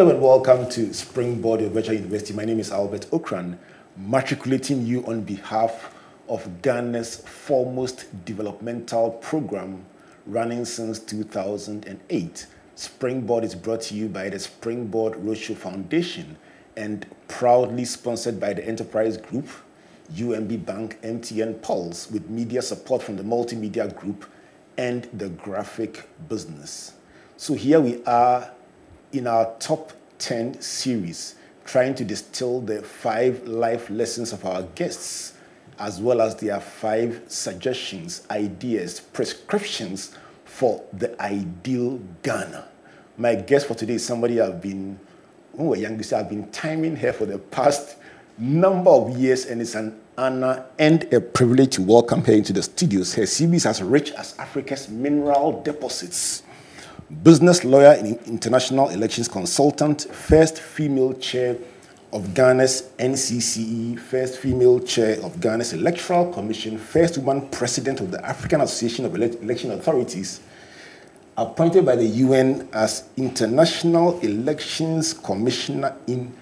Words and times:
Hello 0.00 0.12
and 0.12 0.22
welcome 0.22 0.66
to 0.70 0.94
Springboard 0.94 1.60
your 1.60 1.68
Virtual 1.68 1.94
University. 1.94 2.32
My 2.32 2.46
name 2.46 2.58
is 2.58 2.72
Albert 2.72 3.06
Ocran, 3.10 3.58
matriculating 3.98 4.86
you 4.86 5.04
on 5.04 5.20
behalf 5.20 5.94
of 6.26 6.62
Ghana's 6.62 7.16
foremost 7.16 8.06
developmental 8.24 9.10
program 9.10 9.84
running 10.24 10.64
since 10.64 10.98
2008. 11.00 12.46
Springboard 12.76 13.44
is 13.44 13.54
brought 13.54 13.82
to 13.82 13.94
you 13.94 14.08
by 14.08 14.30
the 14.30 14.38
Springboard 14.38 15.18
Roadshow 15.18 15.54
Foundation 15.54 16.38
and 16.78 17.04
proudly 17.28 17.84
sponsored 17.84 18.40
by 18.40 18.54
the 18.54 18.66
Enterprise 18.66 19.18
Group, 19.18 19.48
UMB 20.14 20.64
Bank, 20.64 20.98
MTN 21.02 21.60
Pulse, 21.60 22.10
with 22.10 22.30
media 22.30 22.62
support 22.62 23.02
from 23.02 23.18
the 23.18 23.22
Multimedia 23.22 23.94
Group 23.94 24.24
and 24.78 25.10
the 25.12 25.28
graphic 25.28 26.08
business. 26.26 26.94
So 27.36 27.52
here 27.52 27.82
we 27.82 28.02
are 28.04 28.50
in 29.12 29.26
our 29.26 29.54
top 29.58 29.92
10 30.18 30.60
series, 30.60 31.34
trying 31.64 31.94
to 31.94 32.04
distill 32.04 32.60
the 32.60 32.82
five 32.82 33.46
life 33.46 33.90
lessons 33.90 34.32
of 34.32 34.44
our 34.44 34.62
guests, 34.74 35.34
as 35.78 36.00
well 36.00 36.20
as 36.20 36.36
their 36.36 36.60
five 36.60 37.22
suggestions, 37.26 38.26
ideas, 38.30 39.00
prescriptions 39.00 40.14
for 40.44 40.82
the 40.92 41.20
ideal 41.22 42.00
Ghana. 42.22 42.68
My 43.16 43.34
guest 43.34 43.66
for 43.66 43.74
today 43.74 43.94
is 43.94 44.04
somebody 44.04 44.40
I've 44.40 44.60
been, 44.60 44.98
when 45.52 45.68
we 45.68 45.76
were 45.76 45.82
young, 45.82 46.02
I've 46.12 46.28
been 46.28 46.50
timing 46.50 46.96
her 46.96 47.12
for 47.12 47.26
the 47.26 47.38
past 47.38 47.96
number 48.38 48.90
of 48.90 49.16
years, 49.16 49.46
and 49.46 49.60
it's 49.60 49.74
an 49.74 49.98
honor 50.16 50.66
and 50.78 51.12
a 51.14 51.20
privilege 51.20 51.76
to 51.76 51.82
welcome 51.82 52.22
her 52.24 52.32
into 52.32 52.52
the 52.52 52.62
studios. 52.62 53.14
Her 53.14 53.22
CV 53.22 53.54
is 53.54 53.66
as 53.66 53.82
rich 53.82 54.12
as 54.12 54.38
Africa's 54.38 54.88
mineral 54.88 55.62
deposits. 55.62 56.42
Business 57.10 57.64
lawyer 57.64 57.96
and 57.98 58.16
international 58.28 58.88
elections 58.90 59.26
consultant, 59.26 60.02
first 60.14 60.60
female 60.60 61.12
chair 61.14 61.56
of 62.12 62.32
Ghana's 62.34 62.88
NCCE, 62.98 63.98
first 63.98 64.38
female 64.38 64.78
chair 64.78 65.20
of 65.24 65.40
Ghana's 65.40 65.72
Electoral 65.72 66.32
Commission, 66.32 66.78
first 66.78 67.18
woman 67.18 67.48
president 67.48 68.00
of 68.00 68.12
the 68.12 68.24
African 68.24 68.60
Association 68.60 69.04
of 69.04 69.16
Election 69.16 69.72
Authorities, 69.72 70.40
appointed 71.36 71.84
by 71.84 71.96
the 71.96 72.06
UN 72.06 72.68
as 72.72 73.08
International 73.16 74.20
Elections 74.20 75.12
Commissioner 75.12 75.96
in 76.06 76.32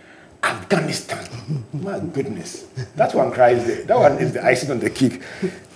Afghanistan. 0.42 1.26
My 1.72 1.98
goodness. 1.98 2.66
That 2.94 3.14
one 3.14 3.32
cries 3.32 3.66
there. 3.66 3.84
That 3.84 3.98
one 3.98 4.18
is 4.18 4.34
the 4.34 4.44
icing 4.44 4.70
on 4.70 4.80
the 4.80 4.90
cake. 4.90 5.22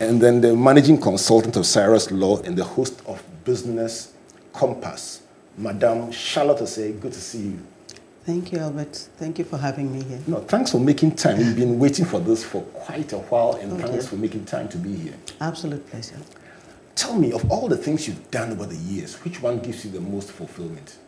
And 0.00 0.20
then 0.20 0.42
the 0.42 0.54
managing 0.54 1.00
consultant 1.00 1.56
of 1.56 1.64
Cyrus 1.64 2.10
Law 2.10 2.42
and 2.42 2.58
the 2.58 2.64
host 2.64 3.02
of 3.06 3.22
Business 3.44 4.11
Compass, 4.52 5.22
Madame 5.56 6.12
Charlotte 6.12 6.58
Osei. 6.58 6.98
Good 7.00 7.12
to 7.12 7.20
see 7.20 7.38
you. 7.38 7.58
Thank 8.24 8.52
you, 8.52 8.58
Albert. 8.58 8.94
Thank 9.16 9.38
you 9.38 9.44
for 9.44 9.58
having 9.58 9.92
me 9.92 10.04
here. 10.04 10.20
No, 10.28 10.38
thanks 10.40 10.70
for 10.70 10.78
making 10.78 11.16
time. 11.16 11.38
We've 11.38 11.56
been 11.56 11.78
waiting 11.78 12.04
for 12.04 12.20
this 12.20 12.44
for 12.44 12.62
quite 12.62 13.12
a 13.12 13.18
while, 13.18 13.54
and 13.54 13.72
okay. 13.72 13.90
thanks 13.90 14.06
for 14.06 14.14
making 14.14 14.44
time 14.44 14.68
to 14.68 14.78
be 14.78 14.94
here. 14.94 15.14
Absolute 15.40 15.84
pleasure. 15.90 16.18
Tell 16.94 17.16
me, 17.16 17.32
of 17.32 17.50
all 17.50 17.68
the 17.68 17.76
things 17.76 18.06
you've 18.06 18.30
done 18.30 18.52
over 18.52 18.66
the 18.66 18.76
years, 18.76 19.16
which 19.24 19.42
one 19.42 19.58
gives 19.58 19.84
you 19.84 19.90
the 19.90 20.00
most 20.00 20.30
fulfillment? 20.30 20.98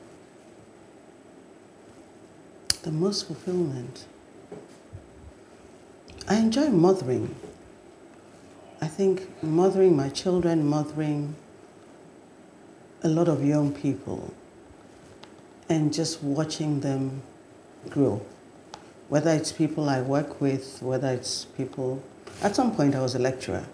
The 2.83 2.91
most 2.91 3.29
fulfillment. 3.29 4.07
I 6.27 6.37
enjoy 6.37 6.69
mothering. 6.71 7.35
I 8.81 8.89
think 8.89 9.29
mothering 9.43 9.97
my 9.97 10.09
children, 10.09 10.67
mothering 10.67 11.37
a 13.03 13.09
lot 13.09 13.29
of 13.29 13.45
young 13.45 13.73
people, 13.73 14.33
and 15.69 15.93
just 15.93 16.23
watching 16.23 16.81
them 16.81 17.23
grow. 17.91 18.23
Whether 19.09 19.31
it's 19.31 19.53
people 19.53 19.89
I 19.89 20.01
work 20.01 20.41
with, 20.41 20.81
whether 20.83 21.09
it's 21.09 21.45
people. 21.45 22.03
At 22.43 22.57
some 22.57 22.75
point, 22.75 22.95
I 22.95 23.01
was 23.01 23.15
a 23.15 23.19
lecturer. 23.19 23.65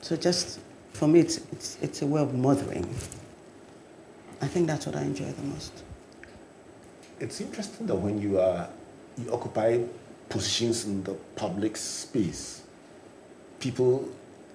So 0.00 0.16
just 0.16 0.60
for 0.92 1.08
me, 1.08 1.20
it's, 1.20 1.38
it's, 1.52 1.78
it's 1.82 2.02
a 2.02 2.06
way 2.06 2.20
of 2.20 2.34
mothering. 2.34 2.88
I 4.40 4.46
think 4.46 4.66
that's 4.66 4.86
what 4.86 4.96
I 4.96 5.02
enjoy 5.02 5.30
the 5.32 5.42
most. 5.42 5.82
It's 7.20 7.40
interesting 7.40 7.86
that 7.86 7.96
when 7.96 8.20
you 8.20 8.38
are 8.38 8.68
you 9.16 9.32
occupy 9.32 9.80
positions 10.28 10.84
in 10.84 11.02
the 11.04 11.14
public 11.36 11.76
space, 11.76 12.62
people 13.60 14.08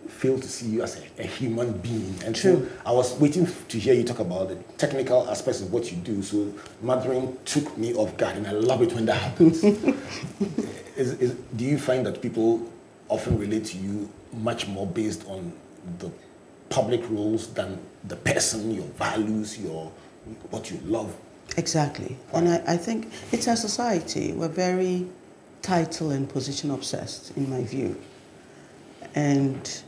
fail 0.07 0.39
to 0.39 0.47
see 0.47 0.67
you 0.67 0.81
as 0.81 1.01
a, 1.01 1.23
a 1.23 1.25
human 1.25 1.73
being. 1.79 2.15
And 2.25 2.35
True. 2.35 2.67
so 2.67 2.67
I 2.85 2.91
was 2.91 3.19
waiting 3.19 3.47
to 3.67 3.79
hear 3.79 3.93
you 3.93 4.03
talk 4.03 4.19
about 4.19 4.49
the 4.49 4.55
technical 4.77 5.29
aspects 5.29 5.61
of 5.61 5.71
what 5.71 5.91
you 5.91 5.97
do. 5.97 6.21
So 6.21 6.53
mothering 6.81 7.37
took 7.45 7.77
me 7.77 7.93
off 7.93 8.15
guard, 8.17 8.37
and 8.37 8.47
I 8.47 8.51
love 8.51 8.81
it 8.81 8.93
when 8.93 9.05
that 9.05 9.21
happens. 9.21 9.63
is, 10.95 11.13
is, 11.13 11.35
do 11.55 11.65
you 11.65 11.77
find 11.77 12.05
that 12.05 12.21
people 12.21 12.69
often 13.09 13.37
relate 13.37 13.65
to 13.65 13.77
you 13.77 14.09
much 14.33 14.67
more 14.67 14.85
based 14.85 15.25
on 15.27 15.51
the 15.97 16.11
public 16.69 17.01
roles 17.09 17.51
than 17.53 17.79
the 18.05 18.15
person, 18.15 18.71
your 18.71 18.85
values, 18.85 19.59
your 19.59 19.91
what 20.51 20.69
you 20.69 20.79
love. 20.83 21.15
Exactly. 21.57 22.15
And 22.33 22.47
I, 22.47 22.63
I 22.67 22.77
think 22.77 23.11
it's 23.31 23.47
our 23.47 23.55
society. 23.55 24.33
We're 24.33 24.47
very 24.47 25.07
title 25.61 26.11
and 26.11 26.29
position 26.29 26.71
obsessed, 26.71 27.35
in 27.35 27.49
my 27.49 27.63
view. 27.63 27.99
And 29.15 29.83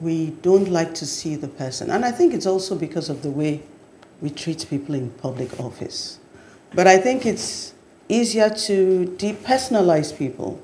we 0.00 0.30
don't 0.42 0.68
like 0.68 0.94
to 0.94 1.06
see 1.06 1.36
the 1.36 1.48
person. 1.48 1.90
And 1.90 2.04
I 2.04 2.12
think 2.12 2.34
it's 2.34 2.46
also 2.46 2.76
because 2.76 3.08
of 3.08 3.22
the 3.22 3.30
way 3.30 3.62
we 4.20 4.30
treat 4.30 4.66
people 4.68 4.94
in 4.94 5.10
public 5.10 5.58
office. 5.60 6.18
But 6.74 6.86
I 6.86 6.98
think 6.98 7.24
it's 7.24 7.74
easier 8.08 8.50
to 8.50 9.16
depersonalize 9.18 10.16
people 10.16 10.60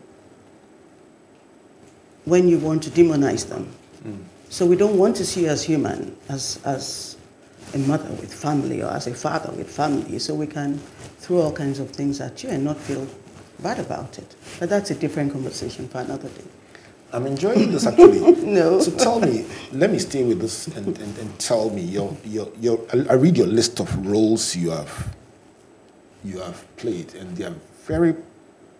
when 2.25 2.49
you 2.49 2.59
want 2.59 2.83
to 2.85 2.91
demonize 2.91 3.49
them. 3.49 3.69
Mm. 4.07 4.23
So 4.49 4.67
we 4.67 4.77
don't 4.77 4.99
want 4.99 5.17
to 5.17 5.25
see 5.25 5.43
you 5.43 5.49
as 5.49 5.63
human, 5.63 6.17
as, 6.29 6.61
as 6.65 7.17
a 7.75 7.79
mother 7.79 8.11
with 8.11 8.33
family 8.33 8.83
or 8.83 8.91
as 8.91 9.07
a 9.07 9.15
father 9.15 9.51
with 9.53 9.71
family. 9.71 10.19
So 10.19 10.35
we 10.35 10.47
can 10.47 10.79
throw 11.19 11.39
all 11.39 11.53
kinds 11.53 11.79
of 11.79 11.91
things 11.91 12.21
at 12.21 12.43
you 12.43 12.51
and 12.51 12.65
not 12.65 12.77
feel 12.77 13.07
bad 13.61 13.79
about 13.79 14.19
it. 14.19 14.37
But 14.61 14.69
that's 14.69 14.91
a 14.91 14.95
different 14.95 15.33
conversation 15.33 15.89
for 15.89 16.01
another 16.01 16.29
day. 16.29 16.45
I'm 17.13 17.27
enjoying 17.27 17.71
this 17.73 17.87
actually. 17.87 18.21
no. 18.47 18.81
So 18.81 18.91
tell 18.97 19.21
me, 19.21 19.47
let 19.73 19.91
me 19.91 19.99
stay 19.99 20.25
with 20.25 20.41
this 20.41 20.67
and, 20.69 20.87
and, 20.99 21.19
and 21.19 21.39
tell 21.39 21.71
me 21.71 21.83
your, 21.83 22.17
your, 22.25 22.49
your, 22.61 22.81
I 23.11 23.15
read 23.15 23.37
your 23.37 23.47
list 23.47 23.81
of 23.81 24.07
roles 24.07 24.57
you 24.57 24.71
have, 24.71 25.15
you 26.25 26.39
have 26.41 26.65
played, 26.77 27.15
and 27.15 27.37
they 27.37 27.45
are 27.45 27.55
very 27.85 28.15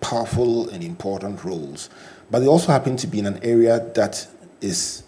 powerful 0.01 0.69
and 0.71 0.83
important 0.83 1.45
roles. 1.45 1.91
But 2.31 2.41
they 2.41 2.47
also 2.47 2.73
happen 2.73 2.97
to 2.97 3.07
be 3.07 3.19
in 3.19 3.27
an 3.27 3.39
area 3.43 3.79
that 3.95 4.27
is 4.61 5.03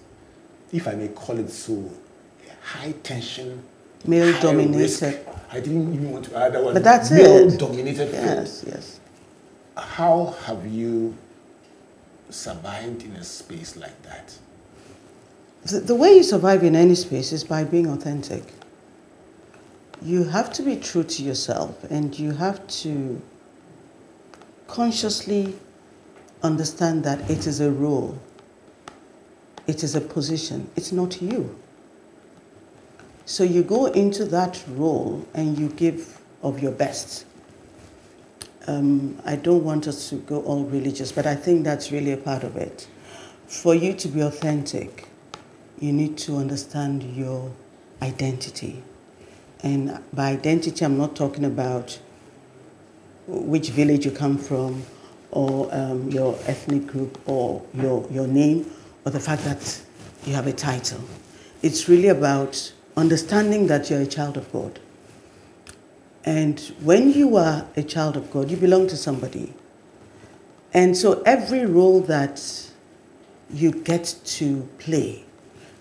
if 0.75 0.89
I 0.89 0.95
may 0.95 1.09
call 1.09 1.39
it 1.39 1.51
so, 1.51 1.89
high 2.63 2.93
tension, 3.05 3.63
male 4.05 4.39
dominated. 4.41 5.25
I 5.53 5.61
didn't 5.61 5.95
even 5.95 6.11
want 6.11 6.25
to 6.27 6.37
add 6.37 6.53
that 6.53 6.65
one. 6.65 6.75
But 6.75 6.83
that's 6.83 7.11
male 7.13 7.49
it. 7.49 7.59
dominated. 7.61 8.11
Yes, 8.13 8.63
field. 8.63 8.75
yes. 8.75 9.01
How 9.77 10.35
have 10.45 10.67
you 10.67 11.17
survived 12.31 13.03
in 13.03 13.13
a 13.13 13.25
space 13.25 13.77
like 13.77 14.01
that? 14.03 14.37
The, 15.65 15.81
the 15.81 15.95
way 15.95 16.17
you 16.17 16.23
survive 16.23 16.63
in 16.63 16.77
any 16.77 16.95
space 16.95 17.33
is 17.33 17.45
by 17.45 17.65
being 17.65 17.87
authentic. 17.87 18.45
You 20.03 20.25
have 20.25 20.53
to 20.55 20.63
be 20.63 20.77
true 20.77 21.05
to 21.05 21.23
yourself 21.23 21.85
and 21.85 22.19
you 22.19 22.33
have 22.33 22.67
to 22.83 23.23
consciously 24.67 25.57
understand 26.43 27.05
that 27.05 27.31
it 27.31 27.47
is 27.47 27.61
a 27.61 27.71
role 27.71 28.19
it 29.67 29.83
is 29.83 29.95
a 29.95 30.01
position, 30.01 30.71
it's 30.77 30.93
not 30.93 31.23
you. 31.23 31.59
So 33.25 33.45
you 33.45 33.63
go 33.63 33.87
into 33.87 34.25
that 34.27 34.63
role 34.69 35.27
and 35.35 35.59
you 35.59 35.69
give 35.71 36.21
of 36.43 36.63
your 36.63 36.73
best. 36.73 37.25
Um, 38.67 39.21
I 39.25 39.37
don't 39.37 39.63
want 39.63 39.87
us 39.87 40.09
to 40.11 40.17
go 40.17 40.43
all 40.43 40.65
religious, 40.65 41.13
but 41.13 41.27
I 41.27 41.35
think 41.35 41.65
that's 41.65 41.93
really 41.93 42.13
a 42.13 42.17
part 42.17 42.45
of 42.45 42.57
it. 42.57 42.89
For 43.47 43.75
you 43.75 43.93
to 43.95 44.09
be 44.09 44.21
authentic, 44.21 45.07
you 45.79 45.93
need 45.93 46.17
to 46.19 46.37
understand 46.37 47.03
your 47.03 47.53
identity. 48.01 48.83
And 49.63 49.99
by 50.13 50.31
identity, 50.31 50.85
I'm 50.85 50.97
not 50.97 51.15
talking 51.15 51.45
about 51.45 51.99
which 53.27 53.71
village 53.71 54.05
you 54.05 54.11
come 54.11 54.39
from 54.39 54.85
or 55.31 55.69
um, 55.75 56.11
your 56.11 56.39
ethnic 56.47 56.87
group 56.87 57.19
or 57.27 57.63
your, 57.75 58.07
your 58.11 58.27
name 58.27 58.71
or 59.05 59.13
the 59.13 59.21
fact 59.21 59.45
that 59.45 59.81
you 60.27 60.35
have 60.35 60.47
a 60.47 60.53
title. 60.53 61.01
It's 61.63 61.89
really 61.89 62.09
about 62.09 62.73
understanding 62.97 63.67
that 63.67 63.91
you're 63.91 64.01
a 64.01 64.07
child 64.07 64.37
of 64.37 64.51
God. 64.53 64.79
And 66.25 66.59
when 66.81 67.13
you 67.13 67.37
are 67.37 67.67
a 67.77 67.83
child 67.83 68.17
of 68.17 68.31
God, 68.31 68.51
you 68.51 68.57
belong 68.57 68.87
to 68.89 68.97
somebody. 68.97 69.53
And 70.73 70.97
so 70.97 71.23
every 71.23 71.67
role 71.67 72.01
that 72.03 72.71
you 73.53 73.71
get 73.71 74.17
to 74.25 74.69
play, 74.79 75.25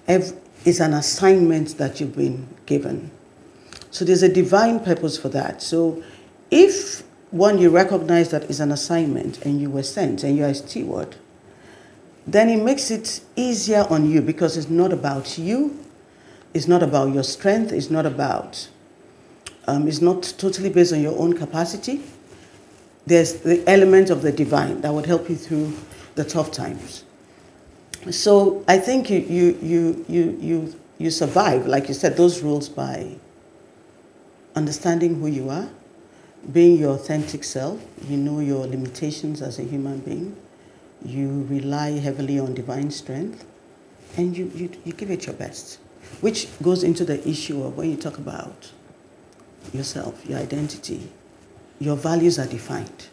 every, 0.08 0.38
is 0.66 0.80
an 0.80 0.94
assignment 0.94 1.78
that 1.78 2.00
you've 2.00 2.16
been 2.16 2.48
given. 2.66 3.12
So 3.92 4.06
there's 4.06 4.24
a 4.24 4.30
divine 4.32 4.80
purpose 4.80 5.18
for 5.18 5.30
that. 5.30 5.62
So 5.62 6.04
if 6.52 7.04
one 7.32 7.58
you 7.58 7.70
recognize 7.70 8.30
that 8.30 8.44
is 8.44 8.60
an 8.60 8.72
assignment 8.72 9.44
and 9.46 9.60
you 9.60 9.70
were 9.70 9.84
sent 9.84 10.24
and 10.24 10.38
you 10.38 10.44
are 10.46 10.50
a 10.50 10.56
steward, 10.56 11.16
then 12.26 12.50
it 12.50 12.64
makes 12.64 12.92
it 12.92 13.22
easier 13.36 13.86
on 13.90 14.10
you 14.10 14.22
because 14.22 14.56
it's 14.56 14.70
not 14.70 14.94
about 14.94 15.38
you, 15.38 15.78
it's 16.54 16.68
not 16.68 16.84
about 16.84 17.14
your 17.14 17.24
strength, 17.24 17.72
it's 17.72 17.90
not 17.90 18.06
about, 18.06 18.70
um, 19.68 19.88
it's 19.88 20.02
not 20.02 20.24
totally 20.38 20.70
based 20.70 20.94
on 20.94 21.02
your 21.02 21.18
own 21.18 21.34
capacity. 21.34 22.02
There's 23.06 23.34
the 23.42 23.64
element 23.68 24.10
of 24.10 24.22
the 24.22 24.32
divine 24.32 24.82
that 24.82 24.94
would 24.94 25.06
help 25.06 25.30
you 25.30 25.36
through 25.36 25.74
the 26.16 26.24
tough 26.24 26.52
times. 26.52 27.04
So 28.12 28.64
I 28.68 28.78
think 28.78 29.10
you, 29.10 29.20
you, 29.20 29.60
you, 29.62 30.06
you, 30.08 30.38
you, 30.42 30.80
you 30.98 31.10
survive, 31.12 31.68
like 31.68 31.88
you 31.88 31.94
said, 31.94 32.18
those 32.18 32.42
rules 32.42 32.70
by 32.70 33.16
understanding 34.56 35.20
who 35.20 35.28
you 35.28 35.50
are, 35.50 35.70
being 36.52 36.78
your 36.78 36.96
authentic 36.96 37.44
self, 37.44 37.82
you 38.08 38.18
know 38.18 38.40
your 38.40 38.68
limitations 38.68 39.42
as 39.42 39.60
a 39.60 39.64
human 39.64 40.00
being, 40.00 40.36
you 41.04 41.46
rely 41.50 41.92
heavily 41.92 42.40
on 42.40 42.54
divine 42.54 42.92
strength, 42.92 43.46
and 44.18 44.38
you, 44.38 44.52
you, 44.54 44.70
you 44.84 44.94
give 44.94 45.10
it 45.10 45.26
your 45.26 45.36
best. 45.36 45.80
Which 46.22 46.48
goes 46.62 46.84
into 46.84 47.06
the 47.06 47.28
issue 47.28 47.64
of 47.64 47.78
when 47.78 47.90
you 47.90 47.98
talk 47.98 48.18
about 48.18 48.72
yourself, 49.72 50.26
your 50.28 50.40
identity, 50.40 51.10
your 51.80 51.96
values 51.96 52.40
are 52.40 52.48
defined. 52.48 53.08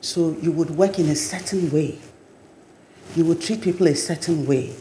So 0.00 0.36
you 0.42 0.52
would 0.52 0.70
work 0.70 0.98
in 0.98 1.08
a 1.08 1.16
certain 1.16 1.70
way. 1.70 1.98
You 3.14 3.24
would 3.26 3.40
treat 3.40 3.62
people 3.62 3.86
a 3.86 3.94
certain 3.94 4.46
way. 4.46 4.74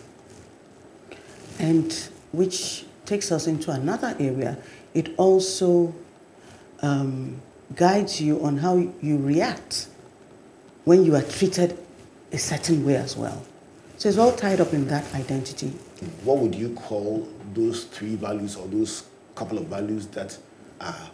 And 1.59 1.94
which 2.31 2.86
takes 3.06 3.31
us 3.31 3.48
into 3.48 3.71
another 3.71 4.15
area. 4.19 4.57
It 4.94 5.13
also 5.18 5.94
um, 6.81 7.42
guides 7.75 8.21
you 8.21 8.44
on 8.44 8.57
how 8.57 8.77
you 8.77 9.18
react 9.18 9.88
when 10.86 11.03
you 11.06 11.15
are 11.15 11.21
treated 11.21 11.77
a 12.31 12.38
certain 12.38 12.86
way 12.86 12.95
as 12.95 13.18
well. 13.18 13.44
So 13.98 14.09
it's 14.09 14.18
all 14.18 14.31
tied 14.31 14.62
up 14.62 14.74
in 14.74 14.88
that 14.88 15.13
identity. 15.13 15.68
What 16.24 16.38
would 16.39 16.56
you 16.56 16.74
call 16.74 17.27
those 17.53 17.83
three 17.83 18.15
values 18.15 18.56
or 18.56 18.68
those 18.68 19.03
couple 19.36 19.57
of 19.57 19.65
values 19.65 20.07
that 20.07 20.38
are 20.81 21.11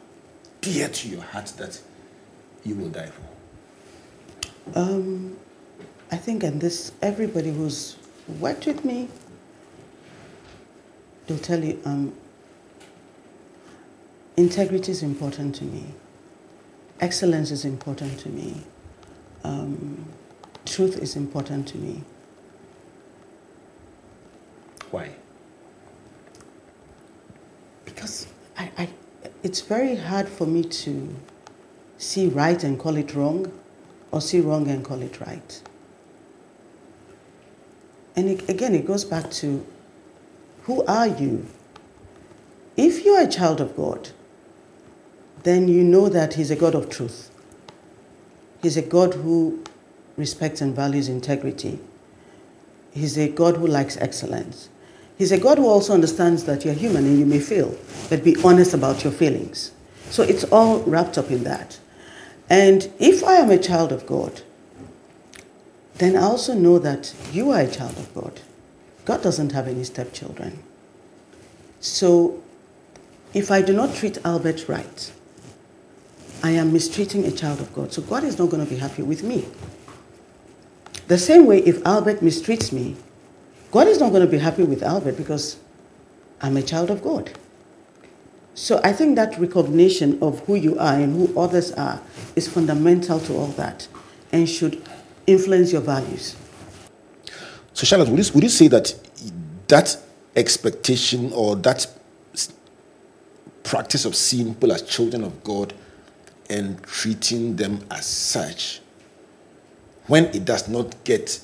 dear 0.62 0.90
to 0.90 1.10
your 1.10 1.22
heart 1.22 1.48
that 1.58 1.80
you 2.64 2.76
will 2.76 2.90
die 2.90 3.10
for? 3.10 4.80
Um, 4.80 5.38
I 6.12 6.18
think, 6.18 6.44
and 6.44 6.60
this, 6.60 6.92
everybody 7.02 7.52
who's 7.52 7.98
worked 8.40 8.66
with 8.66 8.84
me, 8.84 9.10
they'll 11.26 11.38
tell 11.38 11.64
you 11.64 11.80
um, 11.86 12.14
integrity 14.36 14.92
is 14.92 15.04
important 15.04 15.56
to 15.56 15.66
me, 15.66 15.84
excellence 17.00 17.52
is 17.52 17.66
important 17.66 18.20
to 18.20 18.30
me, 18.30 18.64
um, 19.44 20.06
truth 20.66 20.98
is 20.98 21.16
important 21.16 21.68
to 21.70 21.78
me. 21.78 22.04
Why? 24.92 25.10
Because 27.84 28.28
I, 28.58 28.72
I, 28.78 28.90
it's 29.48 29.62
very 29.62 29.96
hard 29.96 30.28
for 30.28 30.46
me 30.46 30.62
to 30.62 31.16
see 31.98 32.28
right 32.28 32.66
and 32.66 32.78
call 32.78 32.98
it 32.98 33.16
wrong, 33.16 33.50
or 34.12 34.20
see 34.20 34.42
wrong 34.42 34.68
and 34.68 34.84
call 34.84 35.02
it 35.02 35.22
right. 35.22 35.62
And 38.18 38.28
it, 38.28 38.50
again, 38.50 38.76
it 38.76 38.86
goes 38.86 39.06
back 39.06 39.32
to 39.40 39.66
who 40.64 40.84
are 40.84 41.08
you? 41.08 41.46
If 42.76 43.06
you 43.06 43.14
are 43.14 43.24
a 43.24 43.28
child 43.28 43.62
of 43.62 43.74
God, 43.78 44.10
then 45.44 45.70
you 45.70 45.82
know 45.82 46.10
that 46.10 46.34
He's 46.34 46.52
a 46.52 46.58
God 46.58 46.76
of 46.76 46.90
truth. 46.90 47.32
He's 48.62 48.76
a 48.76 48.82
God 48.82 49.14
who 49.14 49.64
respects 50.18 50.60
and 50.60 50.76
values 50.76 51.08
integrity. 51.08 51.80
He's 52.92 53.18
a 53.18 53.30
God 53.30 53.56
who 53.56 53.68
likes 53.68 53.96
excellence. 53.96 54.68
He's 55.18 55.32
a 55.32 55.40
God 55.40 55.58
who 55.58 55.68
also 55.68 55.94
understands 55.94 56.44
that 56.44 56.64
you're 56.64 56.74
human 56.74 57.06
and 57.06 57.20
you 57.20 57.26
may 57.26 57.40
fail, 57.40 57.76
but 58.10 58.24
be 58.24 58.36
honest 58.44 58.74
about 58.74 59.04
your 59.04 59.14
feelings. 59.14 59.72
So 60.10 60.24
it's 60.24 60.44
all 60.46 60.80
wrapped 60.84 61.18
up 61.18 61.32
in 61.32 61.44
that. 61.44 61.80
And 62.50 62.92
if 63.00 63.24
I 63.24 63.34
am 63.34 63.50
a 63.50 63.58
child 63.58 63.92
of 63.92 64.06
God, 64.06 64.42
then 65.96 66.16
I 66.16 66.22
also 66.22 66.54
know 66.54 66.78
that 66.80 67.14
you 67.32 67.50
are 67.52 67.62
a 67.62 67.70
child 67.70 67.98
of 67.98 68.14
God. 68.14 68.42
God 69.06 69.24
doesn't 69.24 69.52
have 69.54 69.68
any 69.68 69.84
stepchildren. 69.84 70.62
So 71.80 72.42
if 73.34 73.50
I 73.52 73.62
do 73.62 73.74
not 73.74 73.96
treat 73.96 74.18
Albert 74.24 74.70
right, 74.70 75.12
I 76.44 76.52
am 76.52 76.72
mistreating 76.72 77.26
a 77.26 77.32
child 77.32 77.60
of 77.60 77.74
God. 77.74 77.92
So 77.92 78.02
God 78.02 78.24
is 78.24 78.38
not 78.38 78.50
going 78.50 78.64
to 78.64 78.70
be 78.70 78.78
happy 78.78 79.02
with 79.02 79.24
me. 79.24 79.48
The 81.08 81.18
same 81.18 81.46
way, 81.46 81.60
if 81.60 81.86
Albert 81.86 82.20
mistreats 82.20 82.72
me, 82.72 82.96
God 83.72 83.88
is 83.88 84.00
not 84.00 84.12
going 84.12 84.26
to 84.26 84.32
be 84.32 84.38
happy 84.38 84.64
with 84.64 84.82
Albert 84.82 85.18
because 85.18 85.58
I'm 86.42 86.58
a 86.58 86.62
child 86.62 86.90
of 86.90 87.04
God. 87.04 87.32
So 88.54 88.82
I 88.84 88.92
think 88.92 89.16
that 89.18 89.38
recognition 89.38 90.18
of 90.22 90.40
who 90.48 90.56
you 90.56 90.80
are 90.80 90.96
and 90.96 91.16
who 91.16 91.40
others 91.40 91.72
are 91.74 92.02
is 92.36 92.48
fundamental 92.48 93.20
to 93.20 93.34
all 93.36 93.48
that 93.50 93.88
and 94.32 94.50
should 94.50 94.82
influence 95.28 95.72
your 95.72 95.82
values. 95.82 96.36
So, 97.74 97.86
Charlotte, 97.86 98.10
would 98.10 98.26
you, 98.26 98.34
would 98.34 98.44
you 98.44 98.50
say 98.50 98.68
that 98.70 98.96
that 99.68 99.96
expectation 100.36 101.32
or 101.34 101.56
that 101.58 101.86
practice 103.64 104.06
of 104.06 104.16
seeing 104.16 104.54
people 104.54 104.72
as 104.72 104.82
children 104.82 105.24
of 105.24 105.44
God 105.44 105.74
and 106.50 106.82
treating 106.84 107.58
them 107.58 107.86
as 107.92 108.06
such, 108.06 108.82
when 110.08 110.26
it 110.28 110.46
does 110.46 110.68
not 110.70 111.04
get 111.04 111.40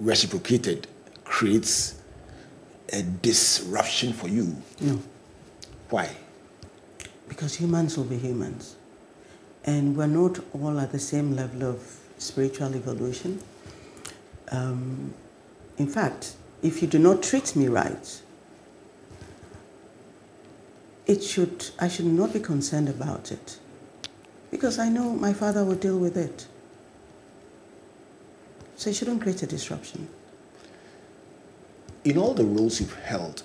reciprocated, 0.00 0.88
creates 1.26 2.00
a 2.92 3.02
disruption 3.02 4.12
for 4.12 4.28
you? 4.28 4.56
No. 4.80 5.00
Why? 5.90 6.16
Because 7.28 7.54
humans 7.54 7.96
will 7.96 8.04
be 8.04 8.16
humans. 8.16 8.76
And 9.64 9.96
we're 9.96 10.06
not 10.06 10.38
all 10.54 10.78
at 10.78 10.92
the 10.92 10.98
same 10.98 11.34
level 11.34 11.64
of 11.64 11.82
spiritual 12.18 12.74
evolution. 12.74 13.42
Um, 14.52 15.12
in 15.76 15.88
fact, 15.88 16.36
if 16.62 16.80
you 16.80 16.88
do 16.88 16.98
not 16.98 17.22
treat 17.22 17.56
me 17.56 17.68
right, 17.68 18.22
it 21.06 21.22
should, 21.22 21.70
I 21.78 21.88
should 21.88 22.06
not 22.06 22.32
be 22.32 22.40
concerned 22.40 22.88
about 22.88 23.30
it 23.32 23.58
because 24.50 24.78
I 24.78 24.88
know 24.88 25.10
my 25.12 25.32
father 25.32 25.64
will 25.64 25.74
deal 25.74 25.98
with 25.98 26.16
it. 26.16 26.46
So 28.76 28.90
it 28.90 28.96
shouldn't 28.96 29.22
create 29.22 29.42
a 29.42 29.46
disruption. 29.46 30.08
In 32.06 32.18
all 32.18 32.34
the 32.34 32.44
roles 32.44 32.78
you've 32.78 32.94
held, 32.94 33.42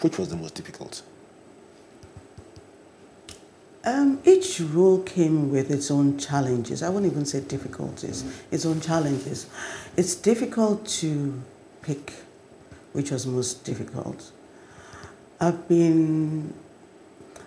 which 0.00 0.18
was 0.18 0.30
the 0.30 0.36
most 0.36 0.56
difficult? 0.56 1.02
Um, 3.84 4.18
each 4.24 4.58
role 4.60 5.04
came 5.04 5.52
with 5.52 5.70
its 5.70 5.88
own 5.92 6.18
challenges. 6.18 6.82
I 6.82 6.88
wouldn't 6.88 7.12
even 7.12 7.24
say 7.24 7.42
difficulties, 7.42 8.24
its 8.50 8.66
own 8.66 8.80
challenges. 8.80 9.46
It's 9.96 10.16
difficult 10.16 10.84
to 10.98 11.40
pick 11.82 12.12
which 12.92 13.12
was 13.12 13.24
most 13.24 13.62
difficult. 13.62 14.32
I've 15.38 15.68
been, 15.68 16.54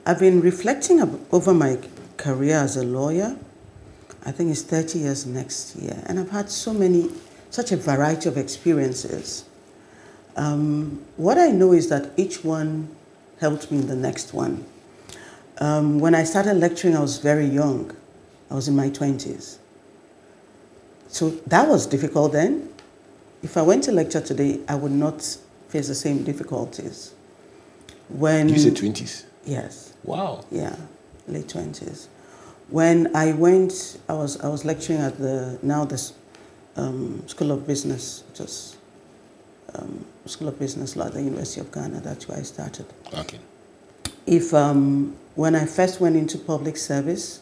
I've 0.05 0.19
been 0.19 0.39
reflecting 0.39 1.01
over 1.33 1.53
my 1.53 1.79
career 2.15 2.55
as 2.55 2.77
a 2.77 2.83
lawyer. 2.83 3.35
I 4.25 4.31
think 4.31 4.51
it's 4.51 4.61
30 4.61 4.99
years 4.99 5.25
next 5.25 5.75
year. 5.75 6.01
And 6.05 6.17
I've 6.17 6.31
had 6.31 6.49
so 6.49 6.73
many, 6.73 7.09
such 7.49 7.73
a 7.73 7.77
variety 7.77 8.29
of 8.29 8.37
experiences. 8.37 9.48
Um, 10.39 11.05
what 11.17 11.37
I 11.37 11.47
know 11.49 11.73
is 11.73 11.89
that 11.89 12.11
each 12.15 12.45
one 12.45 12.95
helped 13.41 13.69
me 13.71 13.79
in 13.79 13.87
the 13.87 13.95
next 13.95 14.33
one. 14.33 14.65
Um, 15.57 15.99
when 15.99 16.15
I 16.15 16.23
started 16.23 16.53
lecturing, 16.53 16.95
I 16.95 17.01
was 17.01 17.17
very 17.17 17.45
young. 17.45 17.93
I 18.49 18.55
was 18.55 18.69
in 18.69 18.75
my 18.75 18.89
20s. 18.89 19.57
So 21.09 21.31
that 21.47 21.67
was 21.67 21.85
difficult 21.85 22.31
then. 22.31 22.69
If 23.43 23.57
I 23.57 23.61
went 23.61 23.83
to 23.85 23.91
lecture 23.91 24.21
today, 24.21 24.61
I 24.69 24.75
would 24.75 24.93
not 24.93 25.21
face 25.67 25.89
the 25.89 25.95
same 25.95 26.23
difficulties. 26.23 27.13
When 28.07 28.47
you 28.47 28.59
said 28.59 28.75
20s? 28.75 29.25
Yes. 29.43 29.93
Wow. 30.05 30.45
Yeah, 30.49 30.77
late 31.27 31.47
20s. 31.47 32.07
When 32.69 33.13
I 33.13 33.33
went, 33.33 33.99
I 34.07 34.13
was, 34.13 34.39
I 34.39 34.47
was 34.47 34.63
lecturing 34.63 34.99
at 34.99 35.17
the, 35.17 35.59
now 35.61 35.83
the 35.83 36.11
um, 36.77 37.27
School 37.27 37.51
of 37.51 37.67
Business, 37.67 38.23
just 38.33 38.78
um, 39.75 40.05
School 40.25 40.47
of 40.47 40.59
Business 40.59 40.95
Law 40.95 41.07
at 41.07 41.13
the 41.13 41.21
University 41.21 41.61
of 41.61 41.71
Ghana. 41.71 42.01
That's 42.01 42.27
where 42.27 42.37
I 42.37 42.43
started. 42.43 42.85
Okay. 43.13 43.39
If 44.25 44.53
um, 44.53 45.15
when 45.35 45.55
I 45.55 45.65
first 45.65 45.99
went 45.99 46.15
into 46.15 46.37
public 46.37 46.77
service, 46.77 47.41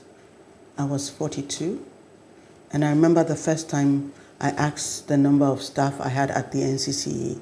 I 0.77 0.85
was 0.85 1.09
42, 1.09 1.83
and 2.71 2.85
I 2.85 2.89
remember 2.89 3.23
the 3.23 3.35
first 3.35 3.69
time 3.69 4.13
I 4.39 4.49
asked 4.51 5.07
the 5.07 5.17
number 5.17 5.45
of 5.45 5.61
staff 5.61 5.99
I 5.99 6.09
had 6.09 6.29
at 6.31 6.51
the 6.51 6.59
NCCE, 6.59 7.39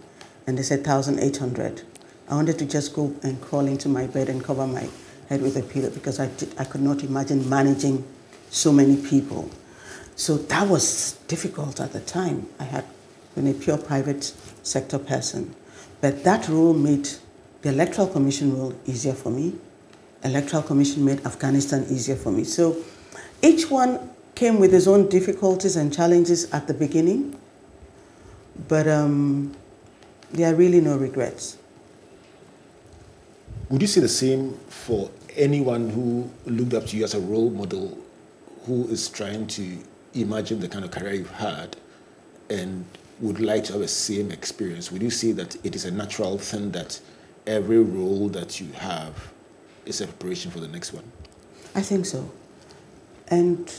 and 0.47 0.57
they 0.57 0.63
said 0.63 0.85
1,800. 0.85 1.81
I 2.29 2.35
wanted 2.35 2.57
to 2.59 2.65
just 2.65 2.93
go 2.93 3.13
and 3.21 3.39
crawl 3.41 3.67
into 3.67 3.89
my 3.89 4.07
bed 4.07 4.29
and 4.29 4.43
cover 4.43 4.65
my 4.65 4.89
head 5.29 5.41
with 5.41 5.57
a 5.57 5.61
pillow 5.61 5.89
because 5.89 6.19
I, 6.19 6.27
did, 6.27 6.53
I 6.57 6.63
could 6.63 6.81
not 6.81 7.03
imagine 7.03 7.47
managing 7.49 8.05
so 8.49 8.71
many 8.71 8.95
people. 8.97 9.49
So 10.15 10.37
that 10.37 10.67
was 10.67 11.13
difficult 11.27 11.79
at 11.79 11.91
the 11.91 11.99
time. 11.99 12.47
I 12.59 12.63
had 12.63 12.85
been 13.35 13.47
a 13.47 13.53
pure 13.53 13.77
private 13.77 14.33
sector 14.63 14.97
person. 14.97 15.53
But 16.01 16.23
that 16.23 16.47
role 16.47 16.73
made 16.73 17.09
the 17.61 17.69
Electoral 17.69 18.07
Commission 18.07 18.57
role 18.57 18.73
easier 18.85 19.13
for 19.13 19.29
me. 19.29 19.55
Electoral 20.23 20.63
Commission 20.63 21.05
made 21.05 21.25
Afghanistan 21.25 21.85
easier 21.89 22.15
for 22.15 22.31
me. 22.31 22.43
So 22.43 22.77
each 23.41 23.69
one 23.69 24.09
came 24.33 24.59
with 24.59 24.73
its 24.73 24.87
own 24.87 25.07
difficulties 25.09 25.75
and 25.75 25.93
challenges 25.93 26.51
at 26.51 26.67
the 26.67 26.73
beginning, 26.73 27.39
but 28.67 28.87
um, 28.87 29.55
there 30.31 30.51
are 30.51 30.55
really 30.55 30.81
no 30.81 30.97
regrets. 30.97 31.57
Would 33.69 33.81
you 33.81 33.87
say 33.87 34.01
the 34.01 34.09
same 34.09 34.53
for 34.69 35.09
anyone 35.35 35.89
who 35.89 36.29
looked 36.45 36.73
up 36.73 36.85
to 36.87 36.97
you 36.97 37.03
as 37.03 37.13
a 37.13 37.19
role 37.19 37.49
model 37.49 37.97
who 38.65 38.87
is 38.87 39.09
trying 39.09 39.47
to 39.47 39.77
imagine 40.13 40.59
the 40.59 40.67
kind 40.67 40.85
of 40.85 40.91
career 40.91 41.13
you've 41.13 41.31
had 41.31 41.75
and 42.49 42.85
would 43.19 43.39
like 43.39 43.63
to 43.65 43.73
have 43.73 43.81
the 43.81 43.87
same 43.87 44.31
experience? 44.31 44.91
Would 44.91 45.01
you 45.01 45.09
say 45.09 45.31
that 45.33 45.55
it 45.65 45.75
is 45.75 45.85
a 45.85 45.91
natural 45.91 46.37
thing 46.37 46.71
that 46.71 46.99
every 47.47 47.79
role 47.79 48.29
that 48.29 48.59
you 48.59 48.71
have 48.73 49.31
is 49.85 50.01
a 50.01 50.07
preparation 50.07 50.51
for 50.51 50.59
the 50.59 50.67
next 50.67 50.93
one? 50.93 51.03
I 51.73 51.81
think 51.81 52.05
so. 52.05 52.29
And 53.27 53.73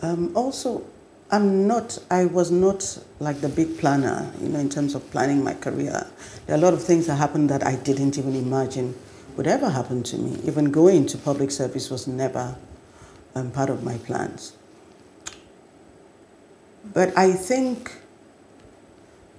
um, 0.00 0.32
also, 0.36 0.86
I'm 1.30 1.66
not, 1.66 1.98
I 2.10 2.26
was 2.26 2.50
not 2.50 2.98
like 3.18 3.40
the 3.40 3.48
big 3.48 3.78
planner, 3.78 4.30
you 4.40 4.48
know, 4.48 4.58
in 4.58 4.68
terms 4.68 4.94
of 4.94 5.10
planning 5.10 5.42
my 5.42 5.54
career. 5.54 6.06
There 6.46 6.54
are 6.54 6.58
a 6.58 6.62
lot 6.62 6.74
of 6.74 6.82
things 6.82 7.06
that 7.06 7.16
happened 7.16 7.50
that 7.50 7.66
I 7.66 7.76
didn't 7.76 8.18
even 8.18 8.36
imagine 8.36 8.94
would 9.36 9.46
ever 9.46 9.70
happen 9.70 10.02
to 10.04 10.18
me. 10.18 10.38
Even 10.44 10.70
going 10.70 11.06
to 11.06 11.18
public 11.18 11.50
service 11.50 11.90
was 11.90 12.06
never 12.06 12.56
um, 13.34 13.50
part 13.50 13.70
of 13.70 13.82
my 13.82 13.98
plans. 13.98 14.52
But 16.92 17.16
I 17.16 17.32
think 17.32 17.92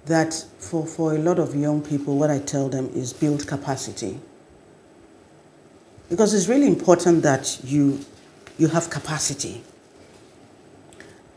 that 0.06 0.34
for, 0.58 0.86
for 0.86 1.16
a 1.16 1.18
lot 1.18 1.40
of 1.40 1.56
young 1.56 1.82
people, 1.82 2.18
what 2.18 2.30
I 2.30 2.40
tell 2.40 2.70
them 2.70 2.90
is 2.94 3.14
build 3.14 3.48
capacity. 3.48 4.20
Because 6.10 6.34
it's 6.34 6.48
really 6.48 6.68
important 6.68 7.24
that 7.24 7.60
you, 7.64 8.00
you 8.58 8.68
have 8.68 8.90
capacity. 8.90 9.64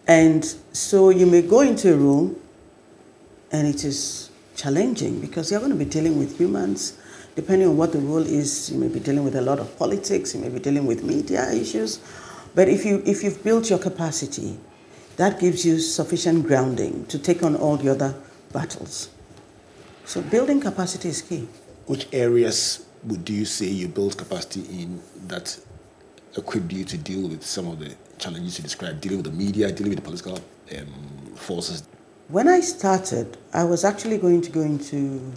And 0.06 0.44
so 0.72 1.10
you 1.10 1.26
may 1.26 1.42
go 1.42 1.60
into 1.60 1.92
a 1.92 1.96
room 1.96 2.40
and 3.50 3.66
it 3.66 3.84
is 3.84 4.30
challenging 4.56 5.20
because 5.20 5.50
you're 5.50 5.60
going 5.60 5.72
to 5.72 5.78
be 5.78 5.84
dealing 5.84 6.18
with 6.18 6.38
humans. 6.38 6.98
Depending 7.36 7.68
on 7.68 7.76
what 7.76 7.92
the 7.92 8.00
role 8.00 8.26
is, 8.26 8.70
you 8.70 8.78
may 8.78 8.88
be 8.88 9.00
dealing 9.00 9.24
with 9.24 9.36
a 9.36 9.40
lot 9.40 9.60
of 9.60 9.78
politics, 9.78 10.34
you 10.34 10.40
may 10.40 10.48
be 10.48 10.58
dealing 10.58 10.86
with 10.86 11.04
media 11.04 11.50
issues. 11.52 12.00
But 12.54 12.68
if, 12.68 12.84
you, 12.84 13.02
if 13.06 13.22
you've 13.22 13.42
built 13.44 13.70
your 13.70 13.78
capacity, 13.78 14.58
that 15.18 15.40
gives 15.40 15.66
you 15.66 15.78
sufficient 15.80 16.46
grounding 16.46 17.04
to 17.06 17.18
take 17.18 17.42
on 17.42 17.56
all 17.56 17.76
the 17.76 17.90
other 17.90 18.14
battles. 18.52 19.10
So 20.04 20.22
building 20.22 20.60
capacity 20.60 21.08
is 21.10 21.22
key. 21.22 21.48
Which 21.86 22.06
areas 22.12 22.86
would 23.02 23.28
you 23.28 23.44
say 23.44 23.66
you 23.66 23.88
built 23.88 24.16
capacity 24.16 24.60
in 24.82 25.02
that 25.26 25.58
equipped 26.36 26.72
you 26.72 26.84
to 26.84 26.96
deal 26.96 27.28
with 27.28 27.44
some 27.44 27.66
of 27.66 27.80
the 27.80 27.94
challenges 28.18 28.58
you 28.58 28.62
described, 28.62 29.00
dealing 29.00 29.18
with 29.18 29.26
the 29.26 29.36
media, 29.36 29.72
dealing 29.72 29.90
with 29.90 29.98
the 29.98 30.04
political 30.04 30.38
um, 30.78 31.34
forces? 31.34 31.82
When 32.28 32.46
I 32.46 32.60
started, 32.60 33.36
I 33.52 33.64
was 33.64 33.84
actually 33.84 34.18
going 34.18 34.40
to 34.42 34.50
go 34.50 34.60
into 34.60 35.32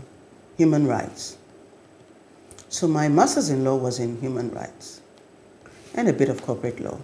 human 0.57 0.85
rights. 0.85 1.37
So 2.69 2.87
my 2.87 3.09
master's 3.09 3.49
in 3.49 3.63
law 3.63 3.77
was 3.77 3.99
in 3.99 4.21
human 4.21 4.51
rights 4.51 5.01
and 5.95 6.07
a 6.07 6.13
bit 6.13 6.29
of 6.29 6.41
corporate 6.43 6.79
law. 6.79 6.99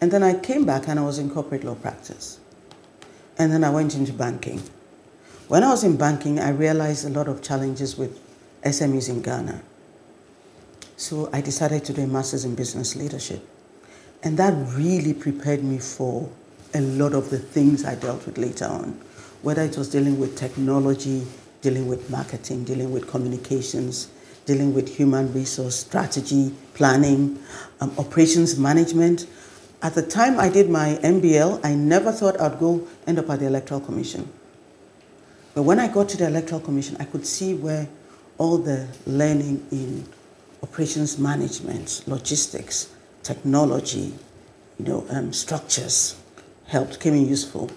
And 0.00 0.10
then 0.10 0.22
I 0.22 0.38
came 0.38 0.64
back 0.64 0.88
and 0.88 1.00
I 1.00 1.04
was 1.04 1.18
in 1.18 1.30
corporate 1.30 1.64
law 1.64 1.74
practice. 1.74 2.38
And 3.38 3.52
then 3.52 3.64
I 3.64 3.70
went 3.70 3.94
into 3.94 4.12
banking. 4.12 4.62
When 5.48 5.62
I 5.62 5.70
was 5.70 5.84
in 5.84 5.96
banking, 5.96 6.40
I 6.40 6.50
realized 6.50 7.06
a 7.06 7.10
lot 7.10 7.28
of 7.28 7.42
challenges 7.42 7.96
with 7.96 8.18
SMEs 8.62 9.08
in 9.08 9.22
Ghana. 9.22 9.62
So 10.96 11.28
I 11.32 11.40
decided 11.40 11.84
to 11.84 11.92
do 11.92 12.02
a 12.02 12.06
master's 12.06 12.44
in 12.44 12.54
business 12.54 12.96
leadership. 12.96 13.46
And 14.22 14.38
that 14.38 14.54
really 14.74 15.12
prepared 15.12 15.62
me 15.62 15.78
for 15.78 16.28
a 16.74 16.80
lot 16.80 17.12
of 17.12 17.30
the 17.30 17.38
things 17.38 17.84
I 17.84 17.94
dealt 17.94 18.26
with 18.26 18.38
later 18.38 18.64
on, 18.66 19.00
whether 19.42 19.62
it 19.62 19.76
was 19.76 19.88
dealing 19.88 20.18
with 20.18 20.36
technology, 20.36 21.26
dealing 21.60 21.86
with 21.86 22.10
marketing, 22.10 22.64
dealing 22.64 22.92
with 22.92 23.06
communications, 23.08 24.08
dealing 24.46 24.74
with 24.74 24.96
human 24.96 25.32
resource 25.32 25.76
strategy, 25.76 26.54
planning, 26.74 27.38
um, 27.80 27.92
operations 27.98 28.58
management. 28.58 29.26
At 29.82 29.94
the 29.94 30.02
time 30.02 30.40
I 30.40 30.48
did 30.48 30.70
my 30.70 30.98
MBL, 31.02 31.60
I 31.64 31.74
never 31.74 32.10
thought 32.10 32.40
I'd 32.40 32.58
go 32.58 32.86
end 33.06 33.18
up 33.18 33.28
at 33.30 33.40
the 33.40 33.46
Electoral 33.46 33.80
Commission. 33.80 34.28
But 35.54 35.62
when 35.62 35.78
I 35.78 35.88
got 35.88 36.08
to 36.10 36.16
the 36.16 36.26
Electoral 36.26 36.60
Commission, 36.60 36.96
I 36.98 37.04
could 37.04 37.26
see 37.26 37.54
where 37.54 37.88
all 38.38 38.58
the 38.58 38.88
learning 39.06 39.66
in 39.70 40.06
operations 40.62 41.18
management, 41.18 42.02
logistics, 42.06 42.92
technology, 43.22 44.14
you 44.78 44.84
know, 44.84 45.06
um, 45.10 45.32
structures 45.32 46.16
helped, 46.66 47.00
came 47.00 47.14
in 47.14 47.26
useful. 47.28 47.70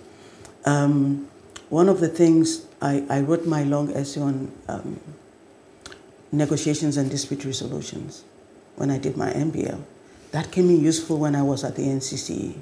Um, 0.66 1.28
one 1.70 1.88
of 1.88 2.00
the 2.00 2.08
things 2.08 2.66
I, 2.82 3.06
I, 3.10 3.22
wrote 3.22 3.46
my 3.46 3.64
long 3.64 3.94
essay 3.94 4.22
on 4.22 4.52
um, 4.68 5.00
negotiations 6.32 6.98
and 6.98 7.10
dispute 7.10 7.46
resolutions 7.46 8.24
when 8.76 8.90
I 8.90 8.98
did 8.98 9.16
my 9.16 9.32
MBL. 9.32 9.82
That 10.32 10.52
came 10.52 10.70
in 10.70 10.82
useful 10.82 11.18
when 11.18 11.36
I 11.36 11.42
was 11.42 11.64
at 11.64 11.76
the 11.76 11.84
NCC 11.84 12.56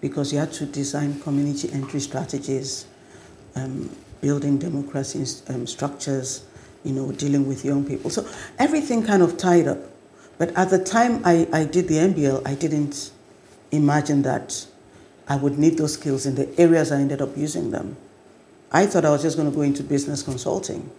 because 0.00 0.32
you 0.32 0.38
had 0.38 0.52
to 0.54 0.66
design 0.66 1.20
community 1.20 1.70
entry 1.72 2.00
strategies, 2.00 2.86
um, 3.54 3.90
building 4.20 4.58
democracy 4.58 5.24
um, 5.48 5.66
structures, 5.66 6.44
you 6.84 6.92
know, 6.92 7.12
dealing 7.12 7.46
with 7.46 7.64
young 7.64 7.84
people. 7.84 8.10
So 8.10 8.26
everything 8.58 9.04
kind 9.04 9.22
of 9.22 9.36
tied 9.36 9.68
up. 9.68 9.78
But 10.38 10.56
at 10.56 10.70
the 10.70 10.82
time 10.82 11.22
I, 11.24 11.46
I 11.52 11.64
did 11.64 11.88
the 11.88 11.96
MBL, 11.96 12.46
I 12.46 12.54
didn't 12.54 13.12
imagine 13.70 14.22
that 14.22 14.66
I 15.28 15.36
would 15.36 15.58
need 15.58 15.78
those 15.78 15.94
skills 15.94 16.26
in 16.26 16.34
the 16.34 16.58
areas 16.58 16.90
I 16.90 16.96
ended 16.96 17.22
up 17.22 17.36
using 17.36 17.70
them. 17.70 17.96
I 18.72 18.86
thought 18.86 19.04
I 19.04 19.10
was 19.10 19.22
just 19.22 19.36
going 19.36 19.50
to 19.50 19.54
go 19.54 19.62
into 19.62 19.82
business 19.82 20.22
consulting 20.22 20.90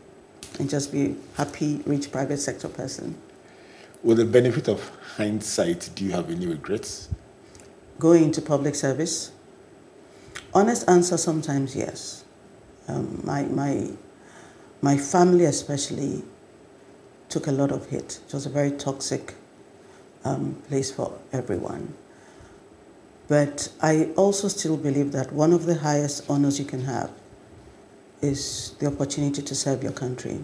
and 0.60 0.70
just 0.70 0.92
be 0.92 1.16
happy, 1.36 1.82
rich 1.86 2.12
private 2.12 2.38
sector 2.38 2.70
person. 2.70 3.18
With 4.04 4.18
the 4.18 4.26
benefit 4.26 4.68
of 4.68 4.92
hindsight, 5.16 5.90
do 5.96 6.04
you 6.04 6.12
have 6.12 6.30
any 6.30 6.46
regrets? 6.46 7.08
Going 8.00 8.26
into 8.26 8.42
public 8.42 8.76
service? 8.76 9.32
Honest 10.54 10.88
answer, 10.90 11.18
sometimes 11.18 11.74
yes. 11.74 12.26
Um, 12.90 13.22
my, 13.24 13.44
my, 13.44 13.92
my 14.82 14.98
family 14.98 15.46
especially 15.46 16.24
took 17.30 17.48
a 17.48 17.52
lot 17.52 17.72
of 17.72 17.88
hit. 17.90 18.20
It 18.28 18.34
was 18.34 18.46
a 18.46 18.50
very 18.50 18.72
toxic 18.72 19.36
um, 20.26 20.62
place 20.68 20.92
for 20.92 21.18
everyone. 21.32 21.94
But 23.30 23.72
I 23.82 24.10
also 24.18 24.50
still 24.50 24.76
believe 24.76 25.14
that 25.14 25.32
one 25.32 25.54
of 25.54 25.66
the 25.66 25.76
highest 25.76 26.30
honors 26.30 26.60
you 26.60 26.66
can 26.66 26.84
have 26.84 27.10
is 28.22 28.76
the 28.80 28.88
opportunity 28.88 29.42
to 29.42 29.56
serve 29.56 29.82
your 29.82 29.94
country. 29.94 30.44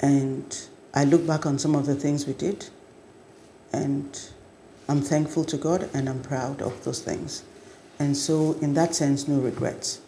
And 0.00 0.68
I 0.94 1.04
look 1.04 1.26
back 1.26 1.46
on 1.46 1.58
some 1.58 1.74
of 1.74 1.86
the 1.86 1.94
things 1.94 2.26
we 2.26 2.34
did, 2.34 2.68
and 3.72 4.18
I'm 4.88 5.00
thankful 5.00 5.44
to 5.44 5.56
God 5.56 5.88
and 5.94 6.08
I'm 6.08 6.20
proud 6.20 6.60
of 6.60 6.84
those 6.84 7.00
things. 7.00 7.44
And 7.98 8.16
so, 8.16 8.58
in 8.60 8.74
that 8.74 8.94
sense, 8.94 9.28
no 9.28 9.38
regrets. 9.38 10.00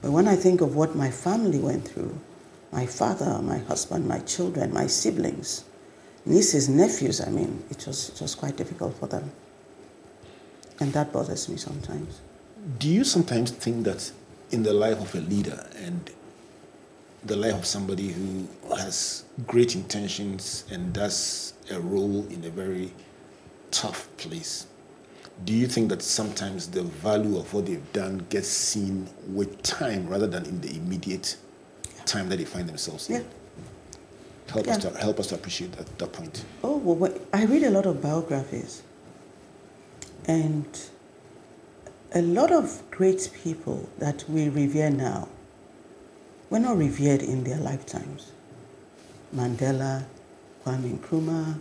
But 0.00 0.12
when 0.12 0.28
I 0.28 0.36
think 0.36 0.60
of 0.60 0.76
what 0.76 0.94
my 0.94 1.10
family 1.10 1.58
went 1.58 1.88
through, 1.88 2.18
my 2.70 2.86
father, 2.86 3.40
my 3.42 3.58
husband, 3.58 4.06
my 4.06 4.20
children, 4.20 4.72
my 4.72 4.86
siblings, 4.86 5.64
nieces, 6.24 6.68
nephews, 6.68 7.20
I 7.20 7.30
mean, 7.30 7.64
it 7.70 7.86
was, 7.86 8.10
it 8.10 8.20
was 8.20 8.34
quite 8.34 8.56
difficult 8.56 8.96
for 8.98 9.06
them. 9.06 9.32
And 10.78 10.92
that 10.92 11.12
bothers 11.12 11.48
me 11.48 11.56
sometimes. 11.56 12.20
Do 12.78 12.88
you 12.88 13.02
sometimes 13.02 13.50
think 13.50 13.84
that 13.84 14.12
in 14.50 14.62
the 14.62 14.72
life 14.72 15.00
of 15.00 15.14
a 15.14 15.20
leader 15.20 15.66
and 15.76 16.10
the 17.24 17.36
life 17.36 17.54
of 17.54 17.66
somebody 17.66 18.08
who 18.08 18.48
has 18.76 19.24
great 19.46 19.74
intentions 19.74 20.64
and 20.70 20.92
does 20.92 21.54
a 21.70 21.80
role 21.80 22.26
in 22.28 22.44
a 22.44 22.50
very 22.50 22.92
tough 23.70 24.08
place, 24.16 24.66
do 25.44 25.52
you 25.52 25.66
think 25.66 25.88
that 25.88 26.02
sometimes 26.02 26.68
the 26.68 26.82
value 26.82 27.36
of 27.38 27.52
what 27.54 27.66
they've 27.66 27.92
done 27.92 28.24
gets 28.30 28.48
seen 28.48 29.08
with 29.28 29.62
time 29.62 30.08
rather 30.08 30.26
than 30.26 30.44
in 30.46 30.60
the 30.60 30.74
immediate 30.76 31.36
time 32.06 32.28
that 32.28 32.36
they 32.38 32.44
find 32.44 32.68
themselves 32.68 33.08
in? 33.10 33.16
Yeah. 33.16 33.22
Help, 34.52 34.66
Yeah. 34.66 34.72
us 34.72 34.78
to, 34.78 34.90
help 34.98 35.20
us 35.20 35.26
to 35.28 35.34
appreciate 35.34 35.72
that, 35.72 35.98
that 35.98 36.12
point. 36.12 36.44
Oh, 36.64 36.76
well, 36.78 37.12
I 37.32 37.44
read 37.44 37.62
a 37.64 37.70
lot 37.70 37.86
of 37.86 38.00
biographies. 38.00 38.82
And 40.24 40.66
a 42.14 42.22
lot 42.22 42.50
of 42.50 42.82
great 42.90 43.30
people 43.44 43.88
that 43.98 44.24
we 44.28 44.48
revere 44.48 44.90
now 44.90 45.28
were 46.50 46.58
not 46.58 46.76
revered 46.76 47.22
in 47.22 47.44
their 47.44 47.58
lifetimes. 47.58 48.32
Mandela, 49.34 50.04
Kwame 50.64 50.98
Nkrumah, 50.98 51.58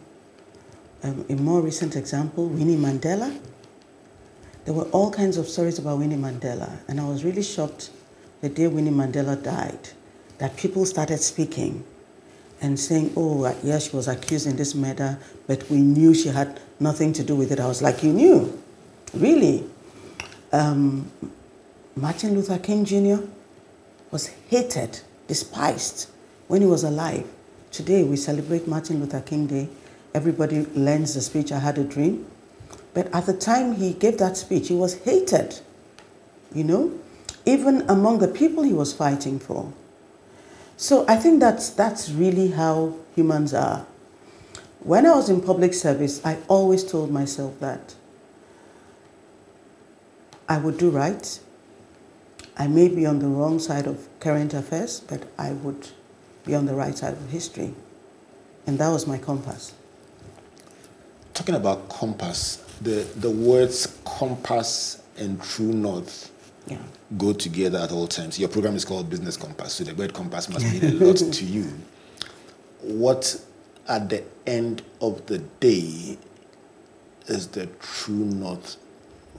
um, 1.04 1.26
a 1.30 1.36
more 1.36 1.62
recent 1.62 1.96
example, 1.96 2.48
Winnie 2.48 2.76
Mandela. 2.78 3.38
There 4.66 4.74
were 4.74 4.86
all 4.86 5.12
kinds 5.12 5.38
of 5.38 5.48
stories 5.48 5.80
about 5.80 6.00
Winnie 6.00 6.16
Mandela, 6.16 6.80
and 6.88 7.00
I 7.00 7.08
was 7.08 7.24
really 7.24 7.44
shocked 7.44 7.90
the 8.42 8.50
day 8.50 8.68
Winnie 8.68 8.92
Mandela 8.92 9.42
died 9.42 9.90
that 10.38 10.56
people 10.58 10.86
started 10.86 11.20
speaking 11.20 11.84
and 12.62 12.80
saying, 12.80 13.14
oh, 13.16 13.44
uh, 13.46 13.56
yes, 13.64 13.90
she 13.90 13.96
was 13.96 14.08
accused 14.08 14.48
in 14.48 14.56
this 14.56 14.74
murder, 14.74 15.18
but 15.46 15.70
we 15.70 15.78
knew 15.78 16.14
she 16.14 16.30
had 16.30 16.60
nothing 16.80 17.14
to 17.14 17.24
do 17.24 17.36
with 17.36 17.52
it. 17.52 17.60
I 17.60 17.68
was 17.68 17.82
like, 17.82 18.04
you 18.04 18.14
knew? 18.14 18.62
Really? 19.14 19.68
Um, 20.52 21.12
Martin 21.96 22.34
Luther 22.34 22.58
King 22.60 22.86
Jr. 22.86 23.24
was 24.12 24.28
hated, 24.50 25.02
despised 25.28 26.10
when 26.48 26.62
he 26.62 26.68
was 26.68 26.84
alive. 26.84 27.28
Today 27.72 28.04
we 28.04 28.16
celebrate 28.16 28.68
Martin 28.68 29.00
Luther 29.00 29.22
King 29.22 29.48
Day. 29.48 29.70
Everybody 30.14 30.66
learns 30.68 31.14
the 31.14 31.22
speech, 31.22 31.52
I 31.52 31.60
Had 31.60 31.78
a 31.78 31.84
Dream. 31.84 32.26
But 32.94 33.14
at 33.14 33.26
the 33.26 33.34
time 33.34 33.74
he 33.74 33.94
gave 33.94 34.18
that 34.18 34.38
speech, 34.38 34.70
he 34.70 34.76
was 34.76 34.96
hated, 35.04 35.60
you 36.54 36.64
know, 36.64 36.98
even 37.46 37.88
among 37.90 38.20
the 38.20 38.28
people 38.28 38.64
he 38.64 38.74
was 38.74 38.94
fighting 38.94 39.40
for. 39.40 39.72
So 40.78 41.06
I 41.08 41.16
think 41.16 41.40
that's, 41.40 41.70
that's 41.70 42.10
really 42.10 42.52
how 42.52 42.96
humans 43.16 43.54
are. 43.54 43.86
When 44.80 45.06
I 45.06 45.16
was 45.16 45.30
in 45.30 45.42
public 45.42 45.74
service, 45.74 46.22
I 46.24 46.38
always 46.48 46.84
told 46.84 47.12
myself 47.12 47.60
that 47.60 47.96
I 50.48 50.58
would 50.58 50.78
do 50.78 50.90
right. 50.90 51.40
I 52.58 52.68
may 52.68 52.88
be 52.88 53.06
on 53.06 53.20
the 53.20 53.28
wrong 53.28 53.60
side 53.60 53.86
of 53.86 54.08
current 54.20 54.54
affairs, 54.54 55.00
but 55.00 55.24
I 55.38 55.52
would 55.52 55.90
be 56.46 56.56
on 56.56 56.66
the 56.66 56.74
right 56.74 56.98
side 56.98 57.14
of 57.14 57.30
history. 57.30 57.74
And 58.66 58.80
that 58.80 58.90
was 58.90 59.06
my 59.06 59.18
compass. 59.18 59.74
Talking 61.34 61.56
about 61.56 61.88
compass, 61.90 62.58
the, 62.82 63.08
the 63.16 63.30
words 63.30 64.00
compass 64.06 65.02
and 65.18 65.42
true 65.42 65.72
north 65.72 66.32
Yeah. 66.68 66.78
go 67.18 67.32
together 67.32 67.78
at 67.80 67.92
all 67.92 68.08
times. 68.08 68.40
Your 68.40 68.50
program 68.50 68.76
is 68.76 68.86
called 68.86 69.10
Business 69.10 69.38
Compass, 69.38 69.74
so 69.74 69.84
the 69.84 69.94
word 69.94 70.14
compass 70.14 70.50
must 70.50 70.66
mean 70.66 70.84
a 70.84 71.06
lot 71.06 71.18
to 71.18 71.46
you. 71.46 71.72
What, 72.82 73.40
at 73.88 74.10
the 74.10 74.24
end 74.48 74.82
of 75.00 75.26
the 75.28 75.38
day, 75.60 76.18
is 77.28 77.48
the 77.48 77.68
true 77.80 78.26
north 78.26 78.78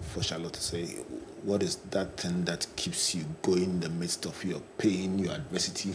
for 0.02 0.22
Charlotte 0.22 0.52
Osei? 0.52 1.04
What 1.42 1.62
is 1.62 1.76
that 1.90 2.16
thing 2.16 2.44
that 2.44 2.66
keeps 2.76 3.14
you 3.14 3.24
going 3.42 3.64
in 3.64 3.80
the 3.80 3.88
midst 3.88 4.26
of 4.26 4.42
your 4.44 4.60
pain, 4.76 5.18
your 5.18 5.34
adversity? 5.34 5.94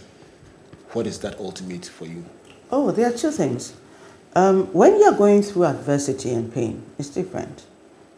What 0.93 1.07
is 1.07 1.19
that 1.19 1.39
ultimate 1.39 1.85
for 1.85 2.05
you? 2.05 2.23
Oh, 2.71 2.91
there 2.91 3.09
are 3.09 3.17
two 3.17 3.31
things. 3.31 3.73
Um, 4.35 4.71
when 4.73 4.99
you're 4.99 5.17
going 5.17 5.43
through 5.43 5.65
adversity 5.65 6.31
and 6.31 6.51
pain, 6.53 6.83
it's 6.97 7.09
different. 7.09 7.65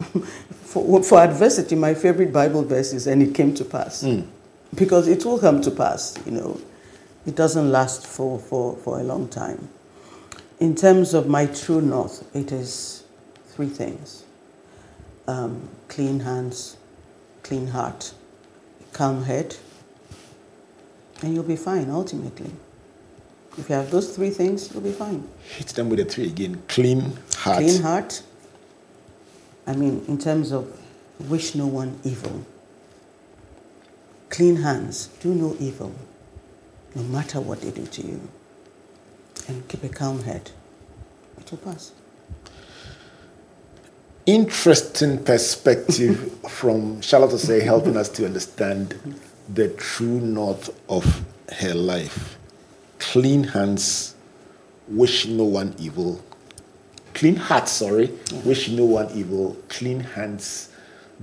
for, 0.64 1.02
for 1.02 1.18
adversity, 1.18 1.74
my 1.74 1.94
favorite 1.94 2.32
Bible 2.32 2.62
verse 2.62 2.92
is, 2.92 3.06
and 3.06 3.22
it 3.22 3.34
came 3.34 3.54
to 3.54 3.64
pass. 3.64 4.02
Because 4.74 5.08
it 5.08 5.24
will 5.24 5.38
come 5.38 5.60
to 5.62 5.70
pass, 5.70 6.16
you 6.24 6.32
know. 6.32 6.60
It 7.26 7.34
doesn't 7.34 7.70
last 7.70 8.06
for, 8.06 8.38
for, 8.38 8.76
for 8.76 9.00
a 9.00 9.02
long 9.02 9.28
time. 9.28 9.68
In 10.60 10.74
terms 10.74 11.12
of 11.12 11.28
my 11.28 11.46
true 11.46 11.80
north, 11.80 12.24
it 12.34 12.52
is 12.52 13.04
three 13.48 13.68
things 13.68 14.24
um, 15.28 15.68
clean 15.88 16.20
hands, 16.20 16.76
clean 17.46 17.68
heart, 17.68 18.12
calm 18.92 19.22
head, 19.22 19.56
and 21.22 21.32
you'll 21.32 21.44
be 21.44 21.56
fine 21.56 21.88
ultimately. 21.90 22.50
If 23.56 23.68
you 23.68 23.76
have 23.76 23.90
those 23.90 24.14
three 24.14 24.30
things, 24.30 24.72
you'll 24.72 24.82
be 24.82 24.92
fine. 24.92 25.26
Hit 25.56 25.68
them 25.68 25.88
with 25.88 26.00
the 26.00 26.04
three 26.04 26.26
again. 26.26 26.62
Clean 26.68 27.16
heart. 27.36 27.58
Clean 27.58 27.82
heart. 27.82 28.22
I 29.66 29.74
mean, 29.74 30.04
in 30.08 30.18
terms 30.18 30.52
of 30.52 30.78
wish 31.30 31.54
no 31.54 31.66
one 31.66 31.98
evil. 32.04 32.44
Clean 34.28 34.56
hands. 34.56 35.06
Do 35.20 35.32
no 35.32 35.56
evil, 35.60 35.94
no 36.94 37.02
matter 37.04 37.40
what 37.40 37.60
they 37.62 37.70
do 37.70 37.86
to 37.86 38.02
you. 38.02 38.20
And 39.48 39.66
keep 39.68 39.84
a 39.84 39.88
calm 39.88 40.22
head. 40.24 40.50
It 41.38 41.50
will 41.50 41.58
pass. 41.58 41.92
Interesting 44.26 45.22
perspective 45.22 46.32
from 46.48 47.00
Charlotte 47.00 47.30
Osei 47.30 47.62
helping 47.62 47.96
us 47.96 48.08
to 48.10 48.24
understand 48.26 49.22
the 49.48 49.68
true 49.70 50.20
north 50.20 50.70
of 50.90 51.24
her 51.60 51.74
life. 51.74 52.36
Clean 52.98 53.44
hands, 53.44 54.16
wish 54.88 55.26
no 55.26 55.44
one 55.44 55.74
evil. 55.78 56.20
Clean 57.14 57.36
heart, 57.36 57.68
sorry, 57.68 58.10
wish 58.44 58.68
no 58.68 58.84
one 58.84 59.10
evil. 59.14 59.56
Clean 59.68 60.00
hands, 60.00 60.70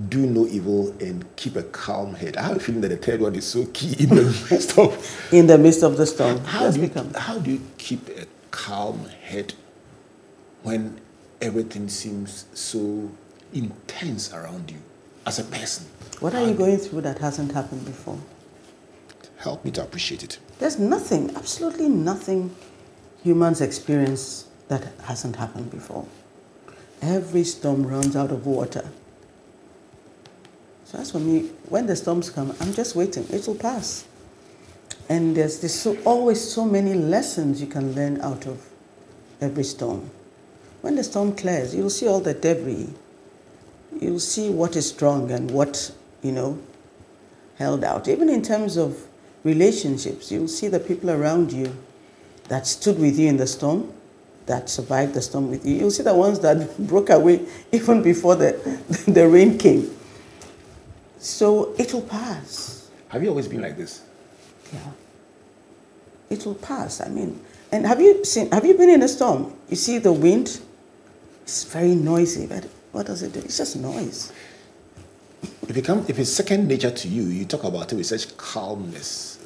do 0.10 0.26
no 0.26 0.48
evil, 0.48 0.90
and 1.00 1.24
keep 1.36 1.56
a 1.56 1.64
calm 1.64 2.16
head. 2.16 2.38
I 2.38 2.44
have 2.44 2.58
a 2.58 2.60
feeling 2.60 2.82
that 2.82 2.90
the 2.90 2.98
third 2.98 3.20
one 3.20 3.36
is 3.36 3.46
so 3.46 3.66
key 3.74 4.02
in 4.02 4.10
the 4.10 4.24
midst 4.52 4.78
of. 4.80 5.30
In 5.34 5.48
the 5.48 5.58
midst 5.58 5.84
of 5.84 5.98
the 5.98 6.06
storm. 6.06 6.40
How 6.46 6.72
do, 6.72 6.82
you, 6.82 6.92
how 7.16 7.38
do 7.38 7.52
you 7.52 7.62
keep 7.78 8.08
a 8.10 8.26
calm 8.50 9.06
head 9.22 9.54
when 10.64 11.00
everything 11.44 11.90
seems 11.90 12.46
so 12.54 13.12
intense 13.54 14.34
around 14.34 14.72
you 14.72 14.82
as 15.26 15.40
a 15.40 15.44
person? 15.44 15.86
What 16.22 16.34
are 16.34 16.48
you 16.48 16.54
going 16.54 16.78
through 16.78 17.02
that 17.02 17.20
hasn't 17.20 17.52
happened 17.52 17.86
before? 17.86 18.18
Help 19.38 19.66
me 19.66 19.72
to 19.72 19.84
appreciate 19.84 20.24
it. 20.24 20.40
There's 20.60 20.80
nothing, 20.80 21.36
absolutely 21.36 21.90
nothing 21.90 22.56
humans 23.24 23.60
experience 23.60 24.48
that 24.70 24.88
hasn't 25.04 25.36
happened 25.36 25.70
before. 25.70 26.08
Every 27.02 27.44
storm 27.44 27.86
runs 27.86 28.16
out 28.16 28.32
of 28.32 28.46
water. 28.46 28.90
So 30.86 30.98
that's 30.98 31.12
for 31.12 31.20
me, 31.20 31.50
when 31.68 31.88
the 31.88 31.96
storms 31.98 32.30
come, 32.30 32.56
I'm 32.62 32.74
just 32.74 32.96
waiting. 32.96 33.28
It 33.30 33.46
will 33.46 33.56
pass. 33.56 34.06
And 35.10 35.36
there's, 35.36 35.60
there's 35.60 35.74
so, 35.74 35.98
always 36.06 36.40
so 36.40 36.64
many 36.64 36.94
lessons 36.94 37.60
you 37.60 37.68
can 37.68 37.94
learn 37.94 38.22
out 38.22 38.46
of 38.46 38.66
every 39.42 39.66
storm. 39.66 40.10
When 40.84 40.96
the 40.96 41.04
storm 41.06 41.34
clears, 41.34 41.74
you'll 41.74 41.90
see 41.90 42.10
all 42.10 42.20
the 42.20 42.34
debris. 42.34 42.90
You'll 44.02 44.20
see 44.20 44.50
what 44.50 44.76
is 44.76 44.90
strong 44.90 45.32
and 45.32 45.50
what, 45.50 45.96
you 46.22 46.34
know, 46.34 46.60
held 47.56 47.86
out. 47.86 48.10
Even 48.10 48.28
in 48.28 48.42
terms 48.42 48.76
of 48.76 49.08
relationships, 49.46 50.30
you'll 50.30 50.50
see 50.50 50.68
the 50.68 50.82
people 50.82 51.10
around 51.10 51.54
you 51.54 51.74
that 52.50 52.68
stood 52.68 53.00
with 53.00 53.18
you 53.18 53.30
in 53.30 53.38
the 53.38 53.48
storm, 53.48 53.94
that 54.46 54.70
survived 54.70 55.14
the 55.14 55.22
storm 55.22 55.50
with 55.50 55.66
you. 55.66 55.76
You'll 55.76 55.92
see 55.92 56.04
the 56.04 56.14
ones 56.14 56.42
that 56.42 56.78
broke 56.88 57.12
away 57.12 57.46
even 57.72 58.04
before 58.04 58.36
the, 58.36 58.52
the 59.08 59.26
rain 59.26 59.58
came. 59.58 59.90
So 61.18 61.74
it 61.78 61.94
will 61.94 62.02
pass. 62.02 62.90
Have 63.08 63.24
you 63.24 63.30
always 63.30 63.48
been 63.48 63.62
like 63.62 63.78
this? 63.78 64.02
Yeah. 64.74 64.80
It 66.30 66.46
will 66.46 66.56
pass. 66.56 67.00
I 67.00 67.08
mean, 67.08 67.40
and 67.72 67.88
have 67.88 68.02
you 68.02 68.26
seen, 68.26 68.52
have 68.52 68.66
you 68.66 68.74
been 68.74 68.90
in 68.90 69.02
a 69.02 69.08
storm? 69.08 69.54
You 69.70 69.78
see 69.78 69.98
the 69.98 70.12
wind? 70.12 70.60
It's 71.44 71.66
very 71.66 71.94
noisy, 71.94 72.48
but 72.48 72.66
what 72.94 73.06
does 73.06 73.22
it 73.22 73.34
do? 73.34 73.40
It's 73.40 73.58
just 73.58 73.76
noise. 73.76 74.32
It 75.68 75.74
become 75.74 76.06
if 76.08 76.18
it's 76.20 76.30
second 76.32 76.68
nature 76.68 76.92
to 76.92 77.08
you, 77.08 77.24
you 77.24 77.46
talk 77.46 77.64
about 77.64 77.92
it 77.92 77.96
with 77.96 78.06
such 78.06 78.36
calmness. 78.38 79.40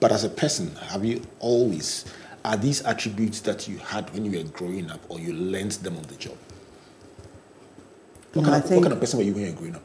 But 0.00 0.12
as 0.12 0.24
a 0.24 0.28
person, 0.28 0.74
have 0.76 1.04
you 1.04 1.22
always 1.40 2.04
are 2.44 2.56
these 2.56 2.82
attributes 2.82 3.40
that 3.40 3.68
you 3.68 3.78
had 3.78 4.12
when 4.14 4.24
you 4.24 4.38
were 4.38 4.48
growing 4.50 4.90
up 4.90 5.00
or 5.08 5.18
you 5.18 5.32
learned 5.32 5.72
them 5.72 5.96
on 5.96 6.02
the 6.04 6.14
job? 6.16 6.36
What, 8.32 8.42
No, 8.42 8.50
kind, 8.50 8.64
of, 8.64 8.70
what 8.70 8.82
kind 8.82 8.92
of 8.92 9.00
person 9.00 9.18
were 9.18 9.24
you 9.24 9.32
when 9.34 9.42
you 9.44 9.50
were 9.52 9.56
growing 9.56 9.74
up? 9.76 9.82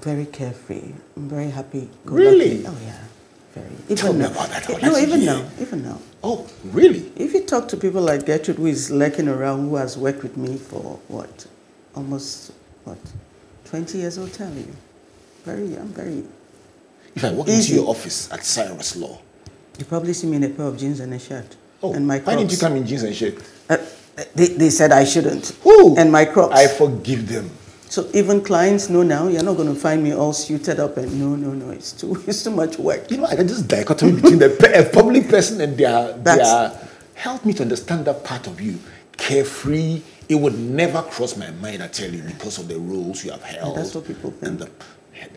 Very 0.00 0.26
carefree. 0.26 0.92
I'm 1.16 1.28
very 1.28 1.50
happy. 1.50 1.88
Really? 2.04 2.66
Oh 2.66 2.76
yeah. 2.84 3.04
Very. 3.54 3.96
Tell 3.96 4.12
me 4.12 4.20
now. 4.20 4.30
about 4.30 4.48
that. 4.50 4.82
No, 4.82 4.96
even 4.98 5.20
hear. 5.20 5.34
now. 5.34 5.48
Even 5.60 5.82
now. 5.84 5.98
Oh, 6.22 6.46
really? 6.64 7.10
If 7.16 7.32
you 7.32 7.42
talk 7.44 7.68
to 7.68 7.76
people 7.76 8.02
like 8.02 8.26
Gertrude, 8.26 8.56
who 8.58 8.66
is 8.66 8.90
lurking 8.90 9.28
around, 9.28 9.68
who 9.68 9.76
has 9.76 9.96
worked 9.96 10.22
with 10.22 10.36
me 10.36 10.56
for 10.58 10.98
what, 11.08 11.46
almost 11.94 12.52
what, 12.84 12.98
20 13.66 13.98
years, 13.98 14.18
will 14.18 14.28
tell 14.28 14.52
you. 14.52 14.66
Very, 15.44 15.76
I'm 15.76 15.88
very. 15.88 16.24
If 17.14 17.24
I 17.24 17.32
walk 17.32 17.48
Easy. 17.48 17.72
into 17.72 17.82
your 17.82 17.90
office 17.90 18.30
at 18.32 18.44
Cyrus 18.44 18.96
Law, 18.96 19.18
You 19.78 19.84
probably 19.84 20.12
see 20.12 20.26
me 20.26 20.36
in 20.36 20.44
a 20.44 20.48
pair 20.50 20.66
of 20.66 20.76
jeans 20.76 21.00
and 21.00 21.14
a 21.14 21.18
shirt. 21.18 21.56
oh, 21.82 21.94
and 21.94 22.06
my 22.06 22.18
why 22.18 22.34
didn't 22.36 22.52
you 22.52 22.58
come 22.58 22.76
in 22.76 22.86
jeans 22.86 23.02
and 23.04 23.14
shirt? 23.14 23.34
Uh, 23.70 23.76
they, 24.34 24.48
they 24.48 24.70
said 24.70 24.90
I 24.92 25.04
shouldn't. 25.04 25.56
Who? 25.62 25.96
And 25.96 26.10
my 26.12 26.24
crocs. 26.26 26.54
I 26.54 26.66
forgive 26.66 27.28
them. 27.28 27.50
So 27.90 28.08
even 28.12 28.42
clients 28.42 28.88
know 28.90 29.02
now, 29.02 29.28
you're 29.28 29.42
not 29.42 29.56
going 29.56 29.72
to 29.74 29.78
find 29.80 30.02
me 30.04 30.12
all 30.12 30.32
suited 30.34 30.78
up 30.78 30.96
and 30.98 31.18
no, 31.18 31.34
no, 31.36 31.52
no, 31.54 31.70
it's 31.70 31.92
too, 31.92 32.22
it's 32.26 32.44
too 32.44 32.50
much 32.50 32.78
work. 32.78 33.10
You 33.10 33.16
know, 33.18 33.24
I 33.24 33.34
can 33.36 33.48
just 33.48 33.66
dichotomy 33.66 34.12
between 34.20 34.38
the 34.38 34.90
public 34.92 35.28
person 35.28 35.60
and 35.60 35.76
their, 35.76 36.12
their. 36.12 36.36
That's- 36.36 36.84
Help 37.14 37.44
me 37.44 37.52
to 37.54 37.62
understand 37.64 38.04
that 38.04 38.22
part 38.22 38.46
of 38.46 38.60
you. 38.60 38.78
Carefree. 39.16 40.02
It 40.28 40.36
would 40.36 40.56
never 40.56 41.02
cross 41.02 41.36
my 41.36 41.50
mind, 41.50 41.82
I 41.82 41.88
tell 41.88 42.08
you, 42.08 42.22
because 42.22 42.58
of 42.58 42.68
the 42.68 42.78
roles 42.78 43.24
you 43.24 43.32
have 43.32 43.42
held. 43.42 43.76
that's 43.76 43.92
what 43.94 44.06
people 44.06 44.32
And 44.42 44.60
the, 44.60 44.70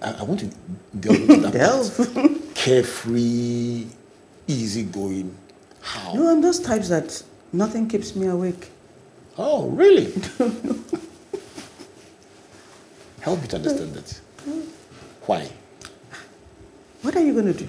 I, 0.01 0.11
I 0.19 0.23
want 0.23 0.41
to 0.41 0.45
delve 0.99 1.17
into 1.21 1.37
that 1.37 1.53
Delve. 1.53 2.13
part. 2.13 2.31
Carefree, 2.53 3.87
easygoing. 4.47 5.35
How? 5.81 6.13
No, 6.13 6.29
I'm 6.29 6.41
those 6.41 6.59
types 6.59 6.89
that 6.89 7.23
nothing 7.51 7.87
keeps 7.87 8.15
me 8.15 8.27
awake. 8.27 8.69
Oh, 9.39 9.69
really? 9.69 10.13
Help 13.21 13.41
me 13.41 13.47
to 13.47 13.55
understand 13.57 13.93
that. 13.93 14.19
Why? 15.27 15.49
What 17.03 17.15
are 17.15 17.23
you 17.23 17.33
going 17.33 17.45
to 17.45 17.53
do? 17.53 17.67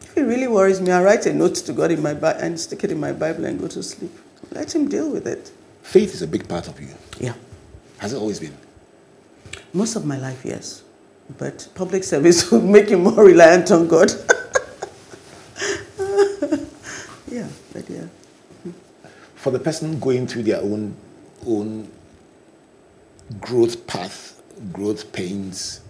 If 0.00 0.16
it 0.16 0.22
really 0.22 0.48
worries 0.48 0.80
me, 0.80 0.90
I 0.90 1.02
write 1.02 1.26
a 1.26 1.34
note 1.34 1.54
to 1.56 1.72
God 1.72 1.90
in 1.90 2.02
my 2.02 2.14
Bi- 2.14 2.32
and 2.32 2.58
stick 2.58 2.84
it 2.84 2.90
in 2.90 2.98
my 2.98 3.12
Bible 3.12 3.44
and 3.44 3.60
go 3.60 3.68
to 3.68 3.82
sleep. 3.82 4.10
Let 4.52 4.74
Him 4.74 4.88
deal 4.88 5.10
with 5.10 5.26
it. 5.26 5.52
Faith 5.82 6.14
is 6.14 6.22
a 6.22 6.26
big 6.26 6.48
part 6.48 6.66
of 6.66 6.80
you. 6.80 6.88
Yeah. 7.20 7.34
Has 7.98 8.14
it 8.14 8.16
always 8.16 8.40
been? 8.40 8.56
Most 9.74 9.96
of 9.96 10.06
my 10.06 10.18
life, 10.18 10.44
yes. 10.44 10.82
But 11.36 11.68
public 11.74 12.04
service 12.04 12.50
will 12.50 12.62
make 12.62 12.88
you 12.88 12.98
more 12.98 13.22
reliant 13.22 13.70
on 13.70 13.86
God. 13.86 14.10
yeah, 17.28 17.48
but 17.74 17.88
yeah. 17.90 18.06
For 19.34 19.50
the 19.50 19.58
person 19.58 19.98
going 20.00 20.26
through 20.26 20.44
their 20.44 20.60
own 20.62 20.96
own 21.46 21.88
growth 23.40 23.86
path, 23.86 24.40
growth 24.72 25.12
pains, 25.12 25.80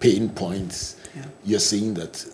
pain 0.00 0.28
points, 0.30 0.96
Yeah. 1.16 1.22
you're 1.44 1.60
saying 1.60 1.94
that 1.94 2.24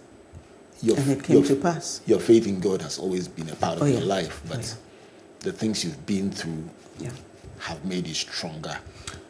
your, 0.82 0.96
And 0.96 1.10
it 1.10 1.24
came 1.24 1.36
your, 1.36 1.46
to 1.46 1.56
pass. 1.56 2.00
your 2.06 2.20
faith 2.20 2.46
in 2.46 2.60
God 2.60 2.82
has 2.82 2.98
always 2.98 3.28
been 3.28 3.48
a 3.50 3.54
part 3.56 3.76
of 3.76 3.82
Oh, 3.82 3.86
your 3.86 4.00
yeah. 4.00 4.06
life, 4.06 4.40
Oh, 4.46 4.48
but 4.54 4.64
yeah. 4.66 4.74
the 5.40 5.52
things 5.52 5.84
you've 5.84 6.04
been 6.06 6.30
through 6.30 6.68
Yeah. 6.98 7.10
have 7.60 7.84
made 7.84 8.06
you 8.06 8.14
stronger 8.14 8.78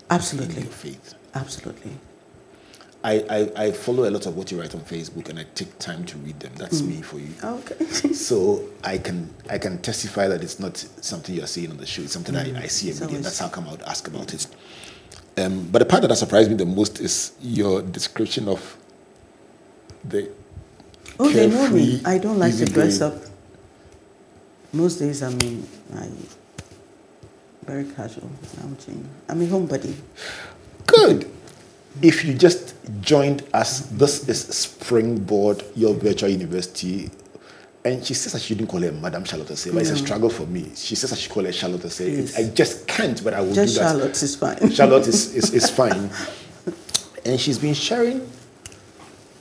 Absolutely. 0.08 0.62
your 0.62 0.70
faith. 0.70 1.14
Absolutely. 1.34 1.92
I, 3.02 3.24
I, 3.56 3.64
I 3.66 3.72
follow 3.72 4.06
a 4.06 4.10
lot 4.10 4.26
of 4.26 4.36
what 4.36 4.50
you 4.52 4.60
write 4.60 4.74
on 4.74 4.82
Facebook 4.82 5.30
and 5.30 5.38
I 5.38 5.46
take 5.54 5.78
time 5.78 6.04
to 6.04 6.18
read 6.18 6.38
them. 6.38 6.52
Mm. 6.52 6.58
That's 6.58 6.82
me 6.82 7.00
for 7.00 7.18
you. 7.18 7.32
Okay. 7.42 7.84
So 8.14 8.62
I 8.84 8.98
can 8.98 9.32
I 9.48 9.56
can 9.58 9.78
testify 9.80 10.28
that 10.28 10.42
it's 10.42 10.60
not 10.60 10.76
something 11.00 11.34
you're 11.34 11.46
seeing 11.46 11.70
on 11.70 11.78
the 11.78 11.86
show. 11.86 12.02
It's 12.02 12.12
something 12.12 12.36
I, 12.36 12.62
I 12.62 12.66
see 12.66 12.90
Mm. 12.90 13.02
Every 13.02 13.16
day. 13.16 13.22
That's 13.22 13.38
how 13.38 13.48
come 13.48 13.66
I 13.68 13.70
would 13.72 13.82
ask 13.82 14.06
about 14.06 14.34
it. 14.34 14.46
Um, 15.40 15.68
but 15.70 15.78
the 15.78 15.84
part 15.84 16.02
that 16.02 16.14
surprised 16.16 16.50
me 16.50 16.56
the 16.56 16.66
most 16.66 17.00
is 17.00 17.32
your 17.40 17.82
description 17.82 18.48
of 18.48 18.76
the 20.04 20.30
Oh, 21.18 21.28
they 21.28 21.48
know 21.48 21.68
me. 21.68 22.00
I 22.04 22.16
don't 22.16 22.38
like 22.38 22.56
to 22.56 22.64
dress 22.64 23.02
up. 23.02 23.14
Most 24.72 24.98
days, 25.00 25.22
I 25.22 25.28
mean, 25.34 25.66
I 25.94 26.08
very 27.66 27.84
casual. 27.84 28.30
I'm 29.28 29.42
a 29.42 29.46
homebody. 29.46 29.94
Good. 30.86 31.30
If 32.00 32.24
you 32.24 32.34
just 32.34 32.74
joined 33.00 33.42
us, 33.52 33.80
this 33.86 34.28
is 34.28 34.40
Springboard, 34.46 35.62
your 35.76 35.94
virtual 35.94 36.30
university. 36.30 37.10
And 37.82 38.04
she 38.04 38.12
says 38.12 38.34
that 38.34 38.42
she 38.42 38.54
didn't 38.54 38.68
call 38.68 38.80
her 38.82 38.92
Madame 38.92 39.24
Charlotte 39.24 39.48
Osei, 39.48 39.72
but 39.72 39.80
it's 39.80 39.90
a 39.90 39.94
mm. 39.94 40.04
struggle 40.04 40.28
for 40.28 40.44
me. 40.46 40.70
She 40.74 40.94
says 40.94 41.10
that 41.10 41.18
she 41.18 41.30
called 41.30 41.46
her 41.46 41.52
Charlotte 41.52 41.80
Osei. 41.80 42.14
Please. 42.14 42.36
I 42.36 42.50
just 42.50 42.86
can't, 42.86 43.22
but 43.24 43.32
I 43.32 43.40
will 43.40 43.54
Just 43.54 43.74
do 43.74 43.80
that. 43.80 43.90
Charlotte 43.92 44.22
is 44.22 44.36
fine. 44.36 44.70
Charlotte 44.72 45.06
is, 45.06 45.34
is, 45.34 45.54
is 45.54 45.70
fine. 45.80 46.10
And 47.24 47.40
she's 47.40 47.58
been 47.58 47.74
sharing 47.74 48.30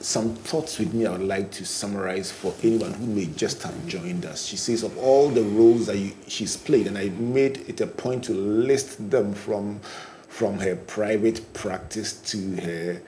some 0.01 0.33
thoughts 0.33 0.79
with 0.79 0.93
me 0.93 1.05
I 1.05 1.11
would 1.11 1.21
like 1.21 1.51
to 1.51 1.65
summarize 1.65 2.31
for 2.31 2.53
anyone 2.63 2.93
who 2.93 3.05
may 3.05 3.25
just 3.25 3.61
have 3.63 3.87
joined 3.87 4.25
us. 4.25 4.45
She 4.45 4.55
says, 4.55 4.83
of 4.83 4.97
all 4.97 5.29
the 5.29 5.43
roles 5.43 5.87
that 5.87 5.97
you, 5.97 6.13
she's 6.27 6.55
played, 6.55 6.87
and 6.87 6.97
I 6.97 7.09
made 7.09 7.69
it 7.69 7.81
a 7.81 7.87
point 7.87 8.23
to 8.25 8.33
list 8.33 9.09
them 9.09 9.33
from, 9.33 9.81
from 10.29 10.59
her 10.59 10.75
private 10.75 11.53
practice 11.53 12.13
to 12.31 12.55
her, 12.61 13.01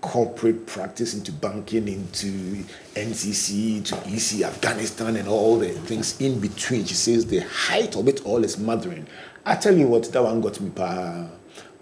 corporate 0.00 0.66
practice, 0.66 1.14
into 1.14 1.32
banking, 1.32 1.88
into 1.88 2.64
NCC, 2.94 3.84
to 3.84 3.96
EC, 4.08 4.46
Afghanistan, 4.46 5.16
and 5.16 5.28
all 5.28 5.58
the 5.58 5.70
things 5.70 6.20
in 6.20 6.38
between. 6.40 6.84
She 6.84 6.94
says 6.94 7.26
the 7.26 7.40
height 7.40 7.96
of 7.96 8.06
it 8.08 8.24
all 8.24 8.44
is 8.44 8.58
mothering. 8.58 9.06
I 9.44 9.56
tell 9.56 9.76
you 9.76 9.86
what, 9.86 10.12
that 10.12 10.22
one 10.22 10.40
got 10.40 10.60
me, 10.60 10.70
pa, 10.70 11.26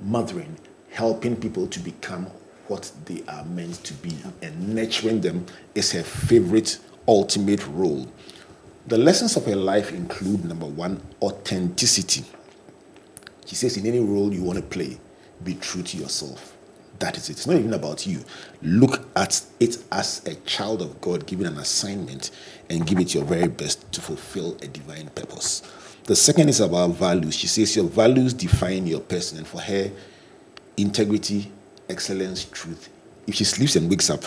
mothering, 0.00 0.56
helping 0.90 1.36
people 1.36 1.66
to 1.66 1.80
become 1.80 2.26
what 2.68 2.90
they 3.04 3.22
are 3.28 3.44
meant 3.44 3.84
to 3.84 3.92
be 3.94 4.16
and 4.40 4.74
nurturing 4.74 5.20
them 5.20 5.44
is 5.74 5.92
her 5.92 6.02
favorite 6.02 6.78
ultimate 7.06 7.66
role. 7.68 8.10
The 8.86 8.98
lessons 8.98 9.36
of 9.36 9.46
her 9.46 9.56
life 9.56 9.92
include 9.92 10.44
number 10.44 10.66
one, 10.66 11.00
authenticity. 11.20 12.24
She 13.46 13.54
says, 13.54 13.76
in 13.76 13.86
any 13.86 14.00
role 14.00 14.32
you 14.32 14.42
want 14.42 14.58
to 14.58 14.64
play, 14.64 14.98
be 15.42 15.54
true 15.54 15.82
to 15.82 15.96
yourself. 15.96 16.56
That 16.98 17.16
is 17.16 17.28
it. 17.28 17.32
It's 17.32 17.46
not 17.46 17.56
even 17.56 17.74
about 17.74 18.06
you. 18.06 18.24
Look 18.62 19.06
at 19.16 19.42
it 19.60 19.78
as 19.90 20.24
a 20.26 20.34
child 20.46 20.80
of 20.80 21.00
God 21.00 21.26
given 21.26 21.46
an 21.46 21.58
assignment 21.58 22.30
and 22.70 22.86
give 22.86 22.98
it 22.98 23.14
your 23.14 23.24
very 23.24 23.48
best 23.48 23.90
to 23.92 24.00
fulfill 24.00 24.54
a 24.62 24.68
divine 24.68 25.08
purpose. 25.08 25.62
The 26.04 26.16
second 26.16 26.50
is 26.50 26.60
about 26.60 26.90
values. 26.90 27.34
She 27.34 27.46
says, 27.46 27.74
Your 27.74 27.86
values 27.86 28.34
define 28.34 28.86
your 28.86 29.00
person. 29.00 29.38
And 29.38 29.46
for 29.46 29.60
her, 29.60 29.90
integrity, 30.76 31.50
excellence, 31.88 32.44
truth. 32.44 32.88
If 33.26 33.36
she 33.36 33.44
sleeps 33.44 33.76
and 33.76 33.88
wakes 33.90 34.10
up, 34.10 34.24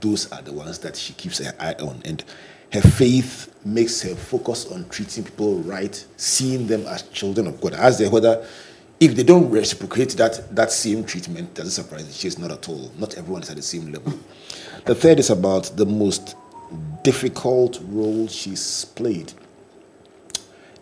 those 0.00 0.30
are 0.32 0.42
the 0.42 0.52
ones 0.52 0.78
that 0.80 0.96
she 0.96 1.12
keeps 1.14 1.38
her 1.38 1.52
eye 1.58 1.74
on. 1.80 2.00
And 2.04 2.24
her 2.72 2.80
faith 2.80 3.54
makes 3.64 4.02
her 4.02 4.14
focus 4.14 4.70
on 4.70 4.88
treating 4.88 5.24
people 5.24 5.56
right, 5.62 6.04
seeing 6.16 6.66
them 6.66 6.86
as 6.86 7.02
children 7.02 7.46
of 7.46 7.60
God. 7.60 7.74
Ask 7.74 7.98
them 7.98 8.12
whether, 8.12 8.46
if 8.98 9.14
they 9.14 9.22
don't 9.22 9.50
reciprocate 9.50 10.10
that, 10.10 10.54
that 10.54 10.72
same 10.72 11.04
treatment, 11.04 11.54
doesn't 11.54 11.72
surprise 11.72 12.06
her. 12.06 12.12
She 12.12 12.28
is 12.28 12.38
not 12.38 12.50
at 12.50 12.68
all. 12.68 12.90
Not 12.98 13.16
everyone 13.18 13.42
is 13.42 13.50
at 13.50 13.56
the 13.56 13.62
same 13.62 13.92
level. 13.92 14.18
The 14.86 14.94
third 14.94 15.18
is 15.18 15.30
about 15.30 15.64
the 15.76 15.84
most 15.84 16.36
difficult 17.02 17.80
role 17.88 18.26
she's 18.28 18.84
played. 18.84 19.32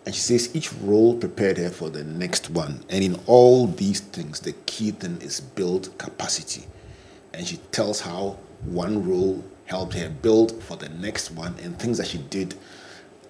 And 0.07 0.14
she 0.14 0.20
says 0.20 0.55
each 0.55 0.72
role 0.74 1.16
prepared 1.16 1.57
her 1.59 1.70
for 1.70 1.88
the 1.88 2.05
next 2.05 2.50
one. 2.50 2.85
And 2.90 3.03
in 3.03 3.18
all 3.27 3.66
these 3.66 4.00
things, 4.00 4.40
the 4.40 4.53
key 4.66 4.90
thing 4.90 5.20
is 5.20 5.40
build 5.40 5.96
capacity. 5.98 6.64
And 7.33 7.46
she 7.46 7.57
tells 7.72 8.00
how 8.00 8.38
one 8.64 9.09
role 9.09 9.42
helped 9.64 9.94
her 9.94 10.11
build 10.11 10.62
for 10.62 10.77
the 10.77 10.90
next 10.90 11.31
one 11.31 11.55
and 11.62 11.79
things 11.79 11.98
that 11.98 12.07
she 12.07 12.18
did. 12.18 12.55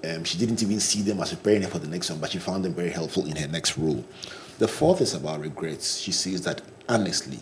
Um, 0.05 0.25
she 0.25 0.37
didn't 0.37 0.63
even 0.63 0.81
see 0.81 1.01
them 1.01 1.21
as 1.21 1.31
preparing 1.31 1.63
her 1.63 1.69
for 1.69 1.79
the 1.79 1.89
next 1.89 2.11
one, 2.11 2.19
but 2.19 2.33
she 2.33 2.39
found 2.39 2.65
them 2.65 2.75
very 2.75 2.91
helpful 2.91 3.25
in 3.25 3.37
her 3.37 3.49
next 3.49 3.79
role. 3.79 4.05
The 4.59 4.69
fourth 4.69 5.01
is 5.01 5.15
about 5.15 5.41
regrets. 5.41 5.99
She 5.99 6.13
says 6.13 6.43
that 6.43 6.63
honestly, 6.89 7.41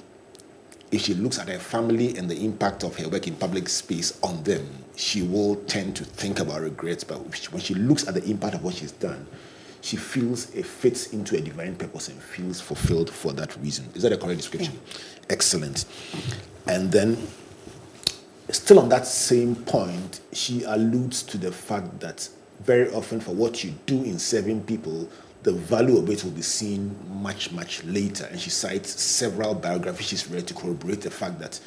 if 0.90 1.02
she 1.02 1.14
looks 1.14 1.38
at 1.38 1.48
her 1.48 1.58
family 1.58 2.16
and 2.16 2.30
the 2.30 2.44
impact 2.44 2.84
of 2.84 2.96
her 2.96 3.08
work 3.08 3.26
in 3.26 3.34
public 3.36 3.68
space 3.68 4.18
on 4.22 4.42
them, 4.44 4.66
she 4.96 5.22
will 5.22 5.56
tend 5.66 5.96
to 5.96 6.04
think 6.04 6.38
about 6.40 6.60
regrets. 6.60 7.04
But 7.04 7.18
when 7.50 7.62
she 7.62 7.74
looks 7.74 8.06
at 8.06 8.14
the 8.14 8.24
impact 8.24 8.54
of 8.54 8.64
what 8.64 8.74
she's 8.74 8.92
done, 8.92 9.26
she 9.80 9.96
feels 9.96 10.54
it 10.54 10.64
fits 10.64 11.12
into 11.12 11.36
a 11.36 11.40
divine 11.40 11.74
purpose 11.76 12.08
and 12.08 12.22
feels 12.22 12.60
fulfilled 12.60 13.10
for 13.10 13.32
that 13.32 13.56
reason. 13.58 13.88
Is 13.94 14.02
that 14.02 14.12
a 14.12 14.16
correct 14.16 14.38
description? 14.38 14.78
Excellent. 15.28 15.86
And 16.66 16.92
then, 16.92 17.18
still 18.50 18.78
on 18.78 18.88
that 18.90 19.06
same 19.06 19.56
point, 19.56 20.20
she 20.32 20.62
alludes 20.62 21.22
to 21.24 21.38
the 21.38 21.50
fact 21.50 22.00
that 22.00 22.28
very 22.60 22.92
often 22.92 23.18
for 23.18 23.32
what 23.32 23.64
you 23.64 23.74
do 23.86 24.02
in 24.04 24.18
serving 24.18 24.62
people, 24.62 25.08
the 25.42 25.52
value 25.52 25.98
of 25.98 26.08
it 26.08 26.22
will 26.22 26.30
be 26.30 26.42
seen 26.42 26.94
much, 27.20 27.50
much 27.52 27.82
later. 27.84 28.26
And 28.30 28.40
she 28.40 28.50
cites 28.50 29.00
several 29.00 29.54
biographies 29.54 30.06
she's 30.06 30.30
read 30.30 30.46
to 30.46 30.54
corroborate 30.54 31.00
the 31.00 31.10
fact 31.10 31.38
that 31.40 31.58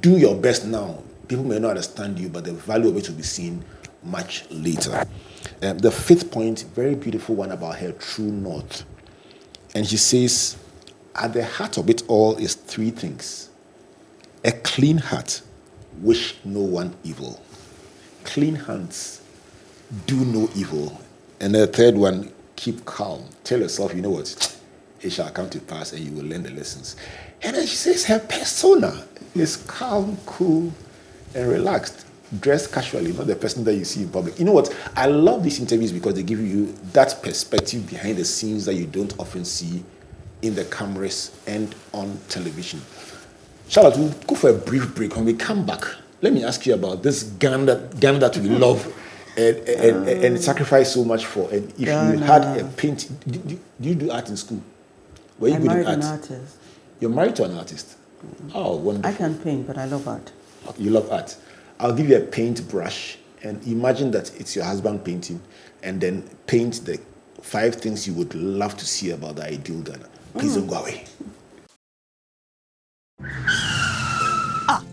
do 0.00 0.18
your 0.18 0.34
best 0.34 0.66
now. 0.66 1.02
People 1.28 1.44
may 1.44 1.58
not 1.58 1.70
understand 1.70 2.18
you, 2.18 2.28
but 2.28 2.44
the 2.44 2.52
value 2.52 2.88
of 2.88 2.96
it 2.96 3.08
will 3.08 3.16
be 3.16 3.22
seen 3.22 3.64
much 4.02 4.50
later. 4.50 5.06
Um, 5.62 5.78
the 5.78 5.90
fifth 5.90 6.30
point, 6.30 6.64
very 6.74 6.94
beautiful 6.94 7.34
one 7.34 7.52
about 7.52 7.76
her 7.76 7.92
true 7.92 8.30
north. 8.30 8.84
And 9.74 9.86
she 9.86 9.96
says, 9.96 10.56
at 11.14 11.32
the 11.32 11.44
heart 11.44 11.78
of 11.78 11.88
it 11.88 12.02
all 12.08 12.36
is 12.36 12.54
three 12.54 12.90
things 12.90 13.50
a 14.42 14.52
clean 14.52 14.96
heart, 14.96 15.42
wish 16.00 16.36
no 16.44 16.60
one 16.60 16.94
evil. 17.04 17.42
Clean 18.24 18.54
hands, 18.54 19.22
do 20.06 20.16
no 20.24 20.48
evil. 20.56 20.98
And 21.40 21.54
the 21.54 21.66
third 21.66 21.94
one, 21.94 22.32
keep 22.60 22.84
calm. 22.84 23.24
Tell 23.42 23.58
yourself, 23.58 23.94
you 23.94 24.02
know 24.02 24.10
what? 24.10 24.58
It 25.00 25.10
shall 25.10 25.30
come 25.30 25.48
to 25.48 25.60
pass 25.60 25.92
and 25.94 26.04
you 26.04 26.12
will 26.12 26.28
learn 26.28 26.42
the 26.42 26.50
lessons. 26.50 26.94
And 27.42 27.56
then 27.56 27.66
she 27.66 27.74
says 27.74 28.04
her 28.04 28.18
persona 28.18 29.06
is 29.34 29.56
calm, 29.56 30.18
cool, 30.26 30.70
and 31.34 31.48
relaxed. 31.48 32.06
Dressed 32.38 32.70
casually, 32.70 33.12
not 33.12 33.26
the 33.26 33.34
person 33.34 33.64
that 33.64 33.74
you 33.74 33.84
see 33.84 34.02
in 34.02 34.10
public. 34.10 34.38
You 34.38 34.44
know 34.44 34.52
what? 34.52 34.76
I 34.94 35.06
love 35.06 35.42
these 35.42 35.58
interviews 35.58 35.90
because 35.90 36.14
they 36.14 36.22
give 36.22 36.38
you 36.38 36.66
that 36.92 37.22
perspective 37.22 37.88
behind 37.88 38.18
the 38.18 38.24
scenes 38.26 38.66
that 38.66 38.74
you 38.74 38.86
don't 38.86 39.18
often 39.18 39.44
see 39.44 39.82
in 40.42 40.54
the 40.54 40.64
cameras 40.66 41.36
and 41.46 41.74
on 41.92 42.20
television. 42.28 42.82
Charlotte, 43.68 43.96
we'll 43.96 44.12
go 44.26 44.34
for 44.34 44.50
a 44.50 44.52
brief 44.52 44.94
break. 44.94 45.16
When 45.16 45.24
we 45.24 45.32
come 45.32 45.64
back, 45.64 45.82
let 46.20 46.32
me 46.32 46.44
ask 46.44 46.66
you 46.66 46.74
about 46.74 47.02
this 47.02 47.22
Ghana 47.22 47.64
that, 47.64 48.00
Ghana 48.00 48.18
that 48.18 48.36
we 48.36 48.50
love 48.50 48.86
and, 49.36 49.56
and, 49.56 50.08
and, 50.08 50.24
and 50.24 50.36
ah. 50.36 50.40
sacrifice 50.40 50.92
so 50.92 51.04
much 51.04 51.26
for. 51.26 51.50
And 51.50 51.70
if 51.72 51.80
you 51.80 51.88
had 51.88 52.44
a 52.58 52.64
paint, 52.76 53.08
do, 53.26 53.58
you 53.80 53.94
do 53.94 54.10
art 54.10 54.28
in 54.28 54.36
school? 54.36 54.62
Were 55.38 55.48
you 55.48 55.54
I 55.54 55.58
good 55.58 55.70
at 55.70 55.94
an 55.94 56.02
art? 56.02 56.20
artist. 56.20 56.56
You're 57.00 57.10
married 57.10 57.36
to 57.36 57.44
an 57.44 57.56
artist. 57.56 57.96
Mm. 58.24 58.50
Oh, 58.54 58.76
wonderful. 58.76 59.10
I 59.10 59.14
can 59.14 59.38
paint, 59.38 59.66
but 59.66 59.78
I 59.78 59.86
love 59.86 60.06
art. 60.06 60.32
You 60.78 60.90
love 60.90 61.10
art. 61.10 61.36
I'll 61.78 61.94
give 61.94 62.08
you 62.08 62.16
a 62.16 62.20
paint 62.20 62.68
brush 62.68 63.16
and 63.42 63.66
imagine 63.66 64.10
that 64.10 64.38
it's 64.38 64.54
your 64.54 64.64
husband 64.64 65.04
painting, 65.04 65.40
and 65.82 66.00
then 66.00 66.22
paint 66.46 66.84
the 66.84 67.00
five 67.40 67.76
things 67.76 68.06
you 68.06 68.12
would 68.14 68.34
love 68.34 68.76
to 68.76 68.86
see 68.86 69.10
about 69.10 69.36
the 69.36 69.44
ideal 69.44 69.80
Ghana. 69.80 70.06
Please 70.34 70.56
mm. 70.56 70.60
don't 70.60 70.66
go 70.66 70.76
away. 70.76 71.04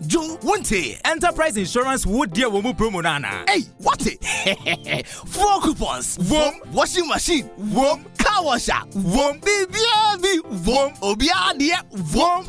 Joe, 0.07 0.37
one 0.41 0.63
Enterprise 1.03 1.57
Insurance 1.57 2.05
would 2.05 2.31
deal 2.31 2.49
with 2.49 2.63
promo 2.73 3.03
nana. 3.03 3.43
Hey, 3.47 3.63
what 3.79 4.01
it? 4.07 5.05
Four 5.05 5.59
coupons. 5.59 6.17
One 6.29 6.61
washing 6.71 7.07
machine. 7.07 7.45
One 7.57 8.05
washer. 8.47 8.79
One 8.93 9.39
baby, 9.39 10.39
one 10.63 10.93
obiadia. 11.03 11.83
One. 12.15 12.47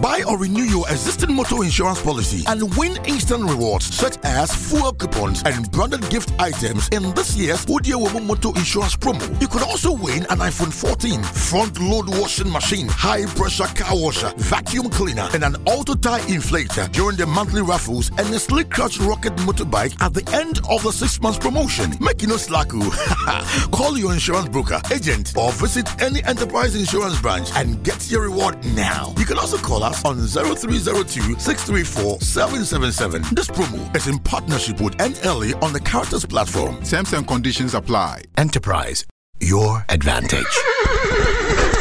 Buy 0.00 0.22
or 0.26 0.38
renew 0.38 0.64
your 0.64 0.88
existing 0.90 1.34
motor 1.34 1.62
insurance 1.62 2.02
policy 2.02 2.44
and 2.48 2.74
win 2.76 2.96
instant 3.04 3.44
rewards 3.44 3.84
such 3.94 4.16
as 4.24 4.54
fuel 4.54 4.92
coupons 4.92 5.42
and 5.44 5.70
branded 5.70 6.08
gift 6.10 6.32
items 6.38 6.88
in 6.88 7.14
this 7.14 7.36
year's 7.36 7.66
Udia 7.66 8.00
Woman 8.00 8.26
Motor 8.26 8.50
Insurance 8.56 8.96
promo. 8.96 9.40
You 9.40 9.48
could 9.48 9.62
also 9.62 9.92
win 9.92 10.24
an 10.30 10.38
iPhone 10.38 10.72
14, 10.72 11.22
front 11.22 11.80
load 11.80 12.08
washing 12.08 12.50
machine, 12.50 12.88
high 12.88 13.26
pressure 13.26 13.70
car 13.74 13.94
washer, 13.96 14.32
vacuum 14.36 14.90
cleaner, 14.90 15.28
and 15.34 15.44
an 15.44 15.56
auto 15.66 15.94
tire 15.94 16.20
inflator 16.22 16.90
during 16.92 17.16
the 17.16 17.26
monthly 17.26 17.62
raffles 17.62 18.10
and 18.18 18.28
a 18.34 18.38
slick 18.38 18.70
clutch 18.70 18.98
rocket 18.98 19.34
motorbike 19.36 20.00
at 20.02 20.14
the 20.14 20.28
end 20.34 20.60
of 20.68 20.82
the 20.82 20.92
six 20.92 21.20
months 21.20 21.38
promotion. 21.38 21.92
Make 22.00 22.22
you 22.22 22.28
no 22.28 22.36
slack. 22.36 22.68
Call 23.72 23.98
your 23.98 24.12
insurance 24.12 24.48
broker, 24.50 24.80
agent, 24.92 25.32
or 25.36 25.52
visit 25.52 25.88
any 26.02 26.22
enterprise 26.24 26.74
insurance 26.74 27.20
branch 27.20 27.50
and 27.54 27.82
get 27.84 28.10
your 28.10 28.22
reward 28.22 28.56
now. 28.74 29.14
You 29.18 29.24
can 29.24 29.38
also 29.38 29.56
call 29.56 29.82
us 29.82 30.04
on 30.04 30.16
0302 30.16 31.38
634 31.38 32.20
777. 32.20 33.22
This 33.34 33.48
promo 33.48 33.96
is 33.96 34.06
in 34.08 34.18
partnership 34.18 34.80
with 34.80 34.96
NLA 34.98 35.60
on 35.62 35.72
the 35.72 35.80
Characters 35.80 36.26
platform. 36.26 36.82
Terms 36.82 37.12
and 37.12 37.26
conditions 37.26 37.74
apply. 37.74 38.22
Enterprise, 38.36 39.06
your 39.40 39.84
advantage. 39.88 40.44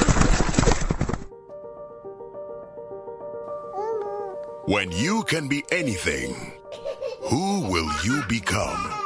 When 4.70 4.92
you 4.92 5.24
can 5.24 5.48
be 5.48 5.64
anything, 5.72 6.54
who 7.22 7.62
will 7.72 7.90
you 8.04 8.22
become? 8.30 8.99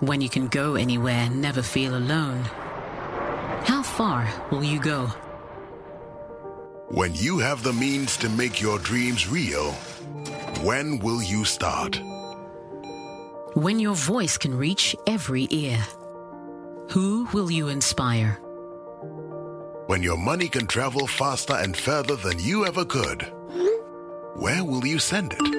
When 0.00 0.20
you 0.20 0.28
can 0.28 0.46
go 0.46 0.76
anywhere, 0.76 1.26
and 1.26 1.42
never 1.42 1.60
feel 1.60 1.96
alone. 1.96 2.44
How 3.64 3.82
far 3.82 4.28
will 4.50 4.62
you 4.62 4.78
go? 4.78 5.06
When 6.88 7.14
you 7.14 7.38
have 7.40 7.64
the 7.64 7.72
means 7.72 8.16
to 8.18 8.28
make 8.28 8.62
your 8.62 8.78
dreams 8.78 9.28
real, 9.28 9.72
when 10.62 11.00
will 11.00 11.20
you 11.20 11.44
start? 11.44 12.00
When 13.54 13.80
your 13.80 13.96
voice 13.96 14.38
can 14.38 14.56
reach 14.56 14.94
every 15.06 15.48
ear. 15.50 15.84
Who 16.90 17.26
will 17.32 17.50
you 17.50 17.66
inspire? 17.68 18.38
When 19.88 20.04
your 20.04 20.16
money 20.16 20.48
can 20.48 20.68
travel 20.68 21.08
faster 21.08 21.54
and 21.54 21.76
further 21.76 22.14
than 22.14 22.38
you 22.38 22.66
ever 22.66 22.84
could, 22.84 23.22
where 24.36 24.64
will 24.64 24.86
you 24.86 25.00
send 25.00 25.34
it? 25.38 25.57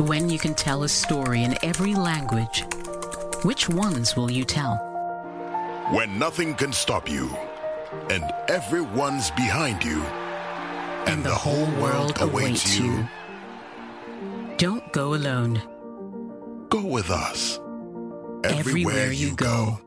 When 0.00 0.28
you 0.28 0.40
can 0.40 0.54
tell 0.54 0.82
a 0.82 0.88
story 0.88 1.44
in 1.44 1.56
every 1.62 1.94
language, 1.94 2.64
which 3.44 3.68
ones 3.68 4.16
will 4.16 4.28
you 4.28 4.44
tell? 4.44 4.74
When 5.92 6.18
nothing 6.18 6.54
can 6.56 6.72
stop 6.72 7.08
you, 7.08 7.30
and 8.10 8.24
everyone's 8.48 9.30
behind 9.30 9.84
you, 9.84 10.02
and, 11.06 11.22
the, 11.22 11.32
whole 11.32 11.70
world 11.80 12.20
awaits 12.20 12.76
you. 12.76 13.08
Don't 14.56 14.92
go 14.92 15.14
alone. 15.14 15.62
Go 16.70 16.84
with 16.84 17.08
us. 17.10 17.60
Everywhere 18.42 19.12
you 19.12 19.36
go. 19.36 19.78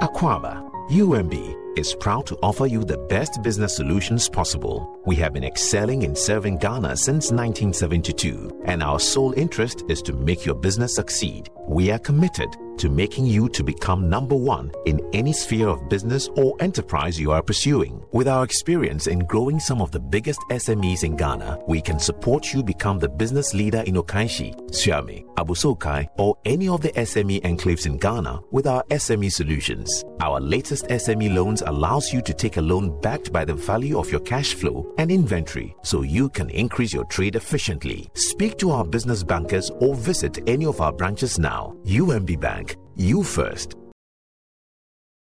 Akwaaba, 0.00 0.69
UMB, 0.90 1.78
is 1.78 1.94
proud 1.94 2.26
to 2.26 2.36
offer 2.42 2.66
you 2.66 2.82
the 2.82 2.98
best 2.98 3.44
business 3.44 3.76
solutions 3.76 4.28
possible. 4.28 4.98
We 5.06 5.14
have 5.16 5.32
been 5.32 5.44
excelling 5.44 6.02
in 6.02 6.16
serving 6.16 6.58
Ghana 6.58 6.96
since 6.96 7.30
1972, 7.30 8.62
and 8.64 8.82
our 8.82 8.98
sole 8.98 9.32
interest 9.34 9.84
is 9.88 10.02
to 10.02 10.12
make 10.12 10.44
your 10.44 10.56
business 10.56 10.96
succeed. 10.96 11.48
We 11.68 11.92
are 11.92 12.00
committed 12.00 12.56
to 12.80 12.88
making 12.88 13.26
you 13.26 13.48
to 13.50 13.62
become 13.62 14.08
number 14.08 14.34
one 14.34 14.72
in 14.86 15.00
any 15.12 15.32
sphere 15.32 15.68
of 15.68 15.88
business 15.88 16.28
or 16.36 16.56
enterprise 16.60 17.20
you 17.20 17.30
are 17.30 17.42
pursuing. 17.42 18.02
With 18.12 18.26
our 18.26 18.42
experience 18.42 19.06
in 19.06 19.20
growing 19.20 19.60
some 19.60 19.80
of 19.80 19.90
the 19.90 20.00
biggest 20.00 20.40
SMEs 20.50 21.04
in 21.04 21.14
Ghana, 21.14 21.60
we 21.68 21.80
can 21.82 21.98
support 21.98 22.52
you 22.52 22.62
become 22.62 22.98
the 22.98 23.08
business 23.08 23.52
leader 23.54 23.82
in 23.86 23.94
Okaishie, 23.96 24.54
Siami, 24.70 25.24
Abossey 25.34 25.76
Okai, 25.76 26.08
or 26.18 26.36
any 26.44 26.68
of 26.68 26.80
the 26.80 26.92
SME 26.92 27.42
enclaves 27.42 27.86
in 27.86 27.98
Ghana 27.98 28.40
with 28.50 28.66
our 28.66 28.82
SME 28.84 29.30
solutions. 29.30 30.04
Our 30.20 30.40
latest 30.40 30.86
SME 30.88 31.34
loans 31.34 31.62
allows 31.62 32.12
you 32.12 32.22
to 32.22 32.32
take 32.34 32.56
a 32.56 32.62
loan 32.62 33.00
backed 33.00 33.32
by 33.32 33.44
the 33.44 33.54
value 33.54 33.98
of 33.98 34.10
your 34.10 34.20
cash 34.20 34.54
flow 34.54 34.94
and 34.98 35.10
inventory 35.10 35.74
so 35.82 36.02
you 36.02 36.28
can 36.30 36.50
increase 36.50 36.92
your 36.92 37.04
trade 37.04 37.36
efficiently. 37.36 38.08
Speak 38.14 38.58
to 38.58 38.70
our 38.70 38.84
business 38.84 39.22
bankers 39.22 39.70
or 39.80 39.94
visit 39.94 40.38
any 40.46 40.64
of 40.64 40.80
our 40.80 40.92
branches 40.92 41.38
now. 41.38 41.76
UMB 41.84 42.40
Bank, 42.40 42.69
you 42.96 43.22
first. 43.22 43.74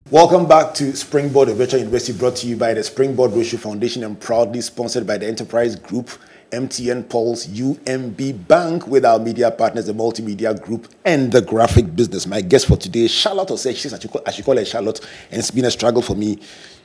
Welcome 0.09 0.47
back 0.47 0.73
to 0.73 0.95
Springboard 0.95 1.47
of 1.47 1.57
Virtual 1.57 1.79
University, 1.79 2.17
brought 2.17 2.35
to 2.37 2.47
you 2.47 2.57
by 2.57 2.73
the 2.73 2.83
Springboard 2.83 3.31
Roadshow 3.31 3.59
Foundation 3.59 4.03
and 4.03 4.19
proudly 4.19 4.59
sponsored 4.59 5.07
by 5.07 5.17
the 5.17 5.27
Enterprise 5.27 5.75
Group, 5.77 6.09
MTN 6.51 7.07
Pulse, 7.07 7.47
UMB 7.47 8.47
Bank, 8.47 8.87
with 8.87 9.05
our 9.05 9.19
media 9.19 9.49
partners, 9.51 9.85
the 9.85 9.93
Multimedia 9.93 10.59
Group, 10.61 10.89
and 11.05 11.31
the 11.31 11.41
Graphic 11.41 11.95
Business. 11.95 12.27
My 12.27 12.41
guest 12.41 12.67
for 12.67 12.75
today, 12.75 13.05
is 13.05 13.11
Charlotte 13.11 13.49
Osei, 13.49 13.73
she's, 13.73 13.93
I 13.93 14.31
should 14.31 14.43
call 14.43 14.57
her 14.57 14.65
Charlotte, 14.65 14.99
and 15.29 15.39
it's 15.39 15.51
been 15.51 15.65
a 15.65 15.71
struggle 15.71 16.01
for 16.01 16.15
me. 16.15 16.39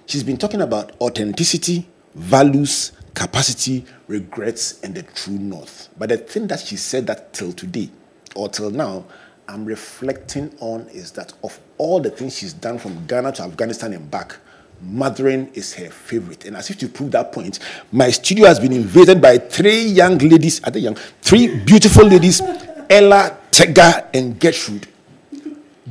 She's 0.07 0.23
been 0.23 0.37
talking 0.37 0.61
about 0.61 0.93
authenticity, 1.01 1.89
values, 2.15 2.93
capacity, 3.15 3.85
regrets, 4.07 4.81
and 4.83 4.95
the 4.95 5.03
true 5.03 5.39
north. 5.39 5.89
But 5.99 6.11
the 6.11 6.19
thing 6.19 6.47
that 6.47 6.61
she 6.61 6.77
said 6.77 7.09
that 7.09 7.33
till 7.33 7.53
today, 7.53 7.91
or 8.37 8.49
till 8.49 8.71
now, 8.71 9.07
I'm 9.49 9.65
reflecting 9.65 10.55
on 10.61 10.89
is 10.89 11.13
that 11.13 11.33
of 11.45 11.59
all 11.79 12.01
the 12.01 12.11
things 12.11 12.37
she's 12.39 12.53
done 12.53 12.79
from 12.79 13.07
Ghana 13.07 13.33
to 13.33 13.43
Afghanistan 13.45 13.93
and 13.93 14.11
back, 14.11 14.37
mothering 14.83 15.51
is 15.55 15.73
her 15.75 15.89
favorite. 15.89 16.45
And 16.45 16.57
as 16.57 16.69
if 16.71 16.79
to 16.79 16.89
prove 16.89 17.13
that 17.13 17.33
point, 17.33 17.61
my 17.93 18.11
studio 18.11 18.47
has 18.47 18.59
been 18.59 18.73
invaded 18.73 19.23
by 19.23 19.39
three 19.39 19.83
young 19.83 20.19
ladies, 20.19 20.61
I 20.65 20.71
think 20.71 20.85
young, 20.85 20.95
three 21.23 21.57
beautiful 21.61 22.05
ladies, 22.05 22.43
Ella, 22.91 23.37
Tega, 23.51 24.09
and 24.13 24.39
Gertrude, 24.39 24.87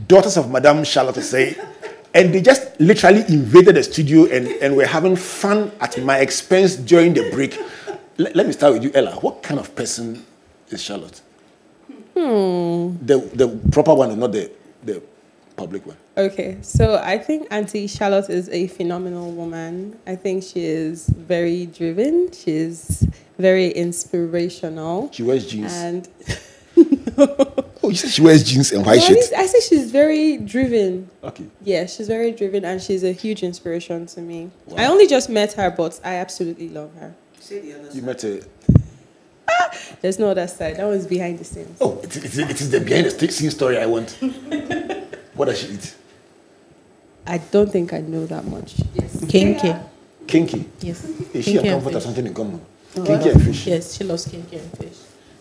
daughters 0.07 0.37
of 0.37 0.51
Madame 0.51 0.83
Charlotte 0.83 1.15
Osei. 1.15 1.57
And 2.13 2.33
they 2.33 2.41
just 2.41 2.79
literally 2.79 3.25
invaded 3.27 3.75
the 3.75 3.83
studio 3.83 4.25
and, 4.25 4.47
and 4.47 4.75
were 4.75 4.85
having 4.85 5.15
fun 5.17 5.71
at 5.81 6.01
my 6.01 6.19
expense 6.19 6.75
during 6.77 7.13
the 7.13 7.29
break. 7.31 7.57
Le- 8.17 8.29
let 8.33 8.47
me 8.47 8.53
start 8.53 8.73
with 8.73 8.83
you, 8.83 8.91
Ella. 8.93 9.11
What 9.15 9.43
kind 9.43 9.59
of 9.59 9.75
person 9.75 10.25
is 10.69 10.81
Charlotte? 10.81 11.21
The, 12.15 13.29
the 13.33 13.59
proper 13.71 13.93
one 13.93 14.11
and 14.11 14.19
not 14.19 14.31
the, 14.31 14.51
the 14.83 15.01
public 15.55 15.85
one. 15.85 15.97
Okay, 16.17 16.57
so 16.61 17.01
I 17.03 17.17
think 17.17 17.47
Auntie 17.51 17.87
Charlotte 17.87 18.29
is 18.29 18.47
a 18.49 18.67
phenomenal 18.67 19.31
woman. 19.31 19.99
I 20.07 20.15
think 20.15 20.43
she 20.43 20.65
is 20.65 21.07
very 21.09 21.65
driven. 21.65 22.31
She's 22.31 23.05
very 23.37 23.69
inspirational. 23.71 25.11
She 25.11 25.23
wears 25.23 25.45
jeans. 25.45 25.73
And 25.73 26.07
no. 27.17 27.35
oh, 27.83 27.89
you 27.89 27.95
said 27.95 28.11
she 28.11 28.21
wears 28.21 28.43
jeans 28.43 28.71
and 28.71 28.85
white 28.85 28.97
No, 28.99 29.03
I 29.03 29.07
shirt. 29.07 29.15
mean, 29.31 29.39
I 29.39 29.45
say 29.45 29.59
she's 29.59 29.91
very 29.91 30.37
driven. 30.37 31.09
Okay. 31.23 31.45
Yeah, 31.63 31.85
she's 31.85 32.07
very 32.07 32.31
driven 32.31 32.63
and 32.63 32.81
she's 32.81 33.03
a 33.03 33.11
huge 33.11 33.43
inspiration 33.43 34.05
to 34.07 34.21
me. 34.21 34.51
I 34.77 34.85
only 34.85 35.07
just 35.07 35.29
met 35.29 35.53
her, 35.53 35.69
but 35.69 35.99
I 36.03 36.15
absolutely 36.15 36.69
love 36.69 36.91
her. 36.95 37.13
You 37.49 38.01
met 38.01 38.21
her. 38.21 38.39
There's 40.01 40.19
no 40.19 40.29
other 40.29 40.47
side. 40.47 40.77
That 40.77 40.85
one's 40.87 41.05
behind 41.07 41.39
the 41.39 41.43
scenes. 41.45 41.77
Oh, 41.81 41.99
it, 42.03 42.15
it, 42.17 42.37
it 42.39 42.61
is 42.61 42.69
the 42.71 42.79
behind 42.79 43.05
the 43.07 43.31
scenes 43.31 43.53
story 43.53 43.77
I 43.77 43.85
want. 43.85 44.11
what 45.33 45.45
does 45.45 45.59
she 45.59 45.67
eat? 45.73 45.95
I 47.27 47.37
don't 47.39 47.71
think 47.71 47.91
I 47.93 48.01
know 48.01 48.25
that 48.27 48.45
much. 48.45 48.75
Yes. 48.93 49.15
Kenkey. 49.25 49.83
Kenkey. 50.27 50.65
Yes. 50.81 51.03
Is 51.33 51.45
she 51.45 51.53
Kenkey 51.53 51.57
and 51.59 51.67
and 51.67 51.83
Comfort 51.83 51.93
have 51.93 51.93
fish. 51.93 52.03
something 52.03 52.27
in 52.27 52.33
common? 52.33 52.61
Kenkey 52.95 53.31
and 53.31 53.43
fish. 53.43 53.67
Yes, 53.67 53.95
she 53.97 54.03
loves 54.03 54.25
kenkey 54.27 54.59
and 54.61 54.77
fish. 54.77 54.97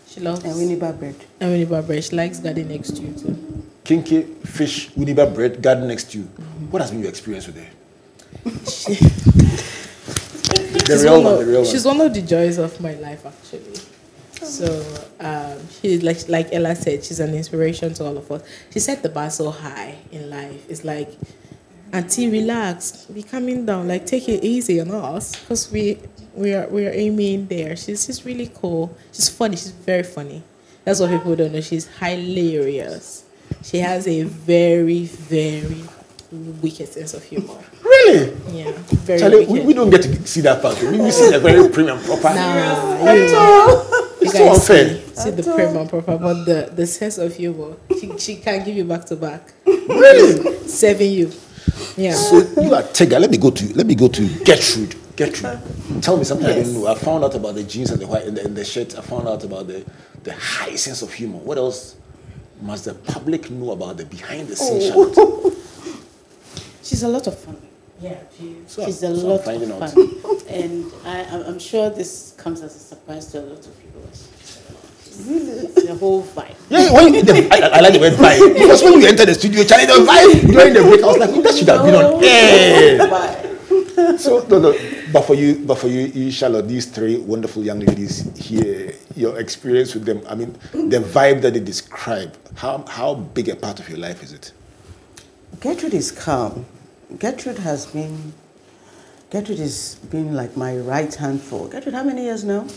She 0.07 0.19
loves 0.21 0.43
And 0.43 0.55
Winnie 0.55 0.75
Bar 0.77 0.93
bread. 0.93 1.15
and 1.39 1.51
Winnie 1.51 1.65
Bar 1.65 1.81
bread. 1.83 2.03
She 2.03 2.15
likes 2.15 2.39
garden 2.39 2.67
next 2.69 2.95
to 2.97 3.01
you 3.01 3.13
too. 3.13 3.63
Kenkey, 3.83 4.25
fish, 4.47 4.89
Uniba 4.91 5.33
bread, 5.33 5.61
garden 5.61 5.87
next 5.87 6.11
to 6.11 6.19
you. 6.19 6.23
Mm-hmm. 6.25 6.71
What 6.71 6.81
has 6.81 6.91
been 6.91 7.01
your 7.01 7.09
experience 7.09 7.47
with 7.47 7.57
her? 7.57 7.67
the 8.45 8.51
She's 10.87 11.03
real 11.03 11.13
one 11.15 11.23
one, 11.23 11.33
of- 11.33 11.39
the 11.39 11.45
real 11.45 11.65
She's 11.65 11.85
one. 11.85 11.97
one 11.99 12.07
of 12.07 12.13
the 12.13 12.21
joys 12.21 12.57
of 12.57 12.79
my 12.81 12.93
life, 12.95 13.25
actually. 13.25 13.73
So 14.45 14.67
um, 15.19 15.57
she's 15.69 16.03
like 16.03 16.29
like 16.29 16.53
Ella 16.53 16.75
said, 16.75 17.03
she's 17.03 17.19
an 17.19 17.33
inspiration 17.33 17.93
to 17.95 18.05
all 18.05 18.17
of 18.17 18.31
us. 18.31 18.43
She 18.71 18.79
set 18.79 19.03
the 19.03 19.09
bar 19.09 19.29
so 19.29 19.51
high 19.51 19.97
in 20.11 20.29
life. 20.29 20.65
It's 20.69 20.83
like 20.83 21.11
Auntie, 21.95 22.29
relax. 22.29 23.05
Be 23.05 23.23
coming 23.23 23.65
down. 23.65 23.87
Like, 23.87 24.05
take 24.05 24.27
it 24.27 24.43
easy 24.43 24.81
on 24.81 24.91
us. 24.91 25.39
Because 25.39 25.71
we, 25.71 25.97
we, 26.33 26.53
are, 26.53 26.67
we 26.67 26.85
are 26.85 26.91
aiming 26.91 27.47
there. 27.47 27.77
She's 27.77 28.05
just 28.05 28.25
really 28.25 28.51
cool. 28.53 28.95
She's 29.13 29.29
funny. 29.29 29.55
She's 29.55 29.71
very 29.71 30.03
funny. 30.03 30.43
That's 30.83 30.99
what 30.99 31.09
people 31.09 31.35
don't 31.37 31.53
know. 31.53 31.61
She's 31.61 31.87
hilarious. 31.87 33.23
She 33.63 33.77
has 33.77 34.07
a 34.07 34.23
very, 34.23 35.05
very 35.05 35.83
wicked 36.31 36.89
sense 36.89 37.13
of 37.13 37.23
humor. 37.23 37.63
Really? 37.81 38.35
Yeah, 38.49 38.71
very 38.75 39.19
Charlie, 39.19 39.45
we, 39.45 39.61
we 39.61 39.73
don't 39.73 39.89
get 39.89 40.01
to 40.01 40.27
see 40.27 40.41
that 40.41 40.61
part. 40.61 40.81
We, 40.81 40.99
we 40.99 41.11
see 41.11 41.31
the 41.31 41.39
very 41.39 41.69
premium 41.69 41.99
proper. 41.99 42.35
Nah, 42.35 43.13
you 43.13 43.91
it's 44.25 44.33
so 44.33 44.45
guys 44.45 44.59
unfair. 44.59 44.95
See, 45.15 45.21
see 45.21 45.31
the 45.31 45.43
premium 45.43 45.87
proper, 45.87 46.17
but 46.17 46.43
the, 46.45 46.71
the 46.75 46.85
sense 46.87 47.17
of 47.17 47.35
humor, 47.35 47.75
she, 47.99 48.17
she 48.17 48.35
can 48.37 48.63
give 48.65 48.75
you 48.75 48.83
back 48.85 49.05
to 49.05 49.15
back. 49.15 49.53
Really? 49.65 50.67
Serving 50.67 51.11
you. 51.11 51.31
Yeah. 51.97 52.13
So 52.13 52.37
you 52.61 52.73
are 52.73 52.83
Tega. 52.83 53.19
Let 53.19 53.31
me 53.31 53.37
go 53.37 53.51
to 53.51 53.73
let 53.75 53.85
me 53.85 53.95
go 53.95 54.07
to 54.07 54.27
Gertrude. 54.43 54.95
Gertrude, 55.15 55.59
tell 56.01 56.17
me 56.17 56.23
something 56.25 56.45
I 56.45 56.51
Yes. 56.55 56.67
didn't 56.67 56.81
know. 56.81 56.87
I 56.87 56.95
found 56.95 57.23
out 57.23 57.35
about 57.35 57.55
the 57.55 57.63
jeans 57.63 57.89
and 57.91 58.01
the 58.01 58.07
white 58.07 58.25
and 58.25 58.35
the, 58.35 58.43
and 58.45 58.55
the 58.55 58.65
shirt. 58.65 58.97
I 58.97 59.01
found 59.01 59.27
out 59.27 59.43
about 59.43 59.67
the 59.67 59.85
the 60.23 60.33
high 60.33 60.75
sense 60.75 61.01
of 61.01 61.13
humor. 61.13 61.37
What 61.39 61.57
else 61.57 61.95
must 62.61 62.85
the 62.85 62.93
public 62.95 63.49
know 63.49 63.71
about 63.71 63.97
the 63.97 64.05
behind 64.05 64.47
the 64.49 64.55
scenes? 64.55 64.91
Oh. 64.93 65.13
Charlotte? 65.13 65.57
She's 66.83 67.03
a 67.03 67.07
lot 67.07 67.25
of 67.27 67.37
fun. 67.39 67.57
Yeah, 68.01 68.19
she, 68.37 68.57
So- 68.67 68.85
she's 68.85 69.03
a 69.03 69.15
so 69.15 69.27
lot 69.27 69.45
finding 69.45 69.71
of 69.71 69.81
out. 69.81 69.91
fun. 69.91 70.09
and 70.49 70.91
I, 71.05 71.23
I'm 71.31 71.41
I'm 71.43 71.59
sure 71.59 71.89
this 71.89 72.33
comes 72.37 72.61
as 72.61 72.75
a 72.75 72.79
surprise 72.79 73.27
to 73.31 73.39
a 73.39 73.45
lot 73.45 73.65
of 73.65 73.81
people. 73.81 74.01
Really? 75.23 75.67
The 75.67 75.95
whole 75.95 76.23
vibe. 76.23 76.55
Yeah, 76.69 76.91
when 76.91 77.13
you, 77.13 77.21
the, 77.23 77.47
I, 77.49 77.77
I 77.77 77.79
like 77.79 77.93
the 77.93 77.99
word 77.99 78.13
vibe 78.13 78.53
because 78.59 78.83
when 78.83 78.99
you 78.99 79.07
entered 79.07 79.27
the 79.27 79.33
studio, 79.33 79.63
Charlie, 79.63 79.85
the 79.85 79.93
vibe 80.03 80.51
during 80.51 80.73
the 80.73 80.81
break, 80.81 81.01
I 81.01 81.07
was 81.07 81.17
like, 81.17 81.43
that 81.43 81.55
should 81.55 81.69
have 81.69 81.85
been 81.85 81.95
on 81.95 82.03
oh, 82.03 82.21
air. 82.21 83.51
So 84.19 84.45
no, 84.49 84.59
no, 84.59 84.77
but 85.13 85.21
for 85.23 85.35
you, 85.35 85.63
but 85.65 85.75
for 85.75 85.87
you, 85.87 86.07
you, 86.07 86.29
Charlotte, 86.29 86.67
these 86.67 86.85
three 86.85 87.17
wonderful 87.17 87.63
young 87.63 87.79
ladies 87.79 88.29
here, 88.37 88.93
your 89.15 89.39
experience 89.39 89.93
with 89.93 90.03
them, 90.05 90.21
I 90.27 90.35
mean, 90.35 90.51
the 90.73 90.99
vibe 90.99 91.41
that 91.41 91.53
they 91.53 91.61
describe, 91.61 92.35
how 92.55 92.83
how 92.89 93.15
big 93.15 93.47
a 93.47 93.55
part 93.55 93.79
of 93.79 93.87
your 93.87 93.97
life 93.97 94.21
is 94.21 94.33
it? 94.33 94.51
Gertrude 95.61 95.93
is 95.93 96.11
calm. 96.11 96.65
Gertrude 97.19 97.59
has 97.59 97.85
been, 97.85 98.33
Gertrude 99.29 99.59
has 99.59 99.95
been 100.09 100.33
like 100.33 100.57
my 100.57 100.77
right 100.77 101.13
hand 101.13 101.41
for. 101.41 101.67
Gertrude, 101.67 101.93
how 101.93 102.03
many 102.03 102.23
years 102.23 102.43
now? 102.43 102.67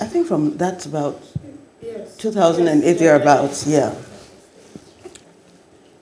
I 0.00 0.06
think 0.06 0.28
from 0.28 0.56
that's 0.56 0.86
about 0.86 1.20
2008 2.18 2.98
thereabouts, 2.98 3.66
yeah. 3.66 3.94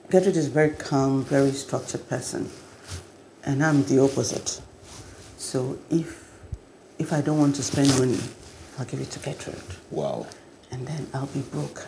Gertrude 0.09 0.37
is 0.37 0.47
a 0.47 0.51
very 0.51 0.69
calm, 0.69 1.23
very 1.25 1.51
structured 1.51 2.07
person. 2.07 2.49
And 3.43 3.63
I'm 3.63 3.83
the 3.83 3.99
opposite. 3.99 4.61
So 5.37 5.77
if 5.89 6.27
if 6.99 7.13
I 7.13 7.21
don't 7.21 7.39
want 7.39 7.55
to 7.55 7.63
spend 7.63 7.89
money, 7.99 8.19
I'll 8.77 8.85
give 8.85 9.01
it 9.01 9.11
to 9.11 9.19
Gertrude. 9.19 9.61
Wow. 9.91 10.27
And 10.71 10.87
then 10.87 11.07
I'll 11.13 11.27
be 11.27 11.41
broke. 11.41 11.87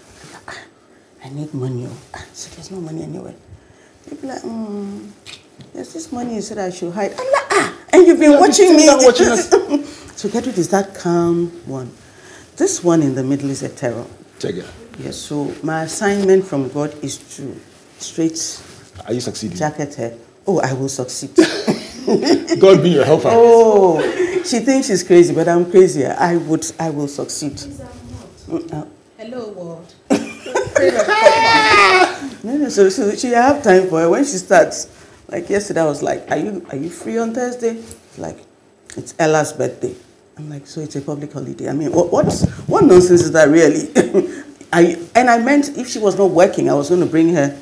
I 1.23 1.29
need 1.29 1.53
money. 1.53 1.87
oh. 1.87 2.25
So 2.33 2.49
there's 2.55 2.71
no 2.71 2.79
money 2.79 3.03
anywhere. 3.03 3.35
You'll 4.09 4.21
be 4.21 4.27
like, 4.27 4.41
mm, 4.41 5.09
there's 5.73 5.93
this 5.93 6.11
money 6.11 6.35
you 6.35 6.41
said 6.41 6.57
I 6.57 6.69
should 6.69 6.93
hide. 6.93 7.11
I'm 7.11 7.17
like, 7.31 7.51
ah, 7.51 7.77
and 7.93 8.07
you've 8.07 8.19
been 8.19 8.31
Yeah, 8.31 8.39
watching 8.39 8.75
me. 8.75 8.85
been 8.87 9.03
watching 9.05 9.27
us. 9.27 9.49
so 10.15 10.29
Gertrude 10.29 10.57
is 10.57 10.69
that 10.69 10.95
calm 10.95 11.47
one. 11.65 11.91
This 12.57 12.83
one 12.83 13.01
in 13.01 13.15
the 13.15 13.23
middle 13.23 13.49
is 13.49 13.63
a 13.63 13.69
terror. 13.69 14.05
Tega, 14.39 14.65
Yes, 14.97 15.17
so 15.17 15.53
my 15.63 15.83
assignment 15.83 16.45
from 16.45 16.69
God 16.69 16.93
is 17.03 17.17
to 17.37 17.55
straight 17.99 18.61
are 19.07 19.13
you 19.13 19.21
succeeding? 19.21 19.57
jacket 19.57 19.95
her. 19.95 20.17
Oh, 20.45 20.59
I 20.59 20.73
will 20.73 20.89
succeed. 20.89 21.31
God 22.59 22.83
be 22.83 22.89
your 22.89 23.05
helper. 23.05 23.29
Oh, 23.31 24.01
she 24.43 24.59
thinks 24.59 24.87
she's 24.87 25.03
crazy, 25.03 25.33
but 25.33 25.47
I'm 25.47 25.69
crazier. 25.69 26.15
I 26.19 26.35
would, 26.37 26.65
I 26.79 26.89
will 26.89 27.07
succeed. 27.07 27.53
Mm, 27.53 28.73
uh, 28.73 28.85
Hello, 29.17 29.49
world. 29.49 29.93
No, 32.43 32.55
no, 32.57 32.69
so, 32.69 32.89
so 32.89 33.13
she 33.15 33.27
have 33.29 33.61
time 33.63 33.87
for 33.89 33.99
her 34.01 34.09
when 34.09 34.23
she 34.23 34.37
starts. 34.37 34.87
Like 35.27 35.49
yesterday, 35.49 35.81
I 35.81 35.85
was 35.85 36.01
like, 36.01 36.29
"Are 36.31 36.37
you 36.37 36.65
are 36.71 36.77
you 36.77 36.89
free 36.89 37.17
on 37.17 37.33
Thursday?" 37.33 37.75
It's 37.77 38.17
like, 38.17 38.37
"It's 38.97 39.13
Ella's 39.19 39.53
birthday." 39.53 39.93
I'm 40.37 40.49
like, 40.49 40.65
"So 40.65 40.81
it's 40.81 40.95
a 40.95 41.01
public 41.01 41.33
holiday." 41.33 41.69
I 41.69 41.73
mean, 41.73 41.91
what 41.91 42.11
what's, 42.11 42.45
what 42.67 42.83
nonsense 42.85 43.21
is 43.21 43.31
that 43.33 43.49
really? 43.49 43.89
I 44.73 44.97
and 45.15 45.29
I 45.29 45.37
meant 45.43 45.77
if 45.77 45.87
she 45.87 45.99
was 45.99 46.17
not 46.17 46.31
working, 46.31 46.69
I 46.69 46.73
was 46.73 46.89
going 46.89 47.01
to 47.01 47.07
bring 47.07 47.33
her 47.35 47.55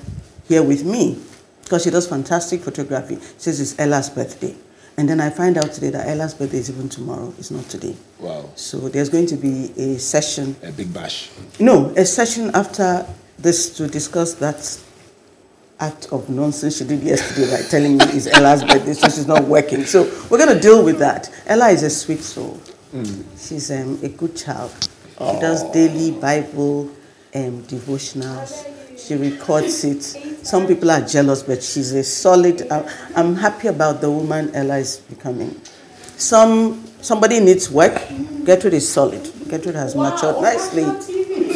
here 0.48 0.64
with 0.64 0.86
me 0.86 1.22
because 1.64 1.84
she 1.84 1.90
does 1.90 2.08
fantastic 2.08 2.62
photography. 2.62 3.16
She 3.16 3.40
says 3.40 3.60
it's 3.60 3.78
Ella's 3.80 4.10
birthday, 4.10 4.56
and 4.96 5.10
then 5.10 5.20
I 5.20 5.30
find 5.30 5.58
out 5.58 5.74
today 5.74 5.90
that 5.90 6.08
Ella's 6.08 6.36
birthday 6.36 6.60
is 6.60 6.70
even 6.70 6.88
tomorrow. 6.88 7.34
It's 7.38 7.52
not 7.52 7.66
today. 7.68 7.96
Wow. 8.20 8.50
So 8.56 8.78
there's 8.88 9.10
going 9.10 9.26
to 9.28 9.36
be 9.36 9.74
a 9.76 9.98
session 10.00 10.56
A 10.64 10.72
big 10.72 10.94
bash. 10.94 11.32
no, 11.60 11.88
a 11.98 12.06
session 12.06 12.52
after 12.54 13.06
this 13.40 13.76
to 13.78 13.88
discuss 13.88 14.34
that 14.36 14.80
act 15.80 16.08
of 16.12 16.28
nonsense 16.30 16.78
she 16.78 16.84
did 16.86 17.04
yesterday 17.04 17.52
by 17.52 17.62
telling 17.70 17.98
me 17.98 18.06
it's 18.06 18.28
Ella's 18.28 18.64
birthday, 18.64 18.94
so 18.94 19.08
she's 19.10 19.28
not 19.28 19.44
working. 19.44 19.86
So 19.86 20.04
we're 20.30 20.40
going 20.40 20.56
to 20.56 20.60
deal 20.60 20.84
with 20.84 20.98
that. 21.00 21.32
Ella 21.46 21.70
is 21.70 21.84
a 21.84 21.90
sweet 21.90 22.22
soul. 22.22 22.60
She's 23.38 23.70
um, 23.70 24.00
a 24.02 24.10
good 24.10 24.36
child. 24.36 24.72
She 25.20 25.40
does 25.40 25.64
daily 25.72 26.12
Bible 26.20 26.86
um, 27.36 27.62
devotionals. 27.64 28.66
She 28.98 29.16
records 29.16 29.84
it. 29.84 30.02
Some 30.46 30.66
people 30.66 30.90
are 30.90 31.02
jealous, 31.02 31.44
but 31.44 31.62
she's 31.62 31.92
a 31.94 32.04
solid. 32.04 32.68
I- 32.72 32.92
I'm 33.16 33.36
happy 33.36 33.68
about 33.68 34.02
the 34.02 34.10
woman 34.10 34.50
Ella 34.56 34.78
is 34.78 34.98
becoming. 34.98 35.60
Some 36.18 36.84
somebody 37.02 37.40
needs 37.40 37.70
work. 37.70 37.94
Gertrude 38.44 38.74
is 38.74 38.92
solid. 38.92 39.22
Gertrude 39.48 39.76
has 39.76 39.96
matured 39.96 40.42
nicely. 40.42 40.84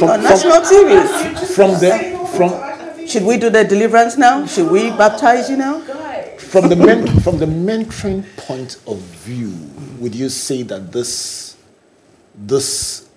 On 0.09 0.23
national 0.23 0.61
TV. 0.61 1.55
From 1.55 1.71
the 1.79 1.91
from 2.35 3.07
Should 3.07 3.23
we 3.23 3.37
do 3.37 3.49
the 3.49 3.63
deliverance 3.63 4.17
now? 4.17 4.45
Should 4.45 4.71
we 4.71 4.89
baptize 4.91 5.49
you 5.49 5.57
now? 5.57 5.81
from 6.51 6.67
the 6.67 6.75
men, 6.75 7.07
from 7.21 7.37
the 7.37 7.45
mentoring 7.45 8.25
point 8.35 8.77
of 8.85 8.97
view, 8.97 9.53
would 9.99 10.13
you 10.13 10.27
say 10.27 10.63
that 10.63 10.91
this 10.91 11.55
this 12.35 13.07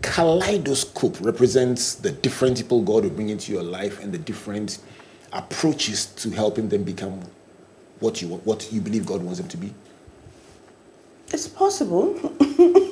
kaleidoscope 0.00 1.20
represents 1.20 1.96
the 1.96 2.10
different 2.10 2.56
people 2.56 2.80
God 2.80 3.02
will 3.02 3.10
bring 3.10 3.28
into 3.28 3.52
your 3.52 3.62
life 3.62 4.02
and 4.02 4.10
the 4.10 4.18
different 4.18 4.78
approaches 5.34 6.06
to 6.06 6.30
helping 6.30 6.70
them 6.70 6.82
become 6.82 7.20
what 7.98 8.22
you 8.22 8.28
what 8.28 8.72
you 8.72 8.80
believe 8.80 9.04
God 9.04 9.22
wants 9.22 9.38
them 9.40 9.48
to 9.48 9.58
be? 9.58 9.74
It's 11.30 11.46
possible. 11.46 12.18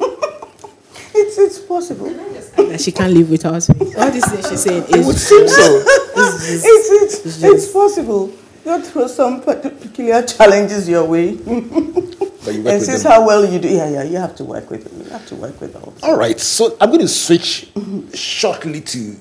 it's 1.14 1.38
it's 1.38 1.59
possible. 1.59 2.11
That 2.11 2.81
she 2.81 2.92
can't 2.92 3.12
live 3.12 3.31
without 3.31 3.68
me. 3.81 3.94
All 3.94 4.11
this 4.11 4.25
thing 4.27 4.42
she's 4.51 4.62
saying 4.62 4.85
It 4.88 4.97
is 4.97 5.07
would 5.07 5.16
seem 5.16 5.49
so. 5.49 5.83
It's 5.85 6.47
just- 6.49 6.64
It's, 6.66 6.90
it's, 6.90 7.27
it's 7.27 7.42
it's 7.42 7.73
possible. 7.73 8.33
God 8.64 8.85
throws 8.85 9.14
some 9.14 9.40
pe- 9.40 9.61
peculiar 9.71 10.23
challenges 10.23 10.88
your 10.88 11.05
way. 11.05 11.35
But 11.37 11.47
you 11.53 11.55
work 11.55 12.47
and 12.47 12.64
with 12.64 12.85
since 12.85 13.03
them. 13.03 13.12
how 13.12 13.27
well 13.27 13.44
you 13.51 13.59
do, 13.59 13.68
yeah, 13.68 13.88
yeah, 13.90 14.03
you 14.03 14.16
have 14.18 14.35
to 14.37 14.44
work 14.44 14.71
with 14.71 14.85
them. 14.85 15.03
You 15.05 15.11
have 15.11 15.27
to 15.29 15.35
work 15.37 15.61
with 15.61 15.75
all. 15.77 15.94
All 16.03 16.16
right, 16.18 16.38
so 16.38 16.77
I'm 16.81 16.88
going 16.90 17.01
to 17.01 17.09
switch 17.09 17.71
shortly 18.14 18.81
to 18.83 19.16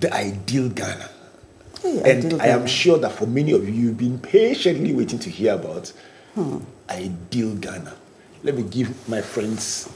the 0.00 0.12
ideal 0.12 0.68
Ghana. 0.68 1.08
Hey, 1.82 1.98
and 1.98 2.24
ideal 2.26 2.40
I 2.42 2.46
am 2.48 2.58
Ghana. 2.60 2.68
sure 2.68 2.98
that 2.98 3.12
for 3.12 3.26
many 3.26 3.52
of 3.52 3.68
you, 3.68 3.74
you've 3.74 3.98
been 3.98 4.18
patiently 4.18 4.92
waiting 4.94 5.18
to 5.20 5.30
hear 5.30 5.54
about 5.54 5.92
Hmm. 6.34 6.58
ideal 6.90 7.54
Ghana. 7.56 7.94
Let 8.42 8.54
me 8.56 8.62
give 8.62 9.08
my 9.08 9.20
friends 9.22 9.88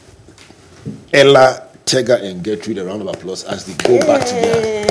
Ella, 1.13 1.69
Tega, 1.85 2.23
and 2.23 2.43
Gertrude 2.43 2.79
a 2.79 2.85
round 2.85 3.03
of 3.03 3.09
applause 3.09 3.45
as 3.45 3.65
they 3.65 3.75
go 3.85 3.99
back 4.07 4.27
to 4.27 4.35
their 4.35 4.91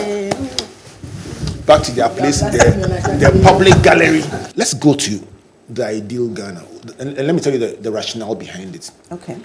back 1.65 1.83
to 1.83 1.91
their 1.91 2.09
place 2.09 2.41
in 2.41 2.51
the, 2.51 3.19
the 3.19 3.41
public 3.43 3.81
gallery. 3.83 4.21
Let's 4.55 4.73
go 4.73 4.95
to 4.95 5.27
the 5.69 5.85
ideal 5.85 6.27
Ghana. 6.27 6.65
And, 6.99 7.17
and 7.17 7.27
let 7.27 7.35
me 7.35 7.41
tell 7.41 7.53
you 7.53 7.59
the, 7.59 7.77
the 7.79 7.91
rationale 7.91 8.35
behind 8.35 8.75
it. 8.75 8.91
Okay. 9.11 9.37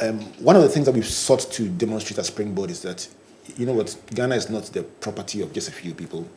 Um, 0.00 0.20
one 0.42 0.56
of 0.56 0.62
the 0.62 0.68
things 0.68 0.86
that 0.86 0.92
we've 0.94 1.06
sought 1.06 1.40
to 1.52 1.68
demonstrate 1.68 2.18
at 2.18 2.26
Springboard 2.26 2.70
is 2.70 2.82
that, 2.82 3.08
you 3.56 3.64
know 3.64 3.72
what, 3.74 3.96
Ghana 4.14 4.34
is 4.34 4.50
not 4.50 4.64
the 4.64 4.82
property 4.82 5.40
of 5.40 5.52
just 5.52 5.68
a 5.68 5.72
few 5.72 5.94
people. 5.94 6.28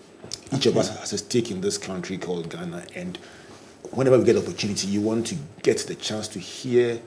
Each 0.53 0.67
of 0.67 0.77
us 0.77 0.95
has 0.99 1.13
a 1.13 1.17
stake 1.17 1.49
in 1.49 1.61
this 1.61 1.77
country 1.77 2.17
called 2.17 2.49
Ghana, 2.49 2.85
and 2.95 3.17
whenever 3.91 4.17
we 4.19 4.25
get 4.25 4.33
the 4.33 4.41
opportunity, 4.41 4.87
you 4.87 5.01
want 5.01 5.27
to 5.27 5.35
get 5.63 5.79
the 5.79 5.95
chance 5.95 6.27
to 6.29 6.39
hear 6.39 7.01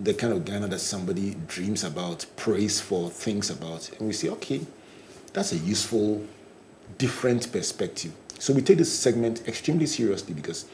the 0.00 0.14
kind 0.14 0.32
of 0.32 0.44
Ghana 0.44 0.68
that 0.68 0.78
somebody 0.80 1.36
dreams 1.46 1.84
about, 1.84 2.26
prays 2.36 2.80
for, 2.80 3.10
thinks 3.10 3.50
about, 3.50 3.90
and 3.98 4.06
we 4.06 4.12
say, 4.12 4.28
okay, 4.28 4.60
that's 5.32 5.52
a 5.52 5.56
useful, 5.56 6.24
different 6.98 7.50
perspective. 7.52 8.12
So 8.38 8.52
we 8.52 8.62
take 8.62 8.78
this 8.78 8.96
segment 8.96 9.46
extremely 9.48 9.86
seriously 9.86 10.34
because 10.34 10.66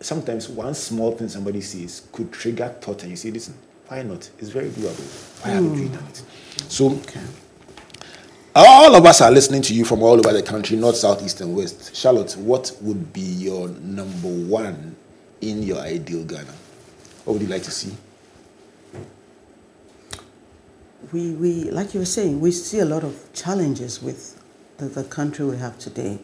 sometimes 0.00 0.48
one 0.48 0.74
small 0.74 1.12
thing 1.12 1.28
somebody 1.28 1.60
says 1.60 2.06
could 2.12 2.32
trigger 2.32 2.68
thought, 2.80 3.02
and 3.02 3.10
you 3.10 3.16
say, 3.16 3.30
listen, 3.30 3.54
why 3.88 4.02
not? 4.02 4.30
It's 4.38 4.50
very 4.50 4.68
doable. 4.68 5.44
Why 5.44 5.52
haven't 5.52 5.72
we 5.72 5.88
done 5.88 6.04
it? 6.04 6.22
So 6.68 6.90
okay. 6.90 7.20
All 8.54 8.94
of 8.94 9.06
us 9.06 9.20
are 9.20 9.30
listening 9.30 9.62
to 9.62 9.74
you 9.74 9.84
from 9.84 10.02
all 10.02 10.14
over 10.14 10.32
the 10.32 10.42
country, 10.42 10.76
north, 10.76 10.96
south, 10.96 11.22
east, 11.22 11.40
and 11.40 11.56
west. 11.56 11.94
Charlotte, 11.94 12.36
what 12.36 12.76
would 12.80 13.12
be 13.12 13.20
your 13.20 13.68
number 13.68 14.28
one 14.28 14.96
in 15.40 15.62
your 15.62 15.78
ideal 15.78 16.24
Ghana? 16.24 16.52
What 17.24 17.34
would 17.34 17.42
you 17.42 17.48
like 17.48 17.62
to 17.62 17.70
see? 17.70 17.92
We, 21.12 21.30
we, 21.32 21.70
like 21.70 21.94
you 21.94 22.00
were 22.00 22.06
saying, 22.06 22.40
we 22.40 22.50
see 22.50 22.80
a 22.80 22.84
lot 22.84 23.04
of 23.04 23.32
challenges 23.32 24.02
with 24.02 24.40
the, 24.78 24.86
the 24.86 25.04
country 25.04 25.44
we 25.46 25.56
have 25.58 25.78
today. 25.78 26.18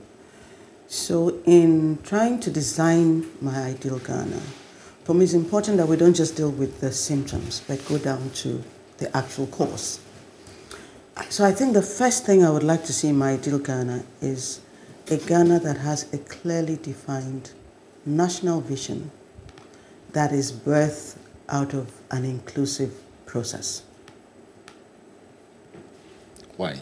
So, 0.87 1.41
in 1.45 1.99
trying 2.03 2.41
to 2.41 2.51
design 2.51 3.27
my 3.41 3.57
ideal 3.57 3.99
Ghana, 3.99 4.41
for 5.05 5.15
me 5.15 5.25
it's 5.25 5.33
important 5.33 5.79
that 5.79 5.87
we 5.87 5.97
don't 5.97 6.15
just 6.15 6.37
deal 6.37 6.51
with 6.51 6.81
the 6.81 6.93
symptoms, 6.93 7.63
but 7.67 7.85
go 7.89 7.99
down 7.99 8.31
to 8.31 8.63
the 8.99 9.15
actual 9.17 9.47
cause. 9.47 10.01
So, 11.31 11.45
I 11.45 11.53
think 11.53 11.73
the 11.73 11.83
first 11.83 12.27
thing 12.27 12.45
I 12.45 12.51
would 12.51 12.63
like 12.63 12.85
to 12.85 12.93
see 12.93 13.09
in 13.09 13.17
my 13.17 13.33
ideal 13.33 13.59
Ghana 13.59 14.05
is 14.21 14.61
a 15.11 15.17
Ghana 15.17 15.61
that 15.61 15.79
has 15.79 16.13
a 16.13 16.19
clearly 16.19 16.77
defined 16.77 17.53
national 18.05 18.61
vision 18.61 19.11
that 20.13 20.33
is 20.33 20.53
birthed 20.53 21.17
out 21.49 21.75
of 21.75 21.91
an 22.11 22.25
inclusive 22.25 22.93
process. 23.27 23.83
Why? 26.57 26.81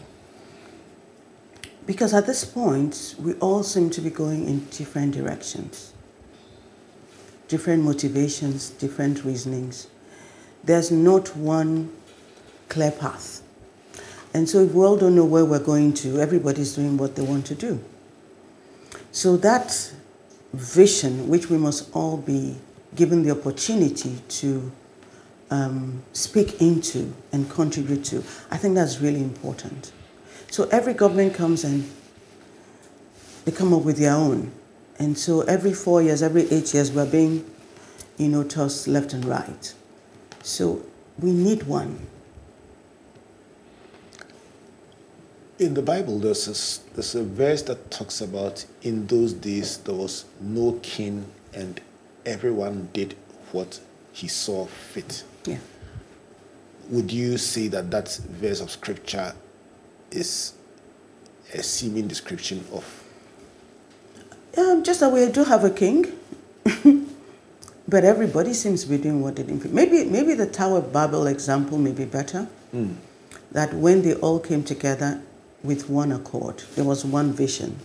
Because 1.85 2.13
at 2.13 2.25
this 2.25 2.45
point, 2.45 3.15
we 3.19 3.33
all 3.35 3.63
seem 3.63 3.89
to 3.91 4.01
be 4.01 4.09
going 4.09 4.47
in 4.47 4.65
different 4.65 5.13
directions, 5.13 5.93
different 7.47 7.83
motivations, 7.83 8.69
different 8.69 9.25
reasonings. 9.25 9.87
There's 10.63 10.91
not 10.91 11.35
one 11.35 11.91
clear 12.69 12.91
path. 12.91 13.41
And 14.33 14.49
so, 14.49 14.59
if 14.61 14.73
we 14.73 14.83
all 14.83 14.97
don't 14.97 15.15
know 15.15 15.25
where 15.25 15.45
we're 15.45 15.59
going 15.59 15.93
to, 15.95 16.19
everybody's 16.19 16.73
doing 16.73 16.97
what 16.97 17.15
they 17.15 17.21
want 17.21 17.45
to 17.47 17.55
do. 17.55 17.83
So, 19.11 19.37
that 19.37 19.93
vision, 20.53 21.27
which 21.27 21.49
we 21.49 21.57
must 21.57 21.93
all 21.93 22.17
be 22.17 22.55
given 22.95 23.23
the 23.23 23.31
opportunity 23.31 24.21
to 24.27 24.71
um, 25.49 26.03
speak 26.13 26.61
into 26.61 27.13
and 27.31 27.49
contribute 27.49 28.03
to, 28.05 28.23
I 28.51 28.57
think 28.57 28.75
that's 28.75 28.99
really 28.99 29.21
important. 29.21 29.91
So 30.49 30.67
every 30.71 30.93
government 30.93 31.33
comes 31.33 31.63
and 31.63 31.89
they 33.45 33.51
come 33.51 33.73
up 33.73 33.83
with 33.83 33.97
their 33.97 34.13
own. 34.13 34.51
And 34.99 35.17
so 35.17 35.41
every 35.41 35.73
four 35.73 36.01
years, 36.01 36.21
every 36.21 36.43
eight 36.51 36.73
years, 36.73 36.91
we're 36.91 37.09
being, 37.09 37.49
you 38.17 38.27
know, 38.27 38.43
tossed 38.43 38.87
left 38.87 39.13
and 39.13 39.25
right. 39.25 39.73
So 40.43 40.83
we 41.19 41.31
need 41.31 41.63
one. 41.63 42.07
In 45.59 45.73
the 45.73 45.81
Bible, 45.81 46.19
there's 46.19 46.47
a, 46.47 46.93
there's 46.93 47.15
a 47.15 47.23
verse 47.23 47.61
that 47.63 47.91
talks 47.91 48.21
about 48.21 48.65
in 48.81 49.07
those 49.07 49.33
days 49.33 49.77
there 49.77 49.95
was 49.95 50.25
no 50.39 50.79
king 50.83 51.25
and 51.53 51.79
everyone 52.25 52.89
did 52.93 53.15
what 53.51 53.79
he 54.11 54.27
saw 54.27 54.65
fit. 54.65 55.23
Yeah. 55.45 55.59
Would 56.89 57.11
you 57.11 57.37
say 57.37 57.67
that 57.69 57.91
that 57.91 58.13
verse 58.15 58.61
of 58.61 58.69
scripture 58.69 59.33
is 60.11 60.53
a 61.53 61.63
seeming 61.63 62.07
description 62.07 62.65
of? 62.71 63.03
Um, 64.57 64.83
just 64.83 64.99
that 64.99 65.11
we 65.11 65.27
do 65.31 65.43
have 65.43 65.63
a 65.63 65.69
king, 65.69 66.05
but 67.87 68.03
everybody 68.03 68.53
seems 68.53 68.83
to 68.83 68.89
be 68.89 68.97
doing 68.97 69.21
what 69.21 69.35
they 69.35 69.43
did. 69.43 69.73
Maybe, 69.73 70.03
maybe 70.05 70.33
the 70.33 70.45
Tower 70.45 70.79
of 70.79 70.93
Babel 70.93 71.27
example 71.27 71.77
may 71.77 71.91
be 71.91 72.05
better. 72.05 72.47
Mm. 72.73 72.95
That 73.51 73.73
when 73.73 74.01
they 74.01 74.15
all 74.15 74.39
came 74.39 74.63
together 74.63 75.21
with 75.63 75.89
one 75.89 76.11
accord, 76.11 76.63
there 76.75 76.83
was 76.83 77.05
one 77.05 77.33
vision. 77.33 77.79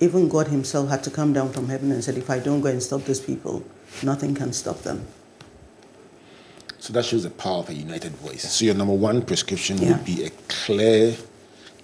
Even 0.00 0.28
God 0.28 0.48
Himself 0.48 0.90
had 0.90 1.02
to 1.04 1.10
come 1.10 1.32
down 1.32 1.52
from 1.52 1.68
heaven 1.68 1.90
and 1.90 2.04
said, 2.04 2.16
"If 2.16 2.30
I 2.30 2.38
don't 2.38 2.60
go 2.60 2.68
and 2.68 2.82
stop 2.82 3.04
these 3.04 3.20
people, 3.20 3.64
nothing 4.02 4.34
can 4.34 4.52
stop 4.52 4.82
them." 4.82 5.06
So 6.78 6.92
that 6.92 7.04
shows 7.04 7.24
the 7.24 7.30
power 7.30 7.58
of 7.58 7.68
a 7.68 7.74
united 7.74 8.12
voice. 8.12 8.50
So 8.52 8.64
your 8.64 8.74
number 8.74 8.94
one 8.94 9.22
prescription 9.22 9.78
yeah. 9.78 9.92
would 9.92 10.04
be 10.04 10.24
a 10.24 10.30
clear, 10.48 11.14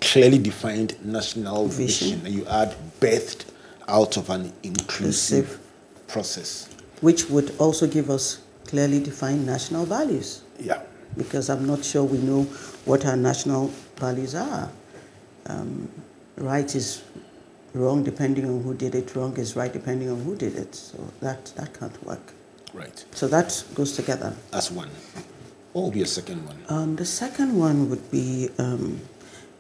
clearly 0.01 0.39
defined 0.39 1.05
national 1.05 1.67
vision, 1.67 2.21
vision 2.21 2.27
and 2.27 2.35
you 2.35 2.47
add 2.47 2.75
birthed 3.01 3.47
out 3.89 4.17
of 4.17 4.31
an 4.31 4.53
inclusive, 4.63 5.51
inclusive 5.51 5.61
process. 6.07 6.69
Which 7.01 7.29
would 7.29 7.55
also 7.59 7.87
give 7.87 8.09
us 8.09 8.41
clearly 8.67 9.03
defined 9.03 9.45
national 9.45 9.85
values. 9.85 10.43
Yeah. 10.59 10.83
Because 11.17 11.51
I'm 11.51 11.67
not 11.67 11.85
sure 11.85 12.05
we 12.05 12.19
know 12.19 12.43
what 12.85 13.05
our 13.05 13.17
national 13.17 13.69
values 13.97 14.35
are. 14.35 14.71
Um, 15.47 15.89
right 16.37 16.75
is 16.75 17.03
wrong 17.75 18.03
depending 18.03 18.47
on 18.47 18.63
who 18.63 18.75
did 18.75 18.95
it, 18.95 19.15
wrong 19.15 19.37
is 19.37 19.57
right 19.57 19.73
depending 19.73 20.11
on 20.11 20.23
who 20.23 20.37
did 20.37 20.57
it. 20.57 20.75
So 20.75 20.99
that, 21.21 21.47
that 21.57 21.79
can't 21.79 22.05
work. 22.05 22.33
Right. 22.75 23.05
So 23.13 23.29
that 23.29 23.65
goes 23.75 23.93
together. 23.93 24.35
That's 24.51 24.71
one. 24.71 24.91
What 25.73 25.85
would 25.85 25.95
be 25.95 26.03
a 26.03 26.07
second 26.07 26.45
one? 26.45 26.59
Um, 26.69 26.97
the 26.97 27.07
second 27.07 27.57
one 27.57 27.89
would 27.89 28.11
be 28.11 28.51
um, 28.59 29.01